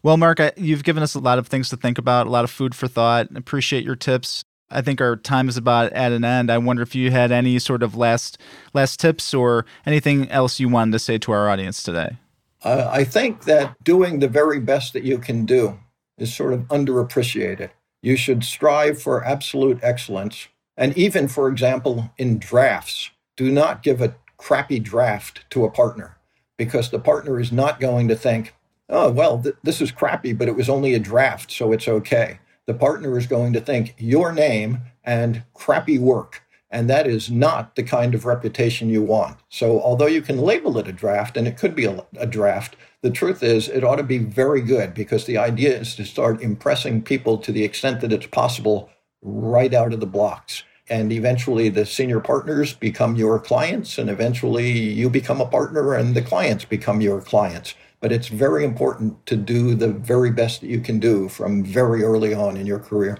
Well, 0.02 0.16
Mark, 0.16 0.40
I, 0.40 0.52
you've 0.56 0.82
given 0.82 1.02
us 1.02 1.14
a 1.14 1.20
lot 1.20 1.38
of 1.38 1.46
things 1.46 1.68
to 1.68 1.76
think 1.76 1.96
about, 1.96 2.26
a 2.26 2.30
lot 2.30 2.44
of 2.44 2.50
food 2.50 2.74
for 2.74 2.88
thought. 2.88 3.28
Appreciate 3.36 3.84
your 3.84 3.94
tips. 3.94 4.44
I 4.68 4.80
think 4.80 5.00
our 5.00 5.16
time 5.16 5.48
is 5.48 5.56
about 5.56 5.92
at 5.92 6.12
an 6.12 6.24
end. 6.24 6.50
I 6.50 6.58
wonder 6.58 6.82
if 6.82 6.94
you 6.94 7.10
had 7.10 7.30
any 7.30 7.58
sort 7.58 7.82
of 7.82 7.94
last 7.94 8.38
last 8.72 8.98
tips 8.98 9.34
or 9.34 9.66
anything 9.86 10.28
else 10.30 10.58
you 10.58 10.68
wanted 10.68 10.92
to 10.92 10.98
say 10.98 11.18
to 11.18 11.32
our 11.32 11.48
audience 11.48 11.82
today. 11.82 12.16
Uh, 12.64 12.88
I 12.90 13.04
think 13.04 13.44
that 13.44 13.76
doing 13.84 14.18
the 14.18 14.28
very 14.28 14.60
best 14.60 14.92
that 14.94 15.04
you 15.04 15.18
can 15.18 15.44
do 15.44 15.78
is 16.16 16.34
sort 16.34 16.52
of 16.52 16.60
underappreciated. 16.68 17.70
You 18.02 18.16
should 18.16 18.44
strive 18.44 19.00
for 19.00 19.24
absolute 19.24 19.78
excellence. 19.82 20.48
And 20.76 20.96
even, 20.96 21.28
for 21.28 21.48
example, 21.48 22.10
in 22.16 22.38
drafts, 22.38 23.10
do 23.36 23.50
not 23.50 23.82
give 23.82 24.00
a 24.00 24.16
crappy 24.36 24.78
draft 24.78 25.44
to 25.50 25.64
a 25.64 25.70
partner 25.70 26.16
because 26.56 26.90
the 26.90 26.98
partner 26.98 27.38
is 27.38 27.52
not 27.52 27.78
going 27.78 28.08
to 28.08 28.16
think, 28.16 28.54
oh, 28.88 29.10
well, 29.10 29.42
th- 29.42 29.56
this 29.62 29.80
is 29.80 29.90
crappy, 29.90 30.32
but 30.32 30.48
it 30.48 30.56
was 30.56 30.68
only 30.68 30.94
a 30.94 30.98
draft, 30.98 31.50
so 31.50 31.72
it's 31.72 31.88
okay 31.88 32.38
the 32.66 32.74
partner 32.74 33.18
is 33.18 33.26
going 33.26 33.52
to 33.52 33.60
think 33.60 33.94
your 33.98 34.32
name 34.32 34.80
and 35.04 35.42
crappy 35.54 35.98
work. 35.98 36.42
And 36.70 36.88
that 36.88 37.06
is 37.06 37.30
not 37.30 37.76
the 37.76 37.82
kind 37.82 38.14
of 38.14 38.24
reputation 38.24 38.88
you 38.88 39.02
want. 39.02 39.36
So, 39.50 39.82
although 39.82 40.06
you 40.06 40.22
can 40.22 40.38
label 40.38 40.78
it 40.78 40.88
a 40.88 40.92
draft, 40.92 41.36
and 41.36 41.46
it 41.46 41.58
could 41.58 41.74
be 41.74 41.84
a, 41.84 42.06
a, 42.16 42.26
draft, 42.26 42.76
the 43.02 43.10
truth 43.10 43.42
is 43.42 43.68
it 43.68 43.84
ought 43.84 43.96
to 43.96 44.02
be 44.02 44.18
very 44.18 44.62
good 44.62 44.94
because 44.94 45.26
the 45.26 45.36
idea 45.36 45.78
is 45.78 45.94
to 45.96 46.06
start 46.06 46.40
impressing 46.40 47.02
people 47.02 47.36
to 47.38 47.52
the 47.52 47.62
extent 47.62 48.00
that 48.00 48.12
it's 48.12 48.26
possible 48.26 48.88
right 49.20 49.74
out 49.74 49.92
of 49.92 50.00
the 50.00 50.06
blocks. 50.06 50.62
And 50.88 51.12
eventually, 51.12 51.68
the 51.68 51.84
senior 51.84 52.20
partners 52.20 52.72
become 52.72 53.16
your 53.16 53.38
clients, 53.38 53.98
and 53.98 54.08
eventually, 54.08 54.70
you 54.70 55.10
become 55.10 55.42
a 55.42 55.46
partner, 55.46 55.92
and 55.92 56.14
the 56.14 56.22
clients 56.22 56.64
become 56.64 57.02
your 57.02 57.20
clients 57.20 57.74
but 58.02 58.12
it's 58.12 58.26
very 58.26 58.64
important 58.64 59.24
to 59.26 59.36
do 59.36 59.74
the 59.76 59.88
very 59.88 60.30
best 60.30 60.60
that 60.60 60.66
you 60.66 60.80
can 60.80 60.98
do 60.98 61.28
from 61.28 61.64
very 61.64 62.02
early 62.02 62.34
on 62.34 62.56
in 62.56 62.66
your 62.66 62.80
career. 62.80 63.18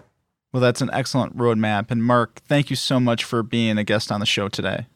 Well, 0.53 0.61
that's 0.61 0.83
an 0.83 0.91
excellent 0.93 1.37
roadmap. 1.37 1.91
And 1.91 2.05
Mark, 2.05 2.43
thank 2.47 2.69
you 2.69 2.77
so 2.77 3.01
much 3.01 3.25
for 3.25 3.43
being 3.45 3.79
a 3.79 3.85
guest 3.85 4.13
on 4.13 4.21
the 4.21 4.27
show 4.27 4.49
today. 4.49 4.87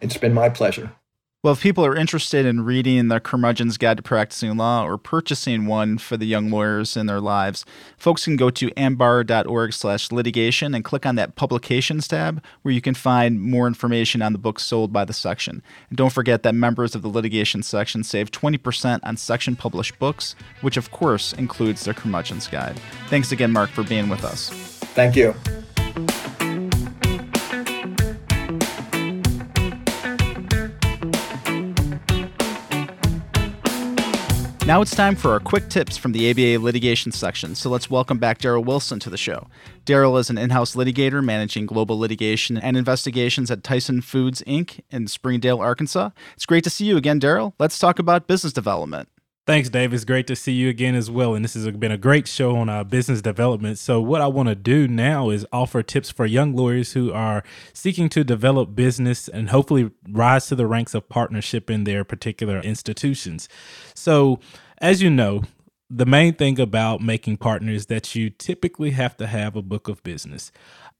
It's 0.00 0.18
been 0.18 0.34
my 0.34 0.50
pleasure. 0.50 0.92
Well, 1.46 1.52
if 1.52 1.60
people 1.60 1.86
are 1.86 1.94
interested 1.94 2.44
in 2.44 2.64
reading 2.64 3.06
the 3.06 3.20
Curmudgeon's 3.20 3.78
Guide 3.78 3.98
to 3.98 4.02
Practicing 4.02 4.56
Law 4.56 4.84
or 4.84 4.98
purchasing 4.98 5.66
one 5.66 5.96
for 5.96 6.16
the 6.16 6.26
young 6.26 6.50
lawyers 6.50 6.96
in 6.96 7.06
their 7.06 7.20
lives, 7.20 7.64
folks 7.96 8.24
can 8.24 8.34
go 8.34 8.50
to 8.50 8.72
ambar.org 8.76 9.72
slash 9.72 10.10
litigation 10.10 10.74
and 10.74 10.84
click 10.84 11.06
on 11.06 11.14
that 11.14 11.36
publications 11.36 12.08
tab 12.08 12.42
where 12.62 12.74
you 12.74 12.80
can 12.80 12.94
find 12.94 13.40
more 13.40 13.68
information 13.68 14.22
on 14.22 14.32
the 14.32 14.40
books 14.40 14.64
sold 14.64 14.92
by 14.92 15.04
the 15.04 15.12
section. 15.12 15.62
And 15.88 15.96
don't 15.96 16.12
forget 16.12 16.42
that 16.42 16.56
members 16.56 16.96
of 16.96 17.02
the 17.02 17.08
litigation 17.08 17.62
section 17.62 18.02
save 18.02 18.32
20% 18.32 18.98
on 19.04 19.16
section 19.16 19.54
published 19.54 20.00
books, 20.00 20.34
which 20.62 20.76
of 20.76 20.90
course 20.90 21.32
includes 21.32 21.84
the 21.84 21.94
Curmudgeon's 21.94 22.48
Guide. 22.48 22.76
Thanks 23.06 23.30
again, 23.30 23.52
Mark, 23.52 23.70
for 23.70 23.84
being 23.84 24.08
with 24.08 24.24
us. 24.24 24.50
Thank 24.96 25.14
you. 25.14 25.32
Now 34.66 34.82
it's 34.82 34.96
time 34.96 35.14
for 35.14 35.30
our 35.30 35.38
quick 35.38 35.68
tips 35.68 35.96
from 35.96 36.10
the 36.10 36.28
ABA 36.28 36.60
litigation 36.60 37.12
section. 37.12 37.54
So 37.54 37.70
let's 37.70 37.88
welcome 37.88 38.18
back 38.18 38.38
Darryl 38.38 38.64
Wilson 38.64 38.98
to 38.98 39.08
the 39.08 39.16
show. 39.16 39.46
Darryl 39.84 40.18
is 40.18 40.28
an 40.28 40.38
in 40.38 40.50
house 40.50 40.74
litigator 40.74 41.22
managing 41.22 41.66
global 41.66 41.96
litigation 41.96 42.56
and 42.58 42.76
investigations 42.76 43.48
at 43.48 43.62
Tyson 43.62 44.02
Foods, 44.02 44.42
Inc. 44.44 44.80
in 44.90 45.06
Springdale, 45.06 45.60
Arkansas. 45.60 46.10
It's 46.34 46.46
great 46.46 46.64
to 46.64 46.70
see 46.70 46.84
you 46.84 46.96
again, 46.96 47.20
Darryl. 47.20 47.52
Let's 47.60 47.78
talk 47.78 48.00
about 48.00 48.26
business 48.26 48.52
development. 48.52 49.08
Thanks, 49.46 49.68
Dave. 49.68 49.94
It's 49.94 50.04
great 50.04 50.26
to 50.26 50.34
see 50.34 50.50
you 50.50 50.68
again 50.68 50.96
as 50.96 51.08
well. 51.08 51.36
And 51.36 51.44
this 51.44 51.54
has 51.54 51.70
been 51.70 51.92
a 51.92 51.96
great 51.96 52.26
show 52.26 52.56
on 52.56 52.68
uh, 52.68 52.82
business 52.82 53.22
development. 53.22 53.78
So, 53.78 54.00
what 54.00 54.20
I 54.20 54.26
want 54.26 54.48
to 54.48 54.56
do 54.56 54.88
now 54.88 55.30
is 55.30 55.46
offer 55.52 55.84
tips 55.84 56.10
for 56.10 56.26
young 56.26 56.56
lawyers 56.56 56.94
who 56.94 57.12
are 57.12 57.44
seeking 57.72 58.08
to 58.08 58.24
develop 58.24 58.74
business 58.74 59.28
and 59.28 59.50
hopefully 59.50 59.92
rise 60.10 60.46
to 60.48 60.56
the 60.56 60.66
ranks 60.66 60.94
of 60.94 61.08
partnership 61.08 61.70
in 61.70 61.84
their 61.84 62.02
particular 62.02 62.58
institutions. 62.58 63.48
So, 63.94 64.40
as 64.78 65.00
you 65.00 65.10
know, 65.10 65.44
the 65.88 66.06
main 66.06 66.34
thing 66.34 66.58
about 66.58 67.00
making 67.00 67.36
partners 67.36 67.86
that 67.86 68.16
you 68.16 68.30
typically 68.30 68.90
have 68.90 69.16
to 69.18 69.28
have 69.28 69.54
a 69.54 69.62
book 69.62 69.86
of 69.86 70.02
business 70.02 70.50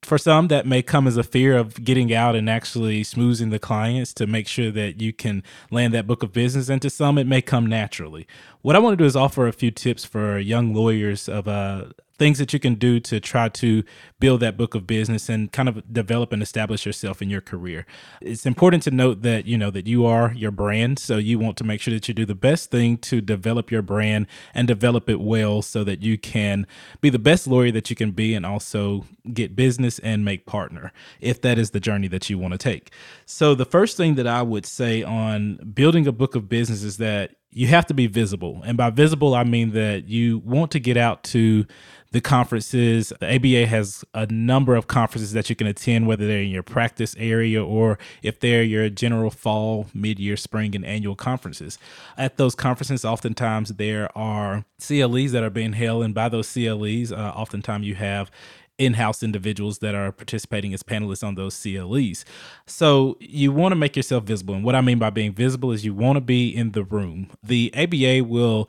for 0.07 0.19
some 0.19 0.49
that 0.49 0.67
may 0.67 0.83
come 0.83 1.07
as 1.07 1.17
a 1.17 1.25
fear 1.25 1.57
of 1.57 1.83
getting 1.83 2.15
out 2.15 2.37
and 2.37 2.49
actually 2.49 3.03
smoozing 3.03 3.51
the 3.51 3.59
clients 3.59 4.15
to 4.15 4.27
make 4.27 4.47
sure 4.47 4.71
that 4.71 5.01
you 5.01 5.13
can 5.13 5.43
land 5.71 5.93
that 5.93 6.07
book 6.07 6.23
of 6.23 6.33
business 6.33 6.69
and 6.69 6.81
to 6.81 6.89
some 6.89 7.19
it 7.19 7.27
may 7.27 7.43
come 7.43 7.67
naturally. 7.67 8.27
What 8.63 8.77
i 8.77 8.79
want 8.79 8.93
to 8.93 8.97
do 8.97 9.05
is 9.05 9.17
offer 9.17 9.47
a 9.47 9.53
few 9.53 9.71
tips 9.71 10.05
for 10.05 10.39
young 10.39 10.73
lawyers 10.75 11.29
of 11.29 11.49
uh, 11.49 11.87
things 12.19 12.39
that 12.39 12.53
you 12.53 12.59
can 12.59 12.75
do 12.75 12.99
to 13.01 13.21
try 13.21 13.49
to 13.49 13.83
build 14.19 14.41
that 14.41 14.57
book 14.57 14.75
of 14.75 14.87
business 14.87 15.29
and 15.29 15.53
kind 15.53 15.69
of 15.69 15.93
develop 15.93 16.33
and 16.33 16.43
establish 16.43 16.87
yourself 16.87 17.21
in 17.21 17.29
your 17.29 17.41
career. 17.41 17.87
It's 18.21 18.47
important 18.47 18.83
to 18.85 18.91
note 18.91 19.23
that, 19.23 19.47
you 19.47 19.59
know, 19.59 19.71
that 19.71 19.87
you 19.87 20.07
are 20.07 20.33
your 20.33 20.51
brand. 20.51 20.99
So 20.99 21.19
you 21.19 21.39
want 21.39 21.57
to 21.59 21.65
make 21.65 21.81
sure 21.81 21.93
that 21.93 22.09
you 22.09 22.15
do 22.15 22.25
the 22.25 22.35
best 22.35 22.71
thing 22.71 22.97
to 22.99 23.21
develop 23.21 23.71
your 23.71 23.83
brand 23.83 24.27
and 24.55 24.67
develop 24.67 25.09
it 25.11 25.21
well 25.21 25.63
so 25.63 25.85
that 25.85 26.03
you 26.03 26.17
can 26.17 26.67
be 27.01 27.11
the 27.11 27.19
best 27.19 27.47
lawyer 27.47 27.71
that 27.73 27.91
you 27.91 27.97
can 27.97 28.13
be 28.13 28.35
and 28.35 28.47
also 28.47 29.05
get 29.33 29.57
business 29.57 29.99
and 29.99 30.25
make 30.25 30.47
partner 30.47 30.93
if 31.21 31.41
that 31.43 31.59
is 31.59 31.71
the 31.71 31.81
journey 31.81 32.09
that 32.09 32.31
you 32.31 32.39
want 32.39 32.53
to 32.53 32.59
take. 32.59 32.91
So 33.27 33.55
the 33.55 33.65
first 33.65 33.97
thing 33.97 34.15
that 34.15 34.27
I 34.27 34.43
would 34.43 34.67
say 34.67 35.03
on 35.03 35.57
building 35.75 36.07
a 36.07 36.13
book 36.13 36.35
of 36.35 36.49
business 36.49 36.83
is 36.83 36.97
that 36.99 37.33
you 37.57 37.69
have 37.69 37.87
to 37.87 37.95
be 37.95 38.07
visible. 38.07 38.61
And 38.67 38.77
by 38.77 38.91
visible, 38.91 39.35
I 39.35 39.43
mean 39.43 39.71
that 39.71 40.07
you 40.07 40.41
want 40.45 40.71
to 40.73 40.79
get 40.79 40.99
out 40.99 41.23
to 41.25 41.65
the 42.13 42.21
conferences. 42.21 43.15
The 43.19 43.35
ABA 43.35 43.67
has 43.67 44.05
a 44.13 44.27
number 44.27 44.77
of 44.77 44.89
conferences 44.89 45.33
that 45.33 45.49
you 45.49 45.57
can 45.57 45.67
attend, 45.67 46.07
whether 46.07 46.27
they're 46.27 46.43
in 46.43 46.51
your 46.51 46.63
practice 46.63 47.17
area 47.19 47.65
or 47.65 47.99
if 48.23 48.41
they're 48.41 48.63
your 48.63 48.91
general 48.91 49.31
fall, 49.31 49.87
mid 49.95 50.19
year, 50.19 50.37
spring, 50.37 50.77
and 50.77 50.85
annual 50.85 51.17
conferences. 51.17 51.79
At 52.19 52.37
those 52.37 52.55
conferences, 52.55 53.07
oftentimes 53.07 53.71
there 53.71 54.11
are 54.17 54.67
CLEs 54.79 55.33
that 55.33 55.43
are 55.43 55.49
being 55.49 55.73
held, 55.73 56.05
and 56.05 56.15
by 56.15 56.29
those 56.29 56.53
CLEs, 56.53 57.11
uh, 57.11 57.33
oftentimes 57.35 57.87
you 57.87 57.95
have 57.95 58.31
in-house 58.79 59.23
individuals 59.23 59.79
that 59.79 59.95
are 59.95 60.13
participating 60.13 60.75
as 60.75 60.83
panelists 60.83 61.27
on 61.27 61.35
those 61.35 61.61
CLEs. 61.61 62.25
So 62.67 63.17
you 63.21 63.53
want 63.53 63.73
to 63.73 63.77
make 63.77 63.97
yourself 63.97 64.25
visible. 64.25 64.55
And 64.55 64.65
what 64.65 64.75
I 64.75 64.81
mean 64.81 64.99
by 64.99 65.11
being 65.11 65.33
visible 65.33 65.73
is 65.73 65.85
you 65.85 65.95
want 65.95 66.17
to 66.17 66.21
be 66.21 66.49
in 66.55 66.73
the 66.73 66.85
room. 66.85 67.31
The 67.43 67.73
ABA 67.75 68.25
will 68.25 68.69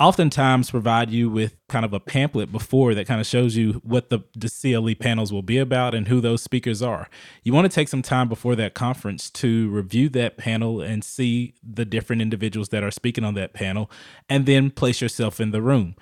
oftentimes 0.00 0.70
provide 0.70 1.10
you 1.10 1.28
with 1.28 1.54
kind 1.68 1.84
of 1.84 1.92
a 1.92 2.00
pamphlet 2.00 2.50
before 2.50 2.94
that 2.94 3.06
kind 3.06 3.20
of 3.20 3.26
shows 3.26 3.54
you 3.54 3.74
what 3.84 4.08
the, 4.08 4.20
the 4.34 4.48
CLE 4.48 4.94
panels 4.94 5.30
will 5.30 5.42
be 5.42 5.58
about 5.58 5.94
and 5.94 6.08
who 6.08 6.22
those 6.22 6.42
speakers 6.42 6.80
are. 6.80 7.08
You 7.44 7.52
want 7.52 7.70
to 7.70 7.74
take 7.74 7.86
some 7.86 8.00
time 8.00 8.26
before 8.26 8.56
that 8.56 8.72
conference 8.72 9.28
to 9.30 9.68
review 9.68 10.08
that 10.10 10.38
panel 10.38 10.80
and 10.80 11.04
see 11.04 11.54
the 11.62 11.84
different 11.84 12.22
individuals 12.22 12.70
that 12.70 12.82
are 12.82 12.90
speaking 12.90 13.24
on 13.24 13.34
that 13.34 13.52
panel 13.52 13.90
and 14.28 14.46
then 14.46 14.70
place 14.70 15.02
yourself 15.02 15.38
in 15.38 15.50
the 15.50 15.60
room. 15.60 15.94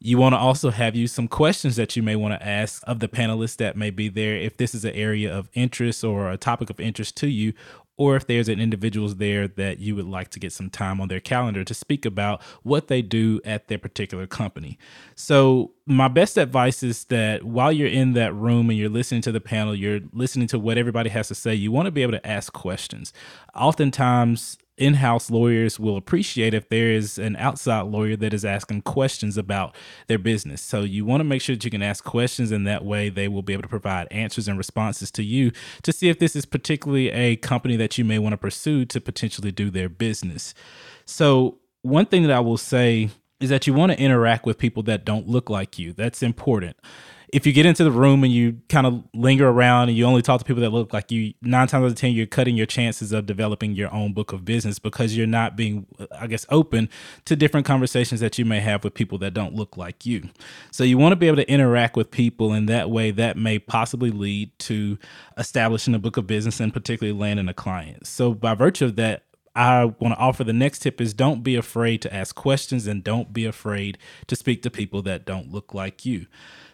You 0.00 0.16
want 0.16 0.34
to 0.34 0.38
also 0.38 0.70
have 0.70 0.94
you 0.94 1.08
some 1.08 1.26
questions 1.26 1.74
that 1.76 1.96
you 1.96 2.02
may 2.04 2.14
want 2.14 2.38
to 2.38 2.46
ask 2.46 2.82
of 2.86 3.00
the 3.00 3.08
panelists 3.08 3.56
that 3.56 3.76
may 3.76 3.90
be 3.90 4.08
there 4.08 4.36
if 4.36 4.56
this 4.56 4.74
is 4.74 4.84
an 4.84 4.94
area 4.94 5.36
of 5.36 5.48
interest 5.54 6.04
or 6.04 6.30
a 6.30 6.36
topic 6.36 6.70
of 6.70 6.78
interest 6.78 7.16
to 7.16 7.26
you, 7.26 7.52
or 7.96 8.14
if 8.14 8.28
there's 8.28 8.48
an 8.48 8.60
individuals 8.60 9.16
there 9.16 9.48
that 9.48 9.80
you 9.80 9.96
would 9.96 10.06
like 10.06 10.30
to 10.30 10.38
get 10.38 10.52
some 10.52 10.70
time 10.70 11.00
on 11.00 11.08
their 11.08 11.18
calendar 11.18 11.64
to 11.64 11.74
speak 11.74 12.06
about 12.06 12.40
what 12.62 12.86
they 12.86 13.02
do 13.02 13.40
at 13.44 13.66
their 13.66 13.78
particular 13.78 14.24
company. 14.26 14.78
So, 15.16 15.72
my 15.84 16.06
best 16.06 16.38
advice 16.38 16.84
is 16.84 17.04
that 17.06 17.42
while 17.42 17.72
you're 17.72 17.88
in 17.88 18.12
that 18.12 18.32
room 18.34 18.70
and 18.70 18.78
you're 18.78 18.88
listening 18.88 19.22
to 19.22 19.32
the 19.32 19.40
panel, 19.40 19.74
you're 19.74 20.00
listening 20.12 20.46
to 20.48 20.60
what 20.60 20.78
everybody 20.78 21.10
has 21.10 21.26
to 21.28 21.34
say, 21.34 21.54
you 21.54 21.72
want 21.72 21.86
to 21.86 21.90
be 21.90 22.02
able 22.02 22.12
to 22.12 22.26
ask 22.26 22.52
questions. 22.52 23.12
Oftentimes, 23.52 24.58
in-house 24.78 25.30
lawyers 25.30 25.78
will 25.78 25.96
appreciate 25.96 26.54
if 26.54 26.68
there 26.68 26.90
is 26.90 27.18
an 27.18 27.36
outside 27.36 27.82
lawyer 27.82 28.16
that 28.16 28.32
is 28.32 28.44
asking 28.44 28.82
questions 28.82 29.36
about 29.36 29.74
their 30.06 30.18
business. 30.18 30.62
So 30.62 30.82
you 30.82 31.04
want 31.04 31.20
to 31.20 31.24
make 31.24 31.42
sure 31.42 31.56
that 31.56 31.64
you 31.64 31.70
can 31.70 31.82
ask 31.82 32.04
questions 32.04 32.50
and 32.50 32.66
that 32.66 32.84
way 32.84 33.08
they 33.08 33.28
will 33.28 33.42
be 33.42 33.52
able 33.52 33.62
to 33.62 33.68
provide 33.68 34.08
answers 34.10 34.48
and 34.48 34.56
responses 34.56 35.10
to 35.12 35.22
you 35.22 35.52
to 35.82 35.92
see 35.92 36.08
if 36.08 36.18
this 36.18 36.34
is 36.34 36.46
particularly 36.46 37.10
a 37.10 37.36
company 37.36 37.76
that 37.76 37.98
you 37.98 38.04
may 38.04 38.18
want 38.18 38.32
to 38.32 38.38
pursue 38.38 38.84
to 38.86 39.00
potentially 39.00 39.52
do 39.52 39.70
their 39.70 39.88
business. 39.88 40.54
So 41.04 41.58
one 41.82 42.06
thing 42.06 42.22
that 42.22 42.32
I 42.32 42.40
will 42.40 42.56
say 42.56 43.10
is 43.40 43.50
that 43.50 43.66
you 43.66 43.74
want 43.74 43.92
to 43.92 44.00
interact 44.00 44.46
with 44.46 44.58
people 44.58 44.82
that 44.84 45.04
don't 45.04 45.28
look 45.28 45.50
like 45.50 45.78
you. 45.78 45.92
That's 45.92 46.22
important 46.22 46.76
if 47.32 47.46
you 47.46 47.52
get 47.52 47.66
into 47.66 47.84
the 47.84 47.90
room 47.90 48.24
and 48.24 48.32
you 48.32 48.58
kind 48.68 48.86
of 48.86 49.02
linger 49.14 49.48
around 49.48 49.88
and 49.88 49.98
you 49.98 50.04
only 50.04 50.22
talk 50.22 50.38
to 50.38 50.44
people 50.44 50.62
that 50.62 50.70
look 50.70 50.92
like 50.92 51.10
you, 51.10 51.34
nine 51.42 51.66
times 51.66 51.84
out 51.84 51.90
of 51.90 51.94
ten, 51.94 52.12
you're 52.12 52.26
cutting 52.26 52.56
your 52.56 52.66
chances 52.66 53.12
of 53.12 53.26
developing 53.26 53.72
your 53.72 53.92
own 53.92 54.12
book 54.12 54.32
of 54.32 54.44
business 54.44 54.78
because 54.78 55.16
you're 55.16 55.26
not 55.26 55.56
being, 55.56 55.86
I 56.18 56.26
guess, 56.26 56.46
open 56.48 56.88
to 57.26 57.36
different 57.36 57.66
conversations 57.66 58.20
that 58.20 58.38
you 58.38 58.44
may 58.44 58.60
have 58.60 58.84
with 58.84 58.94
people 58.94 59.18
that 59.18 59.34
don't 59.34 59.54
look 59.54 59.76
like 59.76 60.06
you. 60.06 60.30
So 60.70 60.84
you 60.84 60.98
want 60.98 61.12
to 61.12 61.16
be 61.16 61.26
able 61.26 61.36
to 61.36 61.50
interact 61.50 61.96
with 61.96 62.10
people, 62.10 62.52
in 62.52 62.66
that 62.66 62.90
way, 62.90 63.10
that 63.10 63.36
may 63.36 63.58
possibly 63.58 64.10
lead 64.10 64.56
to 64.60 64.98
establishing 65.36 65.94
a 65.94 65.98
book 65.98 66.16
of 66.16 66.26
business 66.26 66.60
and 66.60 66.72
particularly 66.72 67.18
landing 67.18 67.48
a 67.48 67.54
client. 67.54 68.06
So 68.06 68.34
by 68.34 68.54
virtue 68.54 68.86
of 68.86 68.96
that, 68.96 69.24
I 69.54 69.86
want 69.86 70.14
to 70.14 70.18
offer 70.18 70.44
the 70.44 70.52
next 70.52 70.80
tip 70.80 71.00
is 71.00 71.12
don't 71.12 71.42
be 71.42 71.56
afraid 71.56 72.00
to 72.02 72.14
ask 72.14 72.36
questions 72.36 72.86
and 72.86 73.02
don't 73.02 73.32
be 73.32 73.44
afraid 73.44 73.98
to 74.28 74.36
speak 74.36 74.62
to 74.62 74.70
people 74.70 75.02
that 75.02 75.24
don't 75.24 75.50
look 75.50 75.74
like 75.74 76.06
you. 76.06 76.26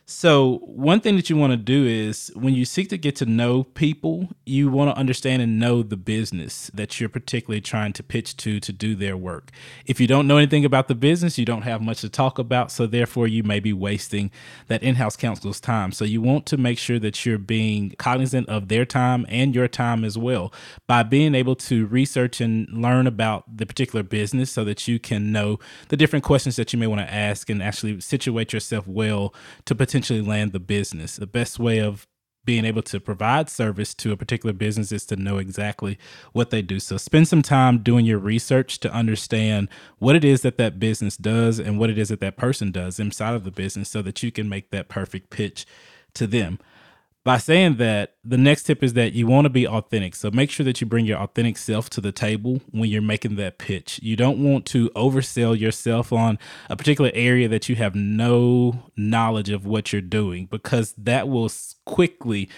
So, 0.07 0.59
one 0.65 1.01
thing 1.01 1.17
that 1.17 1.31
you 1.31 1.37
want 1.39 1.55
to 1.55 1.57
do 1.57 1.87
is 1.87 2.31
when 2.35 2.53
you 2.53 2.67
seek 2.67 2.91
to 2.91 2.99
get 2.99 3.17
to 3.17 3.27
know 3.27 3.65
people, 3.65 4.29
you 4.45 4.69
want 4.69 4.91
to 4.91 5.01
understand 5.01 5.41
and 5.41 5.59
know 5.59 5.83
the 5.83 5.97
business 5.97 6.71
that 6.75 7.01
you're 7.01 7.09
particularly 7.09 7.63
trying 7.63 7.95
to 7.95 8.03
pitch 8.03 8.37
to 8.39 8.61
to 8.61 8.71
do 8.71 8.95
their 8.95 9.17
work. 9.17 9.51
If 9.87 10.01
you 10.01 10.07
don't 10.07 10.27
know 10.27 10.37
anything 10.37 10.63
about 10.67 10.89
the 10.89 10.95
business, 10.95 11.39
you 11.39 11.47
don't 11.47 11.63
have 11.63 11.81
much 11.81 12.03
to 12.03 12.11
talk 12.11 12.39
about. 12.39 12.71
So, 12.71 12.87
therefore, 12.87 13.27
you 13.29 13.43
may 13.43 13.61
be 13.61 13.73
wasting 13.73 14.31
that 14.67 14.83
in 14.83 14.97
house 14.97 15.17
counsel's 15.17 15.59
time. 15.59 15.91
So, 15.91 16.05
you 16.05 16.21
want 16.21 16.45
to 16.47 16.59
make 16.59 16.77
sure 16.77 16.99
that 16.99 17.25
you're 17.25 17.39
being 17.39 17.95
cognizant 17.97 18.47
of 18.51 18.69
their 18.69 18.85
time 18.85 19.25
and 19.31 19.55
your 19.55 19.69
time 19.69 20.05
as 20.05 20.19
well 20.19 20.53
by 20.87 21.03
being 21.03 21.35
able 21.35 21.57
to 21.57 21.87
research 21.87 22.43
and 22.43 22.69
learn 22.69 23.07
about 23.07 23.57
the 23.57 23.65
particular 23.65 24.03
business 24.03 24.51
so 24.51 24.65
that 24.65 24.87
you 24.87 24.99
can 24.99 25.33
know 25.33 25.59
the 25.89 25.97
different 25.97 26.27
questions 26.27 26.57
that 26.57 26.75
you 26.75 26.79
may 26.79 26.87
want 26.87 27.01
to 27.01 27.11
ask 27.11 27.49
and 27.49 27.63
actually 27.63 28.03
situate 28.03 28.53
yourself 28.53 28.87
well 28.87 29.33
to 29.65 29.75
potentially 29.75 29.94
potentially 29.95 30.21
land 30.21 30.51
the 30.51 30.59
business. 30.59 31.15
The 31.15 31.27
best 31.27 31.61
way 31.61 31.79
of 31.79 32.09
being 32.45 32.65
able 32.65 32.83
to 32.83 32.99
provide 32.99 33.49
service 33.49 33.95
to 33.95 34.11
a 34.11 34.17
particular 34.17 34.53
business 34.53 34.91
is 34.91 35.07
to 35.07 35.15
know 35.15 35.39
exactly 35.39 36.01
what 36.33 36.51
they 36.51 36.63
do. 36.63 36.81
So 36.81 36.97
spend 36.97 37.29
some 37.29 37.43
time 37.43 37.79
doing 37.79 38.05
your 38.05 38.19
research 38.19 38.81
to 38.81 38.93
understand 38.93 39.69
what 39.99 40.17
it 40.17 40.25
is 40.25 40.43
that 40.43 40.59
that 40.59 40.81
business 40.81 41.17
does 41.17 41.61
and 41.61 41.79
what 41.79 41.91
it 41.91 41.97
is 41.97 42.09
that 42.09 42.19
that 42.19 42.37
person 42.37 42.73
does 42.73 42.99
inside 42.99 43.37
of 43.37 43.45
the 43.45 43.53
business 43.53 43.89
so 43.89 44.03
that 44.03 44.21
you 44.21 44.33
can 44.33 44.49
make 44.49 44.71
that 44.73 44.89
perfect 44.89 45.31
pitch 45.31 45.65
to 46.15 46.27
them 46.27 46.59
by 47.25 47.39
saying 47.39 47.77
that, 47.77 48.17
the 48.23 48.37
next 48.37 48.65
tip 48.65 48.83
is 48.83 48.93
that 48.93 49.15
you 49.15 49.27
want 49.27 49.47
to 49.47 49.51
be 49.51 49.67
authentic. 49.67 50.15
So 50.15 50.31
make 50.31 50.51
sure 50.51 50.65
that 50.65 50.81
you 50.81 50.87
bring 50.87 51.07
your 51.07 51.19
authentic 51.19 51.57
self 51.57 51.89
to 51.91 52.01
the 52.03 52.13
table 52.13 52.61
when 52.71 52.91
you're 52.91 53.03
making 53.03 53.37
that 53.37 53.59
pitch. 53.59 53.99
You 54.03 54.15
don't 54.15 54.43
want 54.43 54.67
to 54.67 54.91
oversell 54.91 55.59
yourself 55.59 56.13
on 56.13 56.39
a 56.69 56.77
particular 56.77 57.11
area 57.15 57.49
that 57.49 57.69
you 57.69 57.77
have 57.77 57.95
no 57.95 58.91
knowledge 58.97 59.49
of 59.49 59.67
what 59.67 59.93
you're 59.93 60.03
doing 60.03 60.47
because 60.47 60.93
that 60.99 61.29
will 61.29 61.51
quickly 61.87 62.49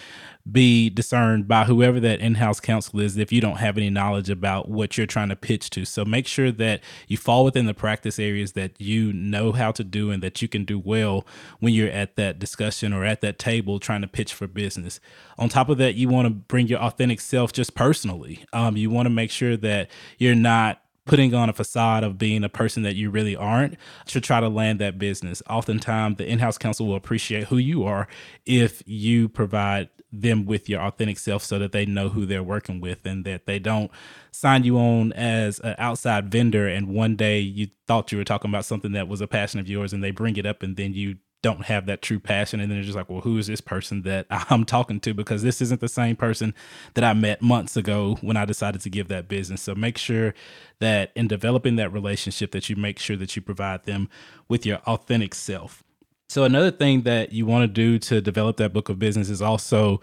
be 0.51 0.89
discerned 0.89 1.49
by 1.49 1.65
whoever 1.65 1.99
that 1.99 2.21
in-house 2.21 2.61
counsel 2.61 3.01
is 3.01 3.17
if 3.17 3.33
you 3.33 3.41
don't 3.41 3.57
have 3.57 3.77
any 3.77 3.91
knowledge 3.91 4.31
about 4.31 4.69
what 4.69 4.97
you're 4.97 5.07
trying 5.07 5.29
to 5.29 5.37
pitch 5.37 5.71
to. 5.71 5.85
So 5.85 6.05
make 6.05 6.27
sure 6.27 6.53
that 6.53 6.83
you 7.09 7.17
fall 7.17 7.45
within 7.45 7.67
the 7.67 7.75
practice 7.75 8.19
areas 8.19 8.53
that 8.53 8.81
you 8.81 9.13
know 9.13 9.53
how 9.53 9.73
to 9.73 9.83
do 9.83 10.11
and 10.11 10.23
that 10.23 10.41
you 10.41 10.49
can 10.49 10.65
do 10.65 10.79
well 10.79 11.27
when 11.59 11.75
you're 11.75 11.91
at 11.91 12.17
that 12.17 12.39
discussion 12.39 12.93
or 12.93 13.05
at 13.05 13.21
that 13.23 13.39
table 13.39 13.81
trying 13.81 14.03
to 14.03 14.09
pitch 14.09 14.33
for 14.33 14.47
business. 14.47 15.01
On 15.39 15.49
top 15.49 15.69
of 15.69 15.79
that, 15.79 15.97
you 15.97 16.09
want 16.09 16.27
to 16.27 16.31
bring 16.31 16.69
your 16.69 16.81
authentic 16.81 17.21
self 17.21 17.53
just 17.53 17.75
personally. 17.75 18.45
Um, 18.53 18.77
you 18.77 18.89
want 18.89 19.07
to 19.07 19.11
make 19.11 19.31
sure 19.31 19.57
that 19.57 19.91
you're 20.19 20.35
not 20.35 20.83
putting 21.07 21.33
on 21.35 21.49
a 21.49 21.53
facade 21.53 22.05
of 22.05 22.19
being 22.19 22.45
a 22.45 22.49
person 22.49 22.83
that 22.83 22.97
you 22.97 23.11
really 23.11 23.37
aren't 23.37 23.77
to 24.07 24.21
try 24.21 24.41
to 24.41 24.49
land 24.49 24.81
that 24.81 24.99
business. 24.99 25.43
Oftentimes, 25.49 26.19
the 26.19 26.27
in 26.27 26.41
house 26.41 26.59
counsel 26.59 26.87
will 26.87 26.97
appreciate 26.97 27.45
who 27.45 27.57
you 27.57 27.85
are 27.85 28.09
if 28.45 28.83
you 28.87 29.29
provide 29.29 29.89
them 30.21 30.47
with 30.47 30.69
your 30.69 30.81
authentic 30.81 31.19
self 31.19 31.43
so 31.43 31.59
that 31.59 31.73
they 31.73 31.87
know 31.87 32.09
who 32.09 32.27
they're 32.27 32.43
working 32.43 32.81
with 32.81 33.05
and 33.07 33.25
that 33.25 33.47
they 33.47 33.59
don't 33.59 33.91
sign 34.31 34.65
you 34.65 34.79
on 34.79 35.13
as 35.13 35.59
an 35.61 35.75
outside 35.79 36.31
vendor 36.31 36.69
and 36.69 36.89
one 36.89 37.17
day 37.17 37.39
you 37.39 37.69
thought 37.87 38.13
you 38.13 38.19
were 38.19 38.25
talking 38.25 38.51
about 38.51 38.65
something 38.65 38.93
that 38.93 39.09
was 39.09 39.21
a 39.21 39.27
passion 39.27 39.61
of 39.61 39.69
yours 39.69 39.93
and 39.93 40.03
they 40.03 40.11
bring 40.11 40.37
it 40.37 40.47
up 40.47 40.63
and 40.63 40.77
then 40.77 40.93
you 40.93 41.17
don't 41.43 41.67
have 41.67 41.87
that 41.87 42.03
true 42.03 42.19
passion 42.19 42.59
and 42.59 42.71
then 42.71 42.79
they're 42.79 42.85
just 42.85 42.97
like 42.97 43.09
well 43.09 43.21
who 43.21 43.39
is 43.39 43.47
this 43.47 43.61
person 43.61 44.03
that 44.03 44.27
i'm 44.51 44.65
talking 44.65 44.99
to? 45.01 45.15
Because 45.15 45.43
this 45.43 45.61
isn't 45.61 45.81
the 45.81 45.89
same 45.89 46.17
person 46.17 46.55
that 46.95 47.05
i 47.05 47.13
met 47.13 47.41
months 47.41 47.77
ago 47.77 48.17
when 48.21 48.37
i 48.37 48.45
decided 48.45 48.81
to 48.81 48.91
give 48.91 49.09
that 49.09 49.29
business. 49.29 49.63
So 49.63 49.75
make 49.75 49.99
sure 49.99 50.35
that 50.81 51.13
in 51.15 51.29
developing 51.29 51.77
that 51.77 51.93
relationship 51.93 52.51
that 52.53 52.69
you 52.69 52.77
make 52.77 52.99
sure 52.99 53.17
that 53.17 53.37
you 53.37 53.43
provide 53.43 53.85
them 53.85 54.09
with 54.49 54.67
your 54.67 54.79
authentic 54.79 55.35
self 55.35 55.83
so 56.29 56.45
another 56.45 56.71
thing 56.71 57.03
that 57.03 57.33
you 57.33 57.47
want 57.47 57.63
to 57.63 57.69
do 57.69 57.99
to 58.01 58.21
develop 58.21 58.57
that 58.57 58.73
book 58.73 58.89
of 58.89 58.99
business 58.99 59.31
is 59.31 59.41
also 59.41 60.01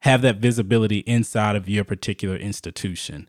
have 0.00 0.22
that 0.22 0.36
visibility 0.36 0.98
inside 1.00 1.56
of 1.56 1.68
your 1.68 1.84
particular 1.84 2.36
institution. 2.36 3.28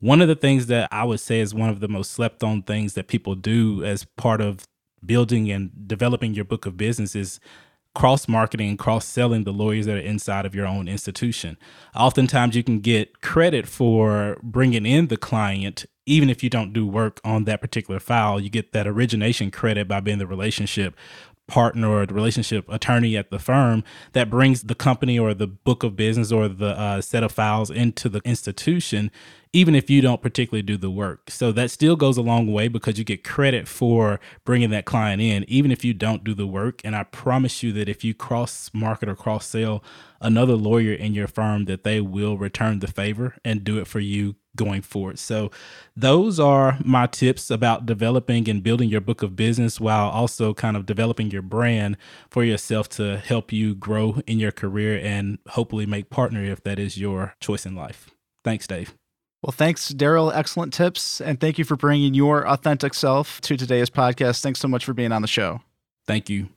One 0.00 0.20
of 0.20 0.28
the 0.28 0.34
things 0.34 0.66
that 0.66 0.88
I 0.92 1.04
would 1.04 1.20
say 1.20 1.40
is 1.40 1.54
one 1.54 1.70
of 1.70 1.80
the 1.80 1.88
most 1.88 2.12
slept 2.12 2.42
on 2.42 2.62
things 2.62 2.94
that 2.94 3.08
people 3.08 3.34
do 3.34 3.84
as 3.84 4.04
part 4.04 4.40
of 4.40 4.64
building 5.04 5.50
and 5.50 5.70
developing 5.86 6.34
your 6.34 6.44
book 6.44 6.66
of 6.66 6.76
business 6.76 7.14
is 7.14 7.40
cross 7.94 8.26
marketing 8.26 8.70
and 8.70 8.78
cross 8.78 9.06
selling 9.06 9.44
the 9.44 9.52
lawyers 9.52 9.86
that 9.86 9.96
are 9.96 10.00
inside 10.00 10.44
of 10.44 10.54
your 10.54 10.66
own 10.66 10.88
institution. 10.88 11.56
Oftentimes, 11.94 12.56
you 12.56 12.64
can 12.64 12.80
get 12.80 13.20
credit 13.20 13.66
for 13.66 14.36
bringing 14.42 14.84
in 14.84 15.06
the 15.06 15.16
client, 15.16 15.86
even 16.04 16.28
if 16.28 16.42
you 16.42 16.50
don't 16.50 16.72
do 16.72 16.86
work 16.86 17.20
on 17.24 17.44
that 17.44 17.60
particular 17.60 18.00
file. 18.00 18.40
You 18.40 18.50
get 18.50 18.72
that 18.72 18.86
origination 18.86 19.50
credit 19.50 19.86
by 19.86 20.00
being 20.00 20.18
the 20.18 20.26
relationship 20.26 20.96
partner 21.46 21.88
or 21.88 22.04
relationship 22.06 22.64
attorney 22.68 23.16
at 23.16 23.30
the 23.30 23.38
firm 23.38 23.84
that 24.12 24.30
brings 24.30 24.62
the 24.62 24.74
company 24.74 25.18
or 25.18 25.34
the 25.34 25.46
book 25.46 25.82
of 25.82 25.94
business 25.96 26.32
or 26.32 26.48
the 26.48 26.78
uh, 26.78 27.00
set 27.00 27.22
of 27.22 27.32
files 27.32 27.70
into 27.70 28.08
the 28.08 28.20
institution 28.24 29.10
even 29.54 29.76
if 29.76 29.88
you 29.88 30.02
don't 30.02 30.20
particularly 30.20 30.62
do 30.62 30.76
the 30.76 30.90
work. 30.90 31.30
So 31.30 31.52
that 31.52 31.70
still 31.70 31.94
goes 31.94 32.16
a 32.18 32.22
long 32.22 32.52
way 32.52 32.66
because 32.66 32.98
you 32.98 33.04
get 33.04 33.22
credit 33.22 33.68
for 33.68 34.18
bringing 34.44 34.70
that 34.70 34.84
client 34.84 35.22
in, 35.22 35.44
even 35.46 35.70
if 35.70 35.84
you 35.84 35.94
don't 35.94 36.24
do 36.24 36.34
the 36.34 36.46
work. 36.46 36.80
And 36.82 36.96
I 36.96 37.04
promise 37.04 37.62
you 37.62 37.72
that 37.74 37.88
if 37.88 38.02
you 38.02 38.14
cross 38.14 38.68
market 38.74 39.08
or 39.08 39.14
cross 39.14 39.46
sell 39.46 39.82
another 40.20 40.54
lawyer 40.56 40.92
in 40.92 41.14
your 41.14 41.28
firm, 41.28 41.66
that 41.66 41.84
they 41.84 42.00
will 42.00 42.36
return 42.36 42.80
the 42.80 42.88
favor 42.88 43.36
and 43.44 43.62
do 43.62 43.78
it 43.78 43.86
for 43.86 44.00
you 44.00 44.34
going 44.56 44.82
forward. 44.82 45.20
So, 45.20 45.52
those 45.96 46.40
are 46.40 46.78
my 46.84 47.06
tips 47.06 47.50
about 47.50 47.86
developing 47.86 48.48
and 48.48 48.62
building 48.62 48.88
your 48.88 49.00
book 49.00 49.22
of 49.22 49.36
business 49.36 49.80
while 49.80 50.08
also 50.08 50.54
kind 50.54 50.76
of 50.76 50.86
developing 50.86 51.30
your 51.30 51.42
brand 51.42 51.96
for 52.30 52.44
yourself 52.44 52.88
to 52.90 53.18
help 53.18 53.52
you 53.52 53.74
grow 53.74 54.20
in 54.26 54.38
your 54.40 54.52
career 54.52 54.98
and 55.02 55.38
hopefully 55.50 55.86
make 55.86 56.10
partner 56.10 56.42
if 56.42 56.62
that 56.64 56.78
is 56.78 56.98
your 56.98 57.34
choice 57.40 57.66
in 57.66 57.74
life. 57.74 58.10
Thanks, 58.44 58.66
Dave. 58.66 58.94
Well, 59.44 59.52
thanks, 59.52 59.92
Darryl. 59.92 60.34
Excellent 60.34 60.72
tips. 60.72 61.20
And 61.20 61.38
thank 61.38 61.58
you 61.58 61.64
for 61.66 61.76
bringing 61.76 62.14
your 62.14 62.48
authentic 62.48 62.94
self 62.94 63.42
to 63.42 63.58
today's 63.58 63.90
podcast. 63.90 64.40
Thanks 64.40 64.58
so 64.58 64.68
much 64.68 64.86
for 64.86 64.94
being 64.94 65.12
on 65.12 65.20
the 65.20 65.28
show. 65.28 65.60
Thank 66.06 66.30
you. 66.30 66.48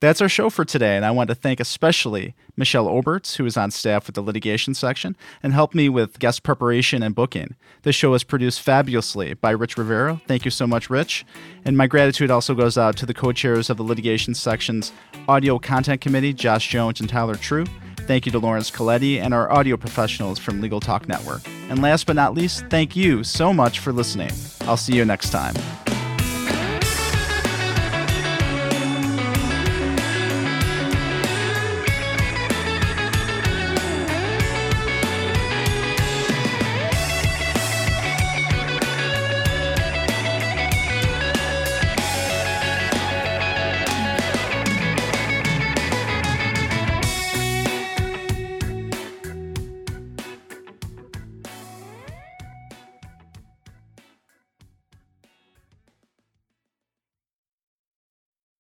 That's 0.00 0.22
our 0.22 0.28
show 0.28 0.48
for 0.48 0.64
today, 0.64 0.96
and 0.96 1.04
I 1.04 1.10
want 1.10 1.28
to 1.28 1.34
thank 1.34 1.60
especially 1.60 2.34
Michelle 2.56 2.86
Oberts, 2.86 3.36
who 3.36 3.44
is 3.44 3.58
on 3.58 3.70
staff 3.70 4.06
with 4.06 4.14
the 4.14 4.22
litigation 4.22 4.72
section 4.72 5.16
and 5.42 5.52
helped 5.52 5.74
me 5.74 5.90
with 5.90 6.18
guest 6.18 6.42
preparation 6.42 7.02
and 7.02 7.14
booking. 7.14 7.56
This 7.82 7.94
show 7.94 8.14
is 8.14 8.24
produced 8.24 8.62
fabulously 8.62 9.34
by 9.34 9.50
Rich 9.50 9.76
Rivera. 9.76 10.20
Thank 10.26 10.46
you 10.46 10.50
so 10.50 10.66
much, 10.66 10.88
Rich. 10.88 11.26
And 11.64 11.76
my 11.76 11.86
gratitude 11.86 12.30
also 12.30 12.54
goes 12.54 12.78
out 12.78 12.96
to 12.98 13.06
the 13.06 13.14
co 13.14 13.32
chairs 13.32 13.68
of 13.68 13.76
the 13.76 13.84
litigation 13.84 14.34
section's 14.34 14.92
audio 15.28 15.58
content 15.58 16.00
committee, 16.00 16.32
Josh 16.32 16.68
Jones 16.68 17.00
and 17.00 17.08
Tyler 17.08 17.36
True. 17.36 17.66
Thank 18.06 18.26
you 18.26 18.32
to 18.32 18.38
Lawrence 18.38 18.70
Colletti 18.70 19.18
and 19.18 19.32
our 19.32 19.50
audio 19.50 19.78
professionals 19.78 20.38
from 20.38 20.60
Legal 20.60 20.78
Talk 20.78 21.08
Network. 21.08 21.40
And 21.70 21.80
last 21.80 22.06
but 22.06 22.16
not 22.16 22.34
least, 22.34 22.66
thank 22.68 22.94
you 22.94 23.24
so 23.24 23.52
much 23.52 23.78
for 23.78 23.92
listening. 23.92 24.30
I'll 24.62 24.76
see 24.76 24.94
you 24.94 25.04
next 25.06 25.30
time. 25.30 25.54